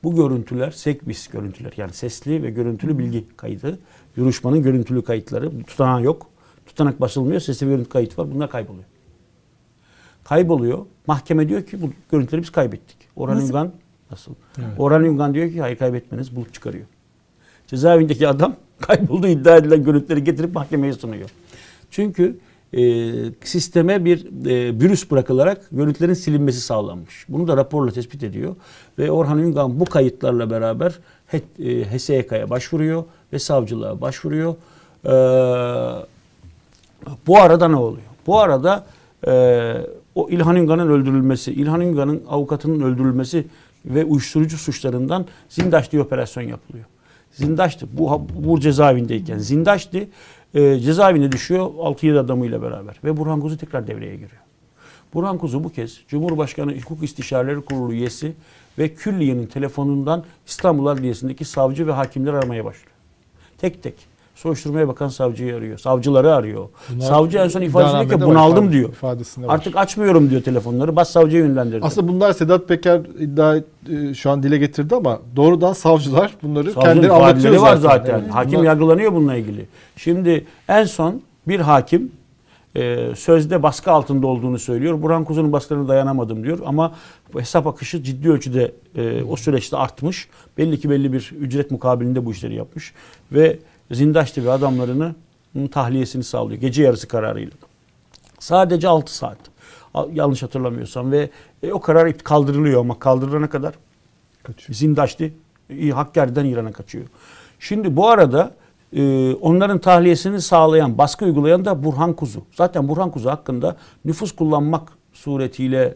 [0.03, 3.79] Bu görüntüler sekbis görüntüler yani sesli ve görüntülü bilgi kaydı.
[4.17, 5.63] Duruşmanın görüntülü kayıtları.
[5.63, 6.27] Tutanağı yok.
[6.78, 7.41] Tutanak basılmıyor.
[7.41, 8.32] Sesli ve görüntü kayıt var.
[8.32, 8.84] Bunlar kayboluyor.
[10.23, 10.86] Kayboluyor.
[11.07, 12.97] Mahkeme diyor ki bu görüntüleri biz kaybettik.
[13.15, 13.47] Orhan Nasıl?
[13.47, 13.73] Üngan
[14.11, 14.34] nasıl?
[14.78, 16.86] Orhan Üngan diyor ki hayır kaybetmeniz bulup çıkarıyor.
[17.67, 21.30] Cezaevindeki adam kaybolduğu iddia edilen görüntüleri getirip mahkemeye sunuyor.
[21.91, 22.39] Çünkü
[22.73, 22.82] e,
[23.43, 27.25] sisteme bir e, virüs bırakılarak görüntülerin silinmesi sağlanmış.
[27.30, 28.55] Bunu da raporla tespit ediyor.
[28.99, 33.03] Ve Orhan Üngan bu kayıtlarla beraber H- e, HSYK'ya başvuruyor
[33.34, 34.55] ve savcılığa başvuruyor.
[35.05, 35.09] Ee,
[37.27, 38.07] bu arada ne oluyor?
[38.27, 38.85] Bu arada
[39.27, 39.73] e,
[40.15, 43.47] o İlhan Üngan'ın öldürülmesi, İlhan Üngan'ın avukatının öldürülmesi
[43.85, 46.85] ve uyuşturucu suçlarından Zindaşti operasyon yapılıyor.
[47.31, 50.09] Zindaşti bu, bu cezaevindeyken Zindaşti
[50.53, 54.41] e, cezaevine düşüyor 6-7 adamıyla beraber ve Burhan Kuzu tekrar devreye giriyor.
[55.13, 58.33] Burhan Kuzu bu kez Cumhurbaşkanı Hukuk İstişareleri Kurulu üyesi
[58.79, 62.91] ve külliyenin telefonundan İstanbul Adliyesi'ndeki savcı ve hakimleri aramaya başlıyor.
[63.57, 64.16] Tek tek.
[64.41, 65.77] Soruşturmaya bakan savcıyı arıyor.
[65.77, 66.67] Savcıları arıyor.
[66.89, 68.89] Bunlar savcı en son ifadesinde ki bunaldım ifade- diyor.
[68.89, 69.53] ifadesinde var.
[69.53, 70.95] Artık açmıyorum diyor telefonları.
[70.95, 71.85] Bas savcıya yönlendirdi.
[71.85, 73.55] Aslında bunlar Sedat Peker iddia
[73.89, 77.61] e, şu an dile getirdi ama doğrudan savcılar bunları Savcının kendileri anlatıyor zaten.
[77.71, 78.19] var zaten.
[78.19, 78.33] Evet.
[78.33, 79.65] Hakim Bunlar- yargılanıyor bununla ilgili.
[79.95, 82.11] Şimdi en son bir hakim
[82.75, 85.01] e, sözde baskı altında olduğunu söylüyor.
[85.01, 86.59] Burhan Kuzu'nun baskılarına dayanamadım diyor.
[86.65, 86.95] Ama
[87.38, 90.27] hesap akışı ciddi ölçüde e, o süreçte artmış.
[90.57, 92.93] Belli ki belli bir ücret mukabilinde bu işleri yapmış.
[93.31, 93.57] Ve
[93.91, 95.15] Zindaşti ve adamlarını
[95.71, 96.61] tahliyesini sağlıyor.
[96.61, 97.57] Gece yarısı kararıyla.
[98.39, 99.38] Sadece 6 saat.
[100.13, 101.29] Yanlış hatırlamıyorsam ve
[101.63, 103.73] e, o karar kaldırılıyor ama kaldırılana kadar
[104.43, 104.75] Kaçıyor.
[104.75, 105.33] Zindaşti
[105.69, 107.05] İ- Hakkari'den İran'a kaçıyor.
[107.59, 108.51] Şimdi bu arada
[108.93, 112.43] e, onların tahliyesini sağlayan, baskı uygulayan da Burhan Kuzu.
[112.51, 113.75] Zaten Burhan Kuzu hakkında
[114.05, 115.95] nüfus kullanmak suretiyle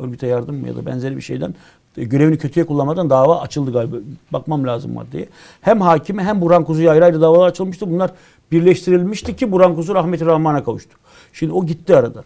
[0.00, 1.54] örgüte yardım mı ya da benzeri bir şeyden e,
[1.96, 3.96] görevini kötüye kullanmadan dava açıldı galiba.
[4.32, 5.28] Bakmam lazım maddeye.
[5.60, 7.90] Hem hakime hem Burhan Kuzu'ya ayrı ayrı davalar açılmıştı.
[7.90, 8.10] Bunlar
[8.52, 10.98] birleştirilmişti ki Burhan Kuzu rahmeti rahmana kavuştu.
[11.32, 12.24] Şimdi o gitti aradan.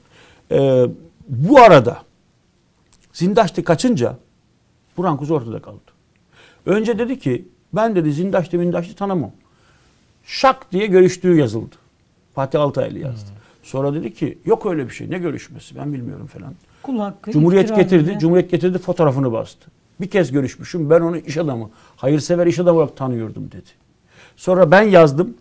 [0.50, 0.86] Ee,
[1.28, 2.02] bu arada
[3.12, 4.16] Zindaş'ta kaçınca
[4.96, 5.80] Burhan Kuzu ortada kaldı.
[6.66, 9.30] Önce dedi ki ben dedi Zindaş'ta Mindaş'ta tanımam.
[10.24, 11.74] Şak diye görüştüğü yazıldı.
[12.34, 13.30] Fatih Altaylı yazdı.
[13.62, 16.54] Sonra dedi ki yok öyle bir şey ne görüşmesi ben bilmiyorum falan.
[16.86, 17.30] Kul hakkı.
[17.30, 18.08] Cumhuriyet getirdi.
[18.08, 18.18] bile.
[18.18, 19.70] Cumhuriyet getirdi fotoğrafını bastı.
[20.00, 20.90] Bir kez görüşmüşüm.
[20.90, 23.70] Ben onu iş adamı, hayırsever iş adamı olarak tanıyordum dedi.
[24.36, 25.34] Sonra ben yazdım.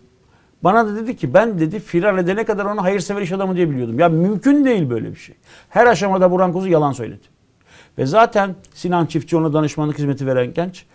[0.63, 3.99] Bana da dedi ki ben dedi firar edene kadar onu hayırsever iş adamı diye biliyordum.
[3.99, 5.35] Ya mümkün değil böyle bir şey.
[5.69, 7.23] Her aşamada Burhan Kuzu yalan söyledi.
[7.97, 10.85] Ve zaten Sinan Çiftçi ona danışmanlık hizmeti veren genç.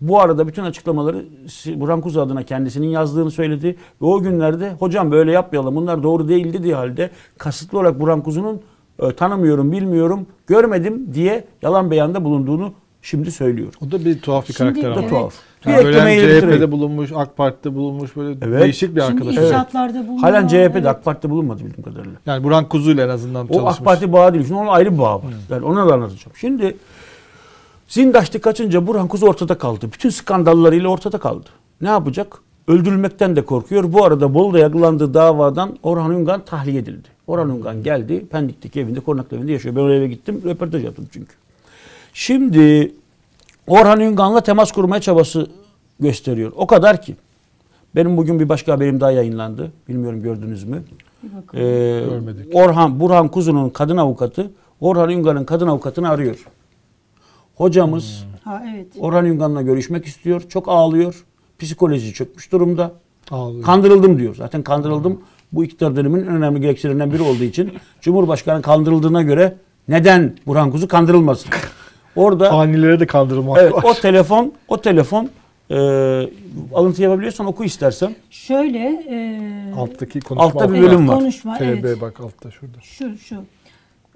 [0.00, 1.24] Bu arada bütün açıklamaları
[1.66, 3.76] Burhan Kuzu adına kendisinin yazdığını söyledi.
[4.02, 8.62] Ve o günlerde hocam böyle yapmayalım bunlar doğru değil dediği halde kasıtlı olarak Burhan Kuzu'nun
[9.00, 12.72] e, tanımıyorum, bilmiyorum, görmedim diye yalan beyanda bulunduğunu
[13.02, 13.72] şimdi söylüyor.
[13.86, 15.00] O da bir tuhaf bir Şimdi- karakter ama.
[15.00, 15.10] Evet.
[15.10, 15.34] tuhaf.
[15.66, 16.40] Bir Yani böyle.
[16.40, 18.62] CHP'de bulunmuş, AK Parti'de bulunmuş böyle Evet.
[18.62, 19.36] değişik bir Şimdi arkadaş.
[19.38, 19.48] Evet.
[19.48, 20.18] inşaatlarda bulunuyor.
[20.20, 20.86] Halen CHP'de evet.
[20.86, 22.18] AK Parti'de bulunmadı bildiğim kadarıyla.
[22.26, 23.74] Yani Burhan Kuzu ile en azından O çalışmış.
[23.78, 24.44] AK Parti bağı değil.
[24.46, 25.22] Şimdi onun ayrı bir bağı var.
[25.50, 26.36] Yani ona da anlatacağım.
[26.36, 26.76] Şimdi
[27.88, 29.86] Zindaş'ta kaçınca Burhan Kuzu ortada kaldı.
[29.92, 31.46] Bütün skandallarıyla ortada kaldı.
[31.80, 32.38] Ne yapacak?
[32.68, 33.92] Öldürülmekten de korkuyor.
[33.92, 37.08] Bu arada Bolu'da yakılandığı davadan Orhan Üngan tahliye edildi.
[37.26, 38.26] Orhan Üngan geldi.
[38.26, 39.76] Pendik'teki evinde, Kornaklı evinde yaşıyor.
[39.76, 40.42] Ben oraya eve gittim.
[40.44, 41.32] Röportaj yaptım çünkü.
[42.12, 42.92] Şimdi
[43.66, 45.50] Orhan Üngan'la temas kurmaya çabası
[46.00, 46.52] gösteriyor.
[46.56, 47.16] O kadar ki.
[47.96, 49.72] Benim bugün bir başka haberim daha yayınlandı.
[49.88, 50.82] Bilmiyorum gördünüz mü?
[51.22, 51.64] Bir bakalım.
[51.64, 52.54] Ee, Görmedik.
[52.54, 54.50] Orhan Burhan Kuzu'nun kadın avukatı
[54.80, 56.46] Orhan Üngan'ın kadın avukatını arıyor.
[57.54, 58.86] Hocamız ha evet.
[59.00, 60.42] Orhan Üngan'la görüşmek istiyor.
[60.48, 61.24] Çok ağlıyor.
[61.60, 62.92] Psikoloji çökmüş durumda.
[63.30, 63.64] Ağlıyor.
[63.64, 64.34] Kandırıldım diyor.
[64.34, 65.20] Zaten kandırıldım.
[65.52, 69.56] Bu iktidar döneminin en önemli gerekçelerinden biri olduğu için Cumhurbaşkanı kandırıldığına göre
[69.88, 71.50] neden Burhan Kuzu kandırılmasın?
[72.16, 73.82] Orada Fanilere de kandırılmak evet var.
[73.84, 75.30] o telefon o telefon
[75.70, 75.76] e,
[76.74, 78.16] alıntı yapabiliyorsan oku istersen.
[78.30, 78.78] Şöyle
[79.10, 79.40] e,
[79.76, 80.44] Alttaki konuşma.
[80.44, 81.18] Altta bir bölüm var.
[81.18, 82.00] Konuşma, FB evet.
[82.00, 82.80] bak altta şurada.
[82.80, 83.44] Şu şu.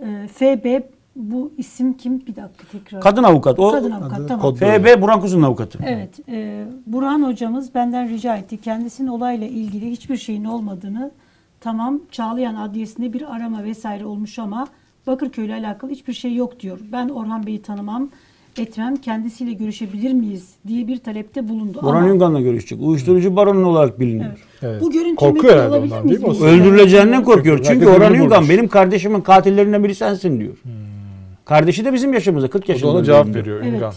[0.00, 0.82] E, FB
[1.16, 2.20] bu isim kim?
[2.20, 3.00] Bir dakika tekrar.
[3.00, 3.58] Kadın avukat.
[3.58, 4.54] O Kadın avukat adı tamam.
[4.54, 5.78] FB Burhan Kuzu'nun avukatı.
[5.86, 6.28] Evet.
[6.28, 8.56] E, Burhan hocamız benden rica etti.
[8.56, 11.10] Kendisinin olayla ilgili hiçbir şeyin olmadığını
[11.60, 14.66] tamam Çağlayan Adliyesi'nde bir arama vesaire olmuş ama
[15.06, 16.78] Bakırköy ile alakalı hiçbir şey yok diyor.
[16.92, 18.08] Ben Orhan Bey'i tanımam
[18.58, 21.78] etmem kendisiyle görüşebilir miyiz diye bir talepte bulundu.
[21.82, 22.78] Orhan ama, Üngan'la görüşecek.
[22.82, 24.30] Uyuşturucu baronu olarak biliniyor.
[24.30, 24.38] Evet.
[24.62, 24.82] Evet.
[24.82, 26.34] Bu görüntü Korkuyor metni herhalde alabilir ondan miyiz değil mi?
[26.34, 26.42] biz?
[26.42, 27.56] Öldürüleceğinden korkuyor.
[27.56, 28.50] Herkes Çünkü Orhan vurmuş.
[28.50, 30.54] benim kardeşimin katillerinden biri sensin diyor.
[31.44, 32.90] Kardeşi de bizim yaşımızda 40 O da yaşında.
[32.90, 33.72] ona cevap veriyor Evet.
[33.74, 33.92] Üngan.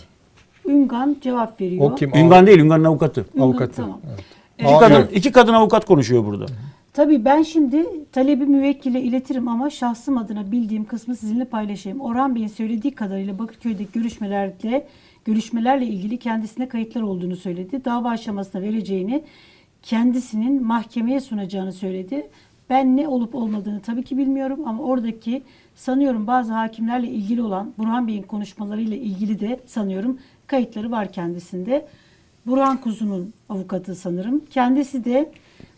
[0.65, 1.91] Üngan cevap veriyor.
[1.91, 2.11] O kim?
[2.15, 3.25] Üngan değil, Üngan'ın avukatı.
[3.35, 3.75] Üngan, Avukatı.
[3.75, 3.99] Tamam.
[4.09, 4.23] Evet.
[4.59, 5.09] İki Aa, kadın, evet.
[5.17, 6.45] iki kadın avukat konuşuyor burada.
[6.93, 11.99] Tabii ben şimdi talebi müvekkile iletirim ama şahsım adına bildiğim kısmı sizinle paylaşayım.
[12.01, 14.87] Orhan Bey'in söylediği kadarıyla Bakırköy'deki görüşmelerde
[15.25, 17.85] görüşmelerle ilgili kendisine kayıtlar olduğunu söyledi.
[17.85, 19.23] Dava aşamasına vereceğini,
[19.83, 22.27] kendisinin mahkemeye sunacağını söyledi.
[22.69, 25.43] Ben ne olup olmadığını tabii ki bilmiyorum ama oradaki
[25.77, 30.17] sanıyorum bazı hakimlerle ilgili olan Burhan Bey'in konuşmalarıyla ilgili de sanıyorum
[30.47, 31.87] kayıtları var kendisinde.
[32.45, 34.41] Burhan Kuzu'nun avukatı sanırım.
[34.45, 35.31] Kendisi de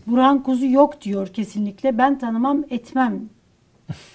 [0.07, 1.97] Burhan Kuzu yok diyor kesinlikle.
[1.97, 3.21] Ben tanımam etmem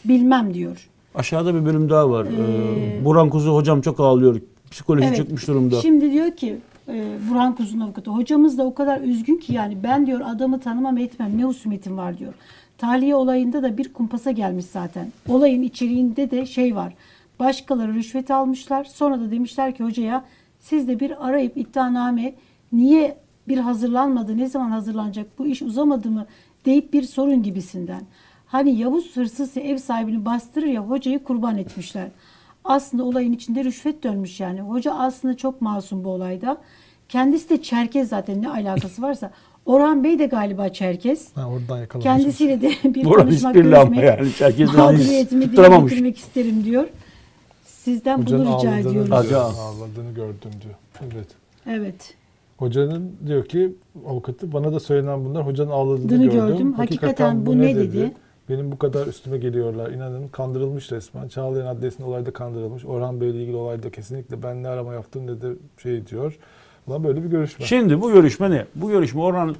[0.04, 0.88] bilmem diyor.
[1.14, 2.26] Aşağıda bir bölüm daha var.
[2.26, 4.40] Ee, Burhan Kuzu hocam çok ağlıyor.
[4.70, 5.16] Psikoloji Evet.
[5.16, 5.80] çökmüş durumda.
[5.80, 6.58] Şimdi diyor ki
[6.88, 10.98] e, Burhan Kuzu'nun avukatı hocamız da o kadar üzgün ki yani ben diyor adamı tanımam
[10.98, 12.34] etmem ne husumetim var diyor.
[12.78, 15.12] Tahliye olayında da bir kumpasa gelmiş zaten.
[15.28, 16.94] Olayın içeriğinde de şey var.
[17.38, 18.84] Başkaları rüşvet almışlar.
[18.84, 20.24] Sonra da demişler ki hocaya
[20.60, 22.34] siz de bir arayıp iddianame
[22.72, 23.18] niye
[23.48, 26.26] bir hazırlanmadı, ne zaman hazırlanacak, bu iş uzamadı mı
[26.64, 28.02] deyip bir sorun gibisinden.
[28.46, 32.08] Hani Yavuz hırsız ev sahibini bastırır ya hocayı kurban etmişler.
[32.64, 34.60] Aslında olayın içinde rüşvet dönmüş yani.
[34.60, 36.56] Hoca aslında çok masum bu olayda.
[37.08, 39.30] Kendisi de Çerkez zaten ne alakası varsa.
[39.66, 41.28] Orhan Bey de galiba Çerkez.
[41.36, 42.04] Ha, oradan yakalamış.
[42.04, 44.32] Kendisiyle de bir Burhan konuşmak, görüşmek, yani.
[44.32, 46.86] Çerkez'in mağduriyetimi dile getirmek isterim diyor.
[47.64, 49.12] Sizden Hocanın bunu rica ağladığını, ediyoruz.
[49.12, 49.52] Al.
[49.58, 50.74] ağladığını gördüm diyor.
[51.02, 51.28] Evet.
[51.66, 52.14] Evet.
[52.56, 53.74] Hocanın diyor ki
[54.06, 56.46] avukatı bana da söylenen bunlar hocanın ağladığını Dını gördüm.
[56.46, 56.72] gördüm.
[56.72, 58.12] Hakikaten bu ne dedi?
[58.48, 59.90] Benim bu kadar üstüme geliyorlar.
[59.90, 61.28] İnanın kandırılmış resmen.
[61.28, 62.84] Çağlayan Adliyesi'nin olayda kandırılmış.
[62.84, 65.46] Orhan Bey'le ilgili olayda kesinlikle ben ne arama yaptım ne de
[65.82, 66.38] şey diyor.
[66.86, 67.66] Ulan böyle bir görüşme.
[67.66, 68.66] Şimdi bu görüşme ne?
[68.74, 69.56] Bu görüşme Orhan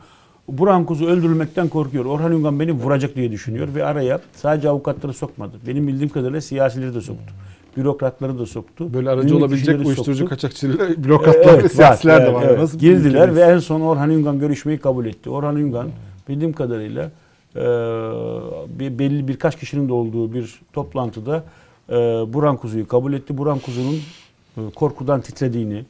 [0.49, 2.05] Burhan Kuzu öldürülmekten korkuyor.
[2.05, 5.57] Orhan Üngan beni vuracak diye düşünüyor ve araya sadece avukatları sokmadı.
[5.67, 7.35] Benim bildiğim kadarıyla siyasileri de soktu.
[7.77, 8.95] Bürokratları da soktu.
[8.95, 10.29] Böyle aracı ünlü olabilecek uyuşturucu soktu.
[10.31, 12.43] kaçakçıları, bürokratlar ve Evet, siyasiler de evet, var.
[12.43, 12.59] evet.
[12.59, 15.31] Nasıl Girdiler ve en son Orhan Üngan görüşmeyi kabul etti.
[15.31, 15.89] Orhan Üngan
[16.29, 17.11] bildiğim kadarıyla
[17.57, 17.61] e,
[18.99, 21.45] belli birkaç kişinin de olduğu bir toplantıda
[21.91, 21.95] e,
[22.33, 23.39] Burhan Kuzu'yu kabul etti.
[23.39, 23.95] Burhan Kuzu'nun
[24.57, 25.85] e, korkudan titrediğini,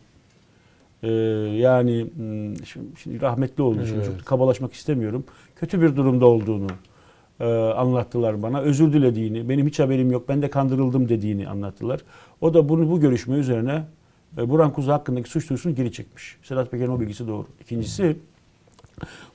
[1.05, 1.11] e,
[1.57, 4.07] yani hmm, şimdi, şimdi rahmetli oldu şimdi Evet.
[4.07, 5.25] çok kabalaşmak istemiyorum.
[5.57, 6.67] Kötü bir durumda olduğunu
[7.41, 8.61] e, anlattılar bana.
[8.61, 12.01] Özür dilediğini, benim hiç haberim yok, ben de kandırıldım dediğini anlattılar.
[12.41, 13.85] O da bunu bu görüşme üzerine
[14.39, 16.37] e, Burhan Kuzu hakkındaki suç duyurusunu geri çekmiş.
[16.43, 17.47] Sedat Peker'in o bilgisi doğru.
[17.61, 18.17] İkincisi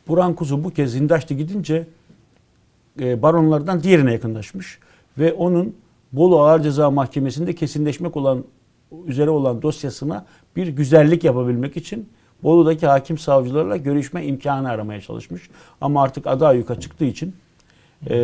[0.07, 1.87] Burhan Kuzu bu kez Zindaş'ta gidince
[2.99, 4.79] e, baronlardan diğerine yakınlaşmış
[5.17, 5.75] ve onun
[6.11, 8.43] Bolu Ağır Ceza Mahkemesi'nde kesinleşmek olan
[9.05, 10.25] üzere olan dosyasına
[10.55, 12.09] bir güzellik yapabilmek için
[12.43, 15.49] Bolu'daki hakim savcılarla görüşme imkanı aramaya çalışmış.
[15.81, 17.35] Ama artık adı ayyuka çıktığı için
[18.09, 18.15] e,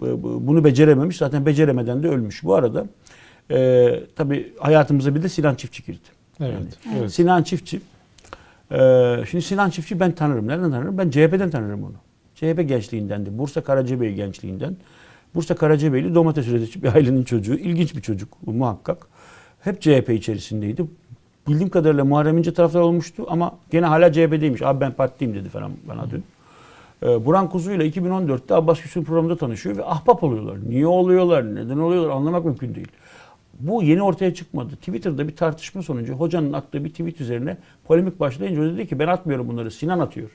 [0.00, 1.16] bu- bu- bunu becerememiş.
[1.16, 2.44] Zaten beceremeden de ölmüş.
[2.44, 2.86] Bu arada
[3.50, 5.98] e, tabii hayatımıza bir de Sinan Çiftçi girdi.
[6.40, 6.52] Evet.
[6.86, 7.12] Yani evet.
[7.12, 7.80] Sinan Çiftçi.
[8.72, 10.46] Ee, şimdi Sinan Çiftçi ben tanırım.
[10.48, 10.98] Nereden tanırım?
[10.98, 11.94] Ben CHP'den tanırım onu.
[12.34, 13.38] CHP gençliğindendi.
[13.38, 14.76] Bursa Karacabey gençliğinden.
[15.34, 17.54] Bursa Karacabeyli domates üretici bir ailenin çocuğu.
[17.54, 19.06] İlginç bir çocuk muhakkak.
[19.66, 20.84] Hep CHP içerisindeydi.
[21.48, 24.62] Bildiğim kadarıyla Muharrem İnce taraftar olmuştu ama gene hala CHP'deymiş.
[24.62, 26.24] Abi ben partiyim dedi falan bana dün.
[27.02, 30.58] Ee, Burhan Kuzu ile 2014'te Abbas Gülsün programında tanışıyor ve ahbap oluyorlar.
[30.68, 32.88] Niye oluyorlar, neden oluyorlar anlamak mümkün değil.
[33.60, 34.76] Bu yeni ortaya çıkmadı.
[34.76, 39.08] Twitter'da bir tartışma sonucu hocanın attığı bir tweet üzerine polemik başlayınca o dedi ki ben
[39.08, 40.30] atmıyorum bunları Sinan atıyor.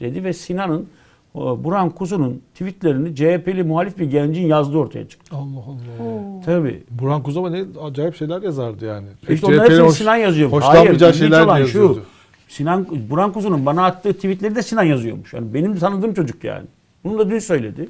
[0.00, 0.88] Dedi ve Sinan'ın
[1.34, 5.36] o Burhan Kuzu'nun tweetlerini CHP'li muhalif bir gencin yazdığı ortaya çıktı.
[5.36, 6.08] Allah Allah.
[6.08, 6.40] Oo.
[6.44, 6.82] Tabii.
[6.90, 9.06] Burhan Kuzama ne acayip şeyler yazardı yani.
[9.28, 10.52] İşte onların CHP'li hepsini hoş- Sinan yazıyor.
[10.52, 12.02] Hoşlanmayacağı ilginç şeyler olan yazıyordu.
[12.48, 15.32] Sinan Burhan Kuzu'nun bana attığı tweetleri de Sinan yazıyormuş.
[15.32, 16.66] Yani benim tanıdığım çocuk yani.
[17.04, 17.88] Bunu da dün söyledi.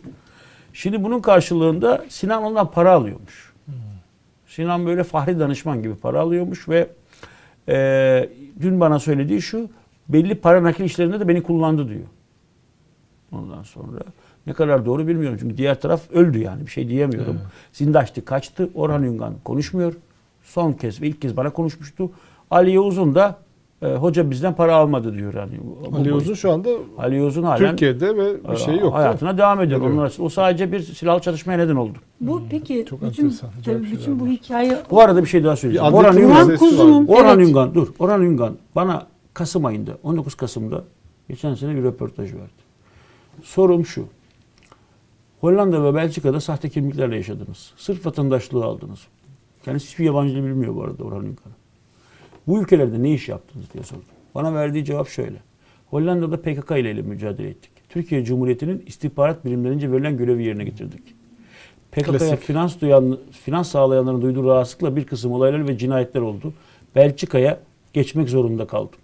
[0.73, 3.53] Şimdi bunun karşılığında Sinan ondan para alıyormuş.
[4.47, 6.89] Sinan böyle fahri danışman gibi para alıyormuş ve
[7.69, 8.29] e,
[8.61, 9.69] dün bana söylediği şu
[10.09, 12.01] belli para nakil işlerinde de beni kullandı diyor.
[13.35, 13.99] Ondan sonra
[14.47, 17.41] ne kadar doğru bilmiyorum çünkü diğer taraf öldü yani bir şey diyemiyorum.
[17.73, 19.95] Zindaştı kaçtı Orhan Üngan konuşmuyor.
[20.43, 22.11] Son kez ve ilk kez bana konuşmuştu.
[22.51, 23.37] Ali Yavuz'un da
[23.83, 25.53] e, hoca bizden para almadı diyor yani.
[25.91, 28.95] Bu- Ali Uzun şu anda Ali Yavuz'un halen Türkiye'de ve bir şey yok.
[28.95, 29.81] hayatına devam ediyor.
[29.81, 31.99] Onun arasında- o sadece bir silahlı çalışmaya neden oldu.
[32.21, 33.35] Bu peki Çok bütün,
[33.65, 35.93] tabii bütün bu hikaye Bu arada bir şey daha söyleyeceğim.
[35.93, 36.49] Bir Orhan Üngan,
[37.09, 37.89] Orhan evet, Üngan dur.
[37.99, 40.85] Orhan Üngan bana Kasım ayında 19 Kasım'da
[41.29, 42.64] geçen sene bir röportaj verdi.
[43.43, 44.07] Sorum şu.
[45.41, 47.73] Hollanda ve Belçika'da sahte kimliklerle yaşadınız.
[47.77, 49.01] Sırf vatandaşlığı aldınız.
[49.65, 51.53] Kendisi hiçbir yabancı dil bilmiyor bu arada Orhan Üngan.
[52.47, 54.05] Bu ülkelerde ne iş yaptınız diye sordum.
[54.35, 55.37] Bana verdiği cevap şöyle.
[55.91, 57.71] Hollanda'da PKK ile mücadele ettik.
[57.89, 61.03] Türkiye Cumhuriyeti'nin istihbarat birimlerince verilen görevi yerine getirdik.
[61.93, 66.53] PKK'ya finans duyan, finans sağlayanların duyduğu rahatsızlıkla bir kısım olaylar ve cinayetler oldu.
[66.95, 67.61] Belçika'ya
[67.93, 68.99] geçmek zorunda kaldım.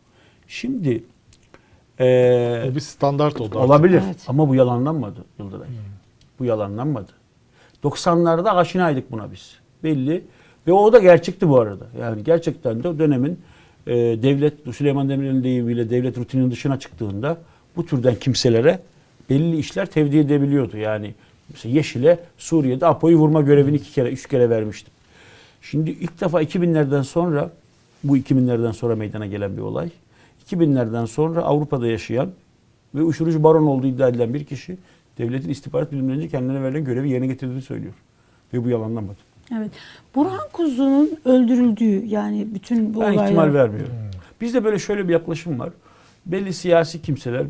[0.49, 1.05] Şimdi
[2.01, 3.57] eee, O bir standart oldu artık.
[3.71, 4.17] olabilir Evet.
[4.29, 5.67] ama bu yalanlanmadı Yıldıray.
[6.39, 7.13] Bu yalanlanmadı.
[7.85, 9.55] 90'larda aşinaydık buna biz.
[9.85, 10.25] Belli.
[10.67, 11.85] Ve o da gerçekti bu arada.
[12.01, 13.39] Yani gerçekten de o dönemin
[13.87, 17.37] e, devlet, Süleyman Demirel'in deyimiyle devlet rutininin dışına çıktığında
[17.77, 18.79] bu türden kimselere
[19.31, 20.77] belli işler tevdi edebiliyordu.
[20.77, 21.15] Yani
[21.51, 24.93] mesela Yeşil'e Suriye'de Apo'yu vurma görevini iki kere, üç kere vermiştim.
[25.63, 27.51] Şimdi ilk defa 2000'lerden sonra,
[28.05, 29.91] bu 2000'lerden sonra meydana gelen bir olay.
[30.53, 32.31] 2000'lerden sonra Avrupa'da yaşayan
[32.95, 34.79] ve uyuşturucu baron olduğu iddia edilen bir kişi
[35.19, 37.95] devletin istihbarat bilimlerince kendine verilen görevi yerine getirdiğini söylüyor.
[38.55, 39.17] Ve bu yalanlanmadı.
[39.57, 39.71] Evet.
[40.15, 43.25] Burhan Kuzu'nun öldürüldüğü yani bütün bu Ben olaylar.
[43.25, 43.93] ihtimal vermiyorum.
[44.41, 45.71] Bizde böyle şöyle bir yaklaşım var.
[46.27, 47.47] Belli siyasi kimseler e,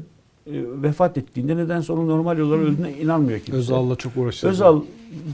[0.82, 3.58] vefat ettiğinde nedense onun normal yollara öldüğüne inanmıyor kimse.
[3.58, 4.54] Özal'la çok uğraşacağız.
[4.54, 4.80] Özal,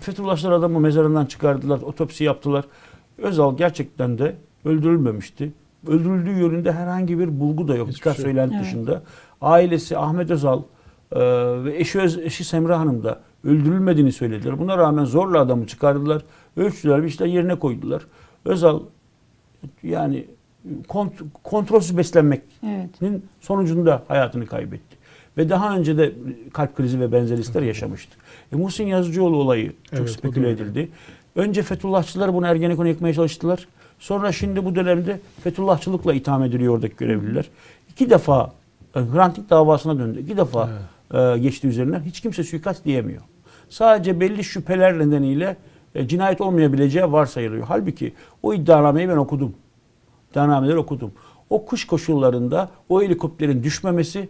[0.00, 2.64] Fethullahçılar adamı mezarından çıkardılar, otopsi yaptılar.
[3.18, 4.34] Özal gerçekten de
[4.64, 5.52] öldürülmemişti.
[5.88, 7.88] Öldürüldüğü yönünde herhangi bir bulgu da yok.
[7.88, 8.22] Hiçbir şey.
[8.24, 8.64] söylenti Evet.
[8.64, 9.02] dışında.
[9.40, 10.62] Ailesi Ahmet Özal
[11.12, 11.20] e,
[11.64, 14.58] ve eşi, Öz- eşi Semra Hanım da öldürülmediğini söylediler.
[14.58, 16.22] Buna rağmen zorla adamı çıkardılar.
[16.56, 18.02] Ölçtüler, bir işte yerine koydular.
[18.44, 18.80] Özal
[19.82, 20.24] yani
[20.88, 22.90] kont- kontrolsüz beslenmek Evet.
[23.40, 24.96] sonucunda hayatını kaybetti.
[25.36, 26.12] Ve daha önce de
[26.52, 28.16] kalp krizi ve benzeri hisler yaşamıştı.
[28.52, 30.88] E, Muhsin Yazıcıoğlu olayı çok Evet, speküle edildi.
[31.36, 33.68] Önce Fethullahçılar bunu Ergenekon'a yıkmaya çalıştılar.
[33.98, 37.48] Sonra şimdi bu dönemde Fethullahçılıkla itham ediliyor oradaki görevliler.
[37.90, 38.52] İki defa
[38.96, 40.20] e, Hrant davasına döndü.
[40.20, 40.70] İki defa
[41.14, 42.00] e, geçti üzerinden.
[42.00, 43.22] Hiç kimse suikast diyemiyor.
[43.68, 45.56] Sadece belli şüpheler nedeniyle
[45.94, 47.64] e, cinayet olmayabileceği varsayılıyor.
[47.68, 48.12] Halbuki
[48.42, 49.54] o iddianameyi ben okudum
[50.36, 51.12] iddianameleri okudum.
[51.50, 54.28] O kış koşullarında o helikopterin düşmemesi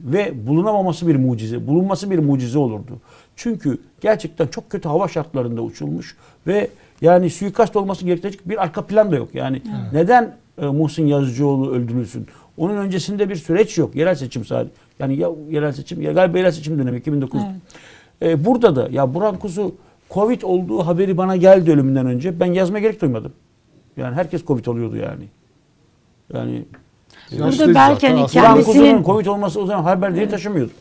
[0.00, 3.00] ve bulunamaması bir mucize, bulunması bir mucize olurdu.
[3.36, 6.16] Çünkü gerçekten çok kötü hava şartlarında uçulmuş
[6.46, 9.34] ve yani suikast olması gerekecek bir arka plan da yok.
[9.34, 9.62] Yani
[9.92, 12.26] neden e, Muhsin Yazıcıoğlu öldürülsün?
[12.56, 13.96] Onun öncesinde bir süreç yok.
[13.96, 14.70] Yerel seçim sadece.
[14.98, 17.40] Yani ya yerel seçim, ya galiba yerel seçim dönemi 2009.
[18.20, 18.32] Evet.
[18.32, 19.74] E, burada da ya Burhan Kuzu
[20.10, 22.40] Covid olduğu haberi bana geldi ölümünden önce.
[22.40, 23.32] Ben yazmaya gerek duymadım.
[23.96, 25.24] Yani herkes Covid oluyordu yani.
[26.34, 26.64] Yani
[27.30, 30.72] Yaşlı Burada belki hani kendisinin Kuzu'nun Covid olması o zaman haberleri taşımıyordu.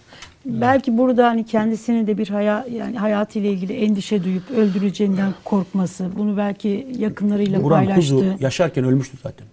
[0.48, 6.38] Belki burada hani kendisinin de bir haya, yani hayatıyla ilgili endişe duyup öldüreceğinden korkması, bunu
[6.38, 8.14] belki yakınlarıyla Burhan paylaştı.
[8.14, 9.48] Kuzu yaşarken ölmüştü zaten.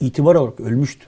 [0.00, 1.06] İtibar olarak ölmüştü.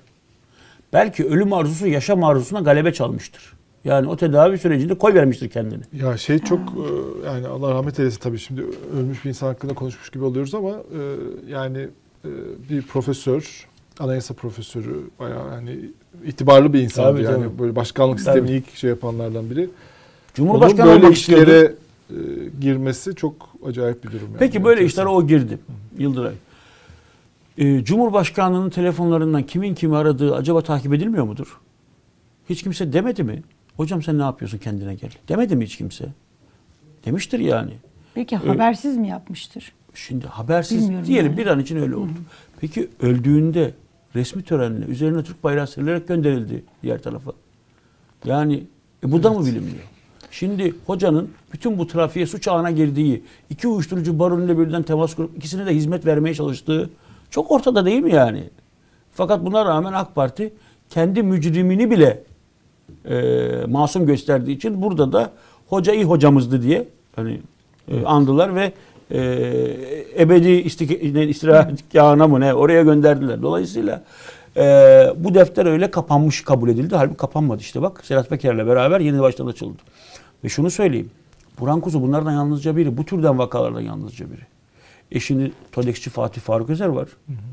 [0.93, 3.57] Belki ölüm arzusu yaşam arzusuna galebe çalmıştır.
[3.85, 5.83] Yani o tedavi sürecinde koy vermiştir kendini.
[5.93, 8.65] Ya şey çok e, yani Allah rahmet eylesin tabii şimdi
[8.99, 11.01] ölmüş bir insan hakkında konuşmuş gibi oluyoruz ama e,
[11.49, 11.89] yani
[12.25, 12.31] e,
[12.71, 13.67] bir profesör,
[14.01, 15.91] anayasa profesörü bayağı yani
[16.27, 17.59] itibarlı bir insandı Tabii, yani tabii.
[17.59, 18.25] böyle başkanlık Tabii.
[18.25, 19.61] sistemini ilk şey yapanlardan biri.
[19.61, 19.71] Onun
[20.35, 21.43] Cumhurbaşkanı böyle olmak istiyordu.
[21.51, 21.75] işlere
[22.11, 22.15] e,
[22.61, 23.35] girmesi çok
[23.67, 24.37] acayip bir durum yani.
[24.39, 25.03] Peki böyle Enteresan.
[25.03, 25.59] işlere o girdi.
[25.99, 26.33] Yıldıray.
[27.59, 31.61] Ee, Cumhurbaşkanlığının telefonlarından kimin kimi aradığı acaba takip edilmiyor mudur?
[32.51, 33.43] Hiç kimse demedi mi?
[33.77, 35.11] Hocam sen ne yapıyorsun kendine gel.
[35.29, 36.05] Demedi mi hiç kimse?
[37.05, 37.73] Demiştir yani.
[38.15, 39.73] Peki habersiz mi yapmıştır?
[39.95, 41.39] Şimdi habersiz Bilmiyorum diyelim yani.
[41.39, 42.11] bir an için öyle oldu.
[42.61, 43.71] Peki öldüğünde
[44.17, 47.33] resmi törenle üzerine Türk bayrağı serilerek gönderildi diğer tarafa.
[48.25, 48.65] Yani
[49.05, 49.85] e, bu da mı bilinmiyor?
[50.31, 55.67] Şimdi hocanın bütün bu trafiğe suç ağına girdiği, iki uyuşturucu baronuyla birden temas kurup ikisine
[55.67, 56.91] de hizmet vermeye çalıştığı
[57.31, 58.43] çok ortada değil mi yani?
[59.13, 60.53] Fakat buna rağmen AK Parti
[60.91, 62.23] kendi mücrimini bile
[63.05, 63.17] e,
[63.69, 65.33] masum gösterdiği için burada da
[65.69, 67.41] hoca iyi hocamızdı diye hani
[67.89, 68.73] e, andılar ve
[69.11, 69.19] e,
[70.19, 70.51] ebedi
[71.29, 73.43] istirahatgahına mı ne oraya gönderdiler.
[73.43, 74.05] Dolayısıyla
[74.57, 74.63] e,
[75.17, 76.97] bu defter öyle kapanmış kabul edildi.
[76.97, 79.77] Halbuki kapanmadı işte bak Sedat Peker'le beraber yeni baştan açıldı.
[80.45, 81.11] Ve şunu söyleyeyim.
[81.61, 82.97] Burhan Kuzu bunlardan yalnızca biri.
[82.97, 84.41] Bu türden vakalardan yalnızca biri.
[85.13, 87.09] E şimdi TODEX'çi Fatih Faruk Özer var.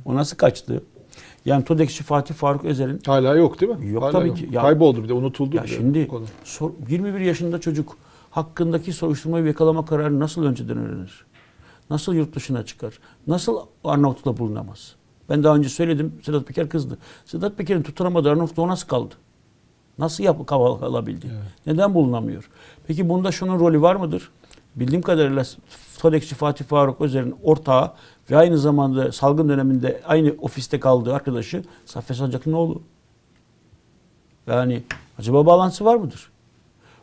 [0.05, 0.83] O nasıl kaçtı?
[1.45, 3.87] Yani TODEX'çi Fatih Faruk Özer'in Hala yok değil mi?
[3.91, 4.49] Yok Hala tabii ki.
[4.51, 5.55] Ya- Kayboldu bir de unutuldu.
[5.55, 6.25] ya bir de şimdi konu.
[6.43, 7.97] sor- 21 yaşında çocuk
[8.31, 11.25] hakkındaki soruşturmayı ve yakalama kararını nasıl önceden öğrenir?
[11.93, 12.99] Nasıl yurt dışına çıkar?
[13.27, 14.95] Nasıl Arnavutluk'ta bulunamaz?
[15.29, 16.13] Ben daha önce söyledim.
[16.23, 16.97] Sedat Peker kızdı.
[17.25, 19.15] Sedat Peker'in tutunamadığı Arnavutluk'ta o nasıl kaldı?
[19.97, 21.31] Nasıl yap kalabildi?
[21.65, 22.49] Neden bulunamıyor?
[22.87, 24.31] Peki bunda şunun rolü var mıdır?
[24.75, 25.43] Bildiğim kadarıyla
[25.99, 27.91] TODEX'çi Fatih Faruk Özer'in ortağı
[28.31, 32.81] ve aynı zamanda salgın döneminde aynı ofiste kaldığı arkadaşı Saffet Sancaklı'nın oğlu.
[34.47, 34.83] Yani
[35.19, 36.31] acaba bağlantısı var mıdır?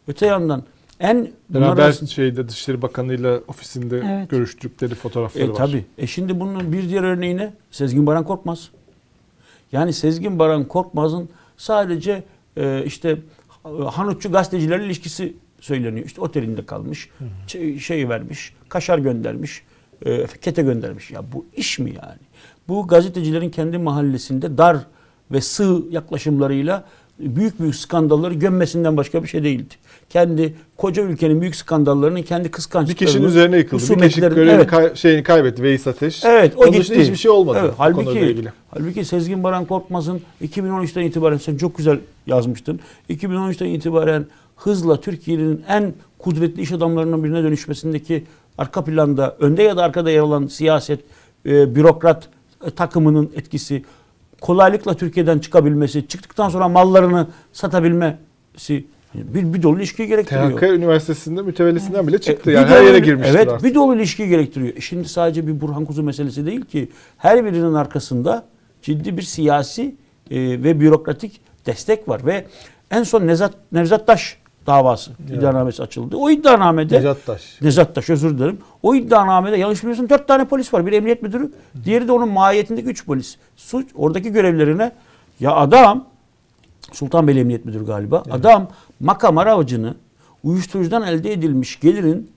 [0.08, 0.62] Öte yandan
[1.00, 4.30] en bunlar Beraber arasında- şeyde Dışişleri Bakanı'yla ofisinde Evet.
[4.30, 5.54] görüştükleri fotoğrafları e, var.
[5.54, 5.84] tabii.
[5.98, 7.52] E şimdi bunun bir diğer örneği ne?
[7.70, 8.68] Sezgin Baran Korkmaz.
[9.72, 12.22] Yani Sezgin Baran Korkmaz'ın sadece
[12.56, 13.18] e, işte
[13.64, 16.06] e, Hanutçu gazetecilerle ilişkisi söyleniyor.
[16.06, 17.08] İşte otelinde kalmış,
[17.46, 19.62] şey, şey vermiş, kaşar göndermiş,
[20.06, 21.10] e, kete göndermiş.
[21.10, 22.18] Ya bu iş mi yani?
[22.68, 24.76] Bu gazetecilerin kendi mahallesinde dar
[25.30, 26.84] ve sığ yaklaşımlarıyla
[27.20, 29.74] büyük büyük skandalları gömmesinden başka bir şey değildi.
[30.10, 33.82] Kendi koca ülkenin büyük skandallarının kendi Bir kıskançlıklarını, kişinin üzerine yıkıldı.
[34.02, 34.66] Bir kişi görevini Evet.
[34.66, 36.24] kay- şeyini kaybetti Veys Ateş.
[36.24, 37.00] Evet o Onun gitti.
[37.00, 38.52] hiçbir şey olmadı Evet, halbuki, ilgili.
[38.70, 42.80] halbuki Sezgin Baran Korkmaz'ın 2013'ten itibaren sen çok güzel yazmıştın.
[43.10, 44.26] 2013'ten itibaren
[44.56, 48.24] hızla Türkiye'nin en kudretli iş adamlarından birine dönüşmesindeki
[48.58, 51.00] arka planda önde ya da arkada yer alan siyaset,
[51.46, 52.28] e, bürokrat
[52.66, 53.82] e, takımının etkisi,
[54.40, 58.84] kolaylıkla Türkiye'den çıkabilmesi, çıktıktan sonra mallarını satabilmesi
[59.14, 60.52] yani bir, bir dolu ilişkiyi gerektiriyor.
[60.52, 62.50] THK Üniversitesi'nde mütevellisinden bile çıktı.
[62.50, 63.68] E, yani bir her dolu- yere girmiştir Evet artık.
[63.70, 64.76] bir dolu ilişki gerektiriyor.
[64.76, 66.90] E Şimdi sadece bir Burhan Kuzu meselesi değil ki.
[67.16, 68.44] Her birinin arkasında
[68.82, 69.94] ciddi bir siyasi
[70.30, 72.26] e, ve bürokratik destek var.
[72.26, 72.46] Ve
[72.90, 76.16] en son Nevzat, Nevzat Taş davası iddianamesi açıldı.
[76.16, 77.42] O iddianamede Necat Taş.
[77.62, 78.58] Nezat Taş özür dilerim.
[78.82, 80.86] O iddianamede yanlış biliyorsun dört tane polis var.
[80.86, 81.52] Bir emniyet müdürü,
[81.84, 83.36] diğeri de onun mahiyetindeki üç polis.
[83.56, 84.92] Suç oradaki görevlerine
[85.40, 86.04] ya adam
[86.92, 88.22] Sultanbeyli Emniyet Müdürü galiba.
[88.30, 88.68] Adam
[89.00, 89.94] makam aracını
[90.44, 92.30] uyuşturucudan elde edilmiş gelirin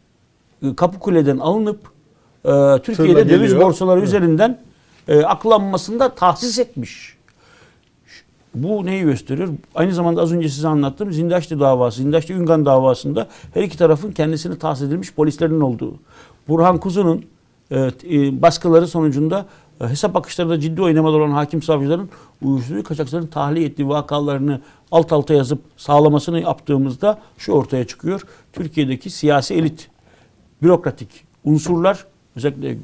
[0.64, 1.80] e, Kapıkule'den alınıp
[2.46, 2.50] e,
[2.84, 4.60] Türkiye'de döviz borsaları üzerinden
[5.08, 7.18] e, aklanmasında tahsis etmiş.
[8.56, 9.50] Bu neyi gösteriyor?
[9.76, 14.60] Aynı zamanda az önce size anlattığım Zindaşti davası, Zindaşti Üngan davasında her iki tarafın kendisini
[14.60, 15.94] tahsis edilmiş polislerin olduğu.
[16.48, 17.26] Burhan Kuzu'nun
[17.72, 17.80] e,
[18.12, 19.46] e, baskıları sonucunda
[19.82, 22.10] e, hesap akışlarında ciddi oynamalar olan hakim savcıların
[22.42, 24.62] uyuşturucu kaçakçıların tahliye ettiği vakalarını
[24.92, 28.22] alt alta yazıp sağlamasını yaptığımızda şu ortaya çıkıyor.
[28.54, 29.90] Türkiye'deki siyasi elit,
[30.62, 31.10] bürokratik
[31.44, 32.06] unsurlar
[32.36, 32.78] özellikle e,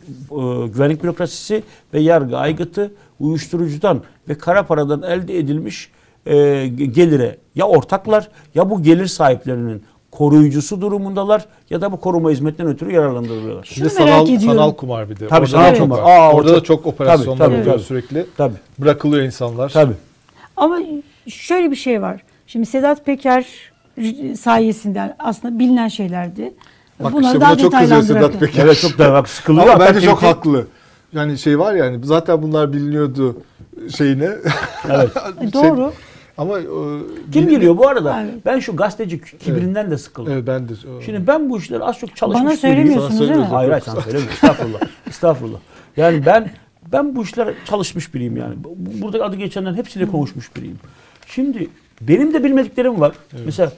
[0.68, 1.64] güvenlik bürokrasisi
[1.94, 5.92] ve yargı aygıtı uyuşturucudan ve kara paradan elde edilmiş
[6.26, 12.72] e, gelire ya ortaklar ya bu gelir sahiplerinin koruyucusu durumundalar ya da bu koruma hizmetinden
[12.72, 13.64] ötürü yararlandırılıyorlar.
[13.64, 14.48] Bir de Şunu merak sanal, ediyorum.
[14.60, 15.28] sanal kumar bir de.
[15.28, 16.00] Tabii, Orada sanal da çok kumar.
[16.04, 17.84] Aa, Orada da çok- operasyonlar tabii, oluyor tabii.
[17.84, 18.26] sürekli.
[18.38, 18.56] Tabii.
[18.80, 19.70] Bırakılıyor insanlar.
[19.70, 19.94] Tabii.
[20.58, 20.80] Ama
[21.28, 22.22] şöyle bir şey var.
[22.48, 23.46] Şimdi Sedat Peker
[24.38, 26.54] sayesinde aslında bilinen şeylerdi.
[27.04, 28.64] Bak Bunları işte daha buna çok kızıyor Sedat Peker.
[28.66, 29.68] Evet çok da bak sıkılıyor.
[29.68, 30.68] Ama bence çok haklı.
[31.14, 33.38] Yani şey var yani zaten bunlar biliniyordu
[33.98, 34.30] şeyine.
[34.90, 35.10] Evet.
[35.42, 35.94] E, Şey- Doğru.
[36.38, 36.64] ama e,
[37.32, 38.16] Kim bil- geliyor bu arada?
[38.16, 38.28] Abi.
[38.46, 40.34] Ben şu gazeteci kibrinden de sıkıldım.
[40.34, 40.74] Evet ben de.
[41.06, 43.44] Şimdi ben bu işleri az çok çalışmış Bana söylemiyorsunuz değil mi?
[43.46, 44.34] Hayır hayır sana söylemiyorum.
[44.34, 44.80] Estağfurullah.
[45.08, 45.60] Estağfurullah.
[45.98, 46.52] Yani ben
[46.92, 48.56] ben bu işlere çalışmış biriyim yani.
[48.64, 50.80] Bu- Burada adı geçenlerin hepsiyle konuşmuş biriyim.
[51.28, 51.68] Şimdi
[52.02, 53.12] benim de bilmediklerim var.
[53.46, 53.72] Mesela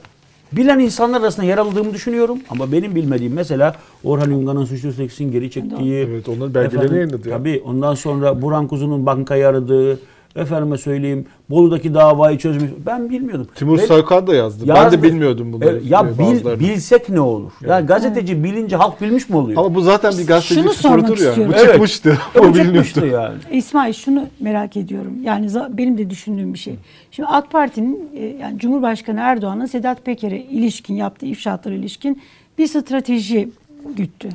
[0.52, 3.74] bilen insanlar arasında yer aldığımı düşünüyorum ama benim bilmediğim mesela
[4.04, 7.38] Orhan Yungan'ın Suçlu Seks'in geri çektiği Evet onların belgelerini yayınladı ya.
[7.38, 9.98] Tabii ondan sonra Burhan Kuzu'nun bankayı aradığı
[10.36, 12.70] efendime söyleyeyim Bolu'daki davayı çözmüş.
[12.86, 13.48] Ben bilmiyordum.
[13.54, 14.64] Timur Ve- Soykan da yazdı.
[14.68, 14.98] Ben Yazdı.
[14.98, 15.80] de bilmiyordum bunları.
[15.84, 17.50] E, ya e, bil, bilsek ne olur?
[17.60, 19.58] Ya gazeteci bilince halk bilmiş mi oluyor?
[19.58, 21.36] Ama bu zaten bir gazetecilik sporudur ya.
[21.36, 21.58] Bu Evet.
[21.66, 22.18] çıkmıştı.
[22.34, 23.22] E, o çıkmıştı biliniyordu.
[23.22, 23.58] yani.
[23.58, 25.12] İsmail şunu merak ediyorum.
[25.22, 26.74] Yani benim de düşündüğüm bir şey.
[27.10, 32.22] Şimdi AK Parti'nin e, yani Cumhurbaşkanı Erdoğan'ın Sedat Peker'e ilişkin yaptığı ifşaatlara ilişkin
[32.58, 33.48] bir strateji
[33.96, 34.28] güttü.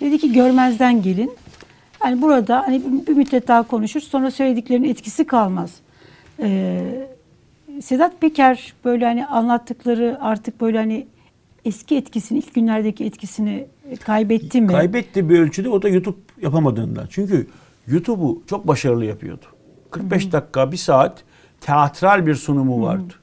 [0.00, 1.30] Dedi ki görmezden gelin.
[2.04, 5.74] Yani burada hani bir- müddet daha konuşur sonra söylediklerinin etkisi kalmaz.
[6.42, 7.06] Ee,
[7.82, 11.06] Sedat Peker böyle hani anlattıkları artık böyle hani
[11.64, 13.66] eski etkisini ilk günlerdeki etkisini
[14.04, 14.66] kaybetti mi?
[14.68, 17.06] Kaybetti bir ölçüde o da YouTube yapamadığından.
[17.10, 17.46] Çünkü
[17.86, 19.44] YouTube'u çok başarılı yapıyordu.
[19.90, 21.22] 45 dakika, bir saat
[21.60, 23.14] teatral bir sunumu vardı.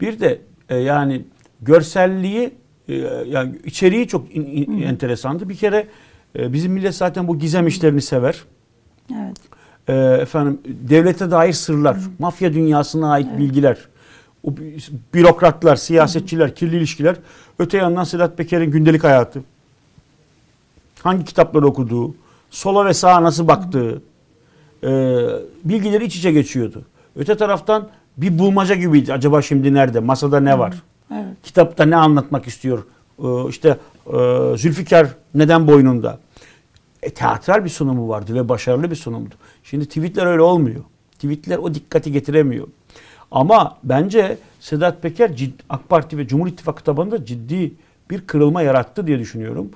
[0.00, 1.22] Bir de e, yani
[1.60, 2.50] görselliği
[2.88, 2.94] e,
[3.26, 5.48] yani içeriği çok in- in- enteresandı.
[5.48, 5.86] Bir kere
[6.38, 8.44] e, bizim millet zaten bu gizem işlerini sever.
[9.12, 9.36] Evet.
[9.88, 13.78] e, efendim devlete dair sırlar, mafya dünyasına ait bilgiler,
[14.44, 14.54] o
[15.14, 17.16] bürokratlar, siyasetçiler, kirli ilişkiler.
[17.58, 19.42] Öte yandan Sedat Peker'in gündelik hayatı.
[21.02, 22.14] Hangi kitapları okuduğu,
[22.50, 24.02] sola ve sağa nasıl baktığı,
[24.82, 24.88] e,
[25.64, 26.82] bilgileri iç içe geçiyordu.
[27.16, 29.12] Öte taraftan bir bulmaca gibiydi.
[29.12, 30.00] Acaba şimdi nerede?
[30.00, 30.74] Masada ne var?
[31.12, 31.24] Evet.
[31.42, 32.84] Kitapta ne anlatmak istiyor?
[33.18, 33.76] Ee, işte
[34.06, 34.16] e,
[34.56, 36.18] Zülfikar neden boynunda?
[37.06, 39.34] E, teatral bir sunumu vardı ve başarılı bir sunumdu.
[39.64, 40.80] Şimdi tweetler öyle olmuyor.
[41.14, 42.66] Tweetler o dikkati getiremiyor.
[43.30, 47.72] Ama bence Sedat Peker cid- AK Parti ve Cumhur İttifakı tabanında ciddi
[48.10, 49.70] bir kırılma yarattı diye düşünüyorum.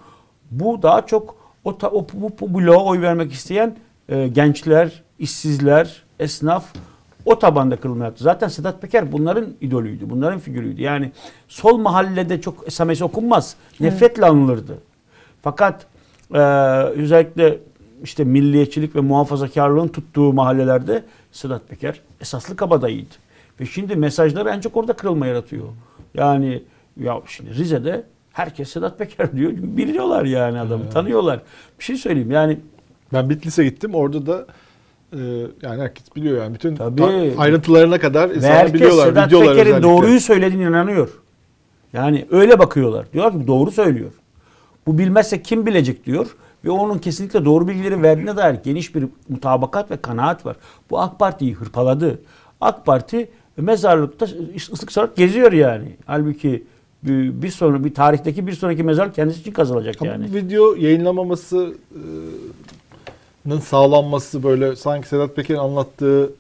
[0.51, 3.77] Bu daha çok o, ta- o bu, bu bloğa oy vermek isteyen
[4.09, 6.65] e, gençler, işsizler, esnaf
[7.25, 8.25] o tabanda kırılma yaptı.
[8.25, 10.83] Zaten Sedat Peker bunların idolüydü, bunların figürüydü.
[10.83, 11.13] Yani
[11.49, 13.57] sol mahallede çok SMS okunmaz.
[13.81, 14.79] Nefretle anılırdı.
[15.43, 15.87] Fakat
[16.35, 16.39] e,
[17.03, 17.59] özellikle
[18.05, 23.15] işte milliyetçilik ve muhafazakarlığın tuttuğu mahallelerde Sedat Peker esaslı kabadayıydı.
[23.61, 25.65] Ve şimdi mesajları çok orada kırılma yaratıyor.
[26.15, 26.63] Yani
[26.97, 29.53] ya şimdi Rize'de herkes Sedat Peker diyor.
[29.57, 31.41] Biliyorlar yani adamı, tanıyorlar.
[31.79, 32.59] Bir şey söyleyeyim yani
[33.13, 33.95] Ben Bitlis'e gittim.
[33.95, 34.47] Orada da
[35.13, 35.19] e,
[35.63, 36.55] yani herkes biliyor yani.
[36.55, 37.01] Bütün Tabii.
[37.01, 39.07] ta- ayrıntılarına kadar insanlar biliyorlar.
[39.07, 41.09] Sedat Peker'in doğruyu söylediğine inanıyor.
[41.93, 43.13] Yani öyle bakıyorlar.
[43.13, 44.11] Diyorlar ki doğru söylüyor.
[44.87, 46.37] Bu bilmezse kim bilecek diyor.
[46.65, 50.57] Ve onun kesinlikle doğru bilgileri verdiğine dair geniş bir mutabakat ve kanaat var.
[50.91, 52.21] Bu AK Parti'yi hırpaladı.
[52.61, 54.27] AK Parti mezarlıkta
[54.73, 55.97] ıslık çalarak geziyor yani.
[56.07, 56.65] Halbuki
[57.03, 60.29] bir, bir sonra bir tarihteki bir sonraki mezar kendisi için kazılacak Ama yani.
[60.31, 61.75] bu video yayınlamaması
[63.47, 66.33] e, sağlanması böyle sanki Sedat Peker'in anlattığı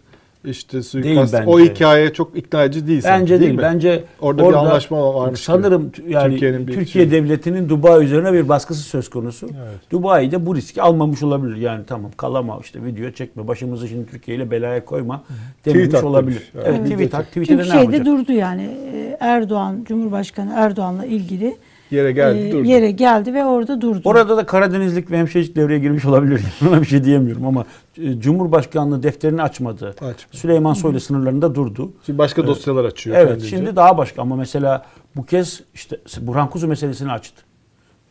[0.44, 1.50] işte suikast bence.
[1.50, 3.52] o hikaye çok ikna edici değil sanki, Bence değil.
[3.52, 3.62] mi?
[3.62, 5.44] Bence Orada bir anlaşma varmış gibi.
[5.44, 9.46] Sanırım t- yani Türkiye'nin bir Türkiye şey- devletinin Dubai üzerine bir baskısı söz konusu.
[9.46, 9.80] Evet.
[9.90, 11.56] Dubai de bu riski almamış olabilir.
[11.56, 15.24] Yani tamam kalama işte video çekme başımızı şimdi Türkiye ile belaya koyma
[15.64, 16.52] dememiş Tweet olabilir.
[16.54, 16.90] Evet, Evet.
[16.90, 17.26] tweet at.
[17.26, 18.62] Tweet'e Çünkü şeyde durdu yani
[18.94, 21.56] e, Erdoğan, Cumhurbaşkanı Erdoğan'la ilgili
[21.90, 22.68] Yere geldi e, durdu.
[22.68, 24.00] yere geldi ve orada durdu.
[24.04, 26.42] Orada da Karadenizlik ve hemşehrilik devreye girmiş olabilir.
[26.68, 27.64] Ona bir şey diyemiyorum ama
[27.98, 29.88] e, Cumhurbaşkanlığı defterini açmadı.
[29.88, 30.12] Açma.
[30.32, 31.92] Süleyman Soylu sınırlarında durdu.
[32.06, 33.16] Şimdi başka dosyalar açıyor.
[33.16, 33.48] Evet kendince.
[33.48, 34.86] şimdi daha başka ama mesela
[35.16, 37.42] bu kez işte Burhan Kuzu meselesini açtı.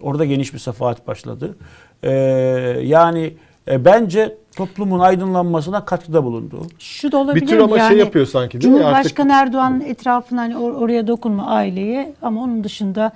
[0.01, 1.55] Orada geniş bir sefahat başladı.
[2.03, 2.11] Ee,
[2.83, 3.33] yani
[3.67, 6.61] e, bence toplumun aydınlanmasına katkıda bulundu.
[6.79, 7.63] Şu da olabilir bir tür mi?
[7.63, 8.85] ama yani, şey yapıyor sanki değil mi?
[8.85, 13.11] Artık Cumhurbaşkanı Erdoğan'ın etrafına hani or- oraya dokunma aileye ama onun dışında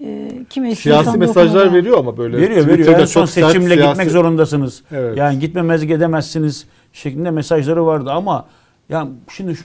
[0.00, 1.76] e, kime siyasi mesajlar yani.
[1.76, 2.98] veriyor ama böyle veriyor veriyor.
[2.98, 4.82] En son seçimle siyasi- gitmek zorundasınız.
[4.92, 5.16] Evet.
[5.18, 8.46] Yani gitmemez edemezsiniz şeklinde mesajları vardı ama
[8.88, 9.64] yani şimdi şu,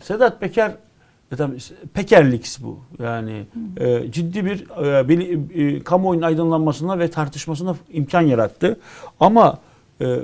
[0.00, 0.72] Sedat Peker
[1.32, 1.36] e
[1.94, 2.78] Pekerlik bu.
[3.02, 8.80] Yani e, ciddi bir e, bili- e, kamuoyunun aydınlanmasına ve tartışmasına imkan yarattı.
[9.20, 9.58] Ama
[10.00, 10.16] e,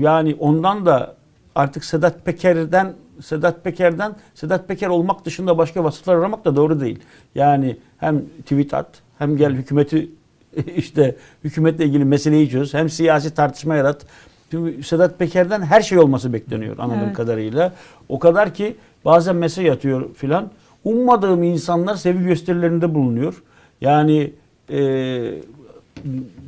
[0.00, 1.16] yani ondan da
[1.54, 6.98] artık Sedat Peker'den Sedat Peker'den Sedat Peker olmak dışında başka vasıflar aramak da doğru değil.
[7.34, 8.86] Yani hem tweet at
[9.18, 10.08] hem gel hükümeti
[10.76, 14.06] işte hükümetle ilgili meseleyi çöz hem siyasi tartışma yarat.
[14.50, 17.16] Çünkü Sedat Peker'den her şey olması bekleniyor anladığım Evet.
[17.16, 17.72] kadarıyla.
[18.08, 20.50] O kadar ki bazen mesaj atıyor filan.
[20.84, 23.42] Ummadığım insanlar sevgi gösterilerinde bulunuyor.
[23.80, 24.32] Yani
[24.70, 24.78] e,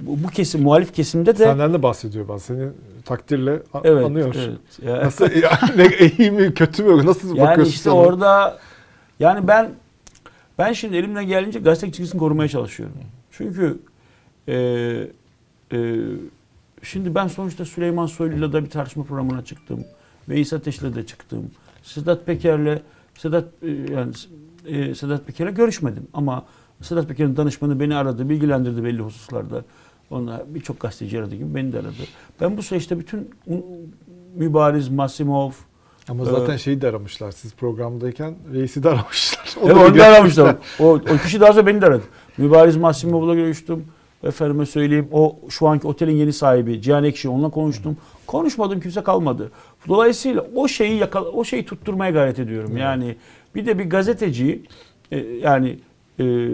[0.02, 2.54] bu kesim muhalif kesimde de Senden de bahsediyor bazen.
[2.54, 2.72] Senin
[3.04, 4.34] takdirle a- Evet, anıyor.
[4.38, 4.58] evet.
[4.86, 7.94] Ya- Nasıl yani iyi mi kötü mü nasıl Yani bakıyorsun işte sana?
[7.94, 8.58] orada
[9.20, 9.68] yani ben
[10.58, 12.96] ben şimdi elimden gelince gazete çizgisini korumaya çalışıyorum.
[13.30, 13.78] Çünkü
[14.48, 14.54] e,
[15.72, 15.96] e,
[16.82, 19.84] şimdi ben sonuçta Süleyman Soylu'yla da bir tartışma programına çıktım.
[20.28, 21.50] Veys Ateş'le de çıktım.
[21.82, 22.82] Sedat Peker'le
[23.18, 24.12] Sedat e, yani
[24.66, 26.44] e, Sedat Peker'le görüşmedim ama
[26.82, 29.64] Sedat Peker'in danışmanı beni aradı, bilgilendirdi belli hususlarda.
[30.10, 32.02] Onlar birçok gazeteci aradı gibi beni de aradı.
[32.40, 33.30] Ben bu süreçte bütün
[34.34, 35.50] Mübariz, Masimov,
[36.08, 37.32] Ama Ee, zaten şeyi de aramışlar.
[37.32, 39.54] Siz programdayken reisi de aramışlar.
[39.64, 40.56] Evet da onu da aramışlar.
[40.80, 42.02] O, o kişi daha sonra beni de aradı.
[42.38, 43.84] Mübariz Masimov'la görüştüm.
[44.24, 47.96] Efendime söyleyeyim o şu anki otelin yeni sahibi Cihan Ekşi onunla konuştum.
[48.26, 49.50] Konuşmadım kimse kalmadı.
[49.88, 52.76] Dolayısıyla o şeyi yakala, o şeyi tutturmaya gayret ediyorum.
[52.76, 53.16] Yani
[53.54, 54.62] bir de bir gazeteciyi
[55.12, 55.78] e, yani
[56.20, 56.46] e,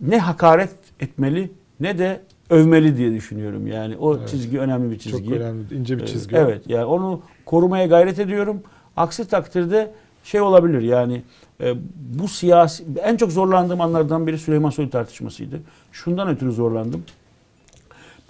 [0.00, 0.70] ne hakaret
[1.00, 1.50] etmeli
[1.80, 2.20] ne de
[2.50, 3.66] övmeli diye düşünüyorum.
[3.66, 4.28] Yani o Evet.
[4.28, 5.28] çizgi önemli bir çizgi.
[5.28, 6.36] Çok önemli ince bir Ee, çizgi.
[6.36, 8.62] Evet yani onu korumaya gayret ediyorum.
[8.96, 9.90] Aksi takdirde
[10.24, 11.22] şey olabilir yani
[11.60, 11.74] e,
[12.20, 15.60] bu siyasi en çok zorlandığım anlardan biri Süleyman Soylu tartışmasıydı.
[15.92, 17.04] Şundan ötürü zorlandım.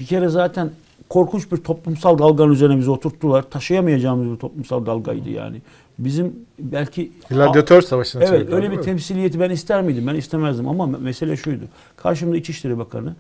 [0.01, 0.70] Bir kere zaten
[1.09, 3.43] korkunç bir toplumsal dalganın üzerine bizi oturttular.
[3.51, 5.62] Taşıyamayacağımız bir toplumsal dalgaydı yani.
[5.98, 10.06] Bizim belki Gladyatör savaşına Evet öyle bir temsiliyeti ben ister miydim?
[10.06, 11.64] Ben istemezdim ama me- mesele şuydu.
[11.97, 13.14] Karşımda İçişleri Bakanı.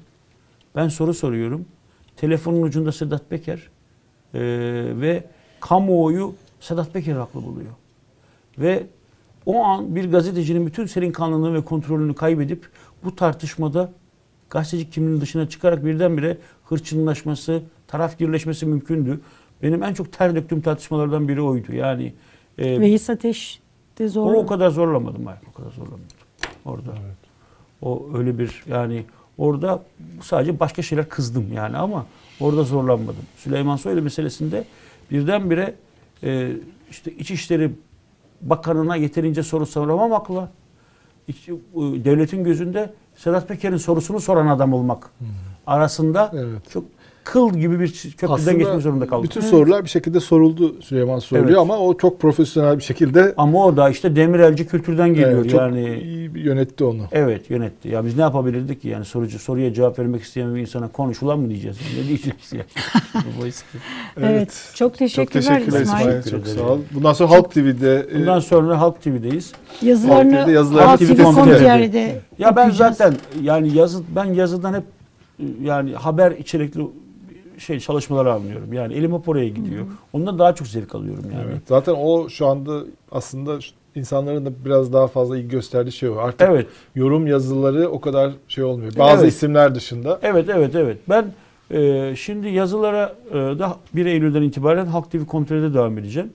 [0.76, 1.64] Ben soru soruyorum.
[2.16, 3.58] Telefonun ucunda Sedat Peker
[4.34, 4.40] eee,
[5.00, 5.24] ve
[5.60, 7.70] kamuoyu Sedat Peker haklı buluyor.
[8.58, 8.86] Ve
[9.46, 12.68] o an bir gazetecinin bütün serin kanlılığını ve kontrolünü kaybedip
[13.04, 13.92] bu tartışmada
[14.50, 19.20] gazeteci kimliğinin dışına çıkarak birdenbire hırçınlaşması, taraf birleşmesi mümkündü.
[19.62, 21.72] Benim en çok ter döktüğüm tartışmalardan biri oydu.
[21.72, 22.14] Yani
[22.58, 23.60] e, Veys Ateş
[23.98, 24.34] de zor.
[24.34, 25.40] o, o kadar zorlamadım hayır.
[25.50, 26.06] O kadar zorlamadım.
[26.64, 26.90] Orada.
[27.04, 27.16] Evet.
[27.82, 29.04] O öyle bir yani
[29.38, 29.82] orada
[30.22, 32.06] sadece başka şeyler kızdım yani ama
[32.40, 33.22] orada zorlanmadım.
[33.36, 34.64] Süleyman Soylu meselesinde
[35.10, 35.74] birdenbire
[36.22, 36.52] e,
[36.90, 37.70] işte İçişleri
[38.40, 40.48] Bakanı'na yeterince soru soramamakla
[41.28, 41.54] iç- e,
[42.04, 45.10] devletin gözünde Sedat Peker'in sorusunu soran adam olmak
[45.66, 46.70] arasında Evet.
[46.70, 46.84] çok
[47.24, 49.24] kıl gibi bir köprüden Aslında geçmek zorunda kaldım.
[49.24, 51.58] Bütün sorular bir şekilde soruldu Süleyman Soylu'ya Evet.
[51.58, 55.60] ama o çok profesyonel bir şekilde Ama o da işte demirelci kültürden geliyor evet, çok
[55.60, 55.98] yani.
[55.98, 57.02] iyi yönetti onu.
[57.12, 57.88] Evet yönetti.
[57.88, 61.38] Ya biz ne yapabilirdik ki yani sorucu soruya cevap vermek isteyen bir insana konuş ulan
[61.38, 61.76] mı diyeceğiz?
[61.98, 62.62] Ne diyeceğiz ya?
[63.40, 63.78] Bu eski.
[64.20, 64.72] Evet.
[64.74, 66.22] Çok Çok teşekkürler, teşekkürler İsmail.
[66.22, 66.58] Çok ederim.
[66.58, 66.78] sağ ol.
[66.94, 69.52] Bundan sonra Halk TV'de e, Bundan sonra Halk TV'deyiz.
[69.82, 71.22] Yazılarını Halk TV'de yazılarını Halk TV.
[71.22, 74.84] Komiter'de Ya ben zaten yani yazı ben yazıdan hep
[75.62, 76.80] yani haber içerikli
[77.62, 78.72] şey çalışmaları anlıyorum.
[78.72, 79.86] Yani elim hep oraya gidiyor.
[80.12, 81.44] Ondan daha çok zevk alıyorum yani.
[81.50, 82.80] evet, zaten o şu anda
[83.12, 83.58] aslında
[83.94, 86.16] insanların da biraz daha fazla ilgi gösterdiği şey o.
[86.16, 86.66] Artık Evet.
[86.94, 88.92] yorum yazıları o kadar şey olmuyor.
[88.98, 89.32] Bazı Evet.
[89.34, 90.18] isimler dışında.
[90.22, 90.98] Evet, evet, evet.
[91.08, 91.32] Ben
[91.70, 96.32] e, şimdi yazılara e, da 1 Eylül'den itibaren Halk TV Komiter'de devam edeceğim.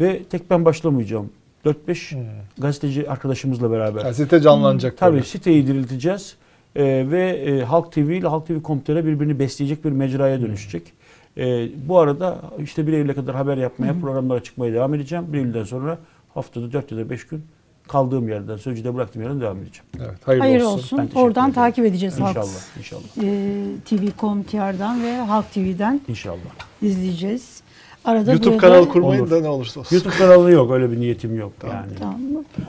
[0.00, 1.30] Ve tek ben başlamayacağım.
[1.64, 2.24] 4-5
[2.58, 4.04] gazeteci arkadaşımızla beraber.
[4.04, 4.98] Yani site canlanacak.
[4.98, 5.24] Tabii böyle.
[5.24, 6.36] siteyi dirilteceğiz.
[6.76, 10.92] Ee, ve e, Halk TV ile Halk TV Komiter'e birbirini besleyecek bir mecraya dönüşecek.
[11.38, 15.24] Ee, bu arada işte 1 Eylül'e kadar haber yapmaya, programlara çıkmaya devam edeceğim.
[15.32, 15.98] 1 Eylül'den sonra
[16.34, 17.44] haftada 4 ya da 5 gün
[17.88, 19.84] kaldığım yerden, Sözcü'de bıraktığım yerden devam edeceğim.
[19.98, 20.98] Evet, hayırlı, Hayırlı olsun.
[20.98, 21.10] olsun.
[21.14, 21.54] Oradan ederim.
[21.54, 26.36] takip edeceğiz Halk İnşallah, inşallah, e, TV.com.tr'dan ve Halk TV'den inşallah.
[26.82, 27.62] izleyeceğiz.
[28.04, 29.30] Arada YouTube burada- kanalı kurmayın Olur.
[29.30, 29.96] da ne olursa olsun.
[29.96, 31.92] YouTube kanalı yok, öyle bir niyetim yok yani.
[31.98, 32.20] Tamam?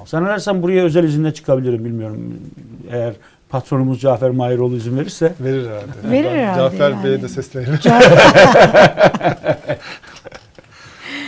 [0.05, 2.33] Sanırsam buraya özel izinle çıkabilirim, bilmiyorum.
[2.91, 3.13] Eğer
[3.57, 5.33] patronumuz Cafer Mahiroğlu izin verirse.
[5.39, 6.11] Verir herhalde.
[6.11, 7.03] Verir Ben herhalde Cafer yani.
[7.03, 7.79] Bey'e de seslenelim.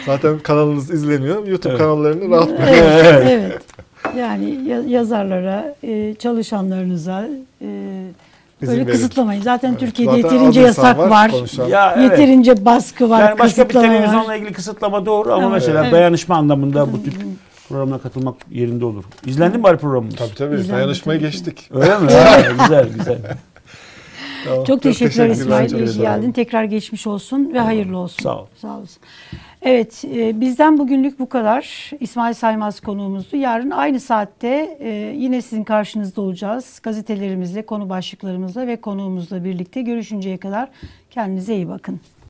[0.06, 1.48] Zaten kanalınız izleniyor.
[1.48, 1.82] YouTube Evet.
[1.82, 2.66] kanallarını rahat bırakın.
[2.74, 3.60] evet, evet.
[4.18, 7.22] Yani ya- yazarlara, e, çalışanlarınıza
[7.62, 7.66] e,
[8.62, 8.92] İzin böyle verin.
[8.92, 9.42] kısıtlamayın.
[9.42, 9.80] Zaten Evet.
[9.80, 11.32] Türkiye'de Zaten yeterince yasak var.
[11.32, 11.68] konuşan.
[11.68, 12.12] Ya evet.
[12.12, 13.82] Yeterince baskı var, Yani başka bir var.
[13.82, 15.92] televizyonla ilgili kısıtlama doğru ama Evet, mesela evet.
[15.94, 17.14] dayanışma anlamında bu tip
[17.70, 19.04] programına katılmak yerinde olur.
[19.26, 20.16] İzlendi mi bari programımız?
[20.16, 20.56] Tabii tabii.
[20.56, 21.70] İzlendi Dayanışmayı tabii geçtik.
[21.74, 22.12] Öyle mi?
[22.12, 23.18] Ha, güzel güzel.
[24.46, 25.64] Tamam, Çok teşekkürler İsmail.
[25.68, 26.32] teşekkür İyi ki geldin.
[26.32, 28.24] Tekrar geçmiş olsun ve hayırlı olsun.
[28.24, 28.46] Sağ ol.
[28.62, 29.02] Sağ olasın.
[29.62, 31.92] Evet, e, bizden bugünlük bu kadar.
[32.00, 33.38] İsmail Saymaz konuğumuzdu.
[33.38, 36.80] Yarın aynı saatte e, yine sizin karşınızda olacağız.
[36.84, 40.70] Gazetelerimizle, konu başlıklarımızla ve konuğumuzla birlikte görüşünceye kadar
[41.12, 42.00] kendinize iyi bakın.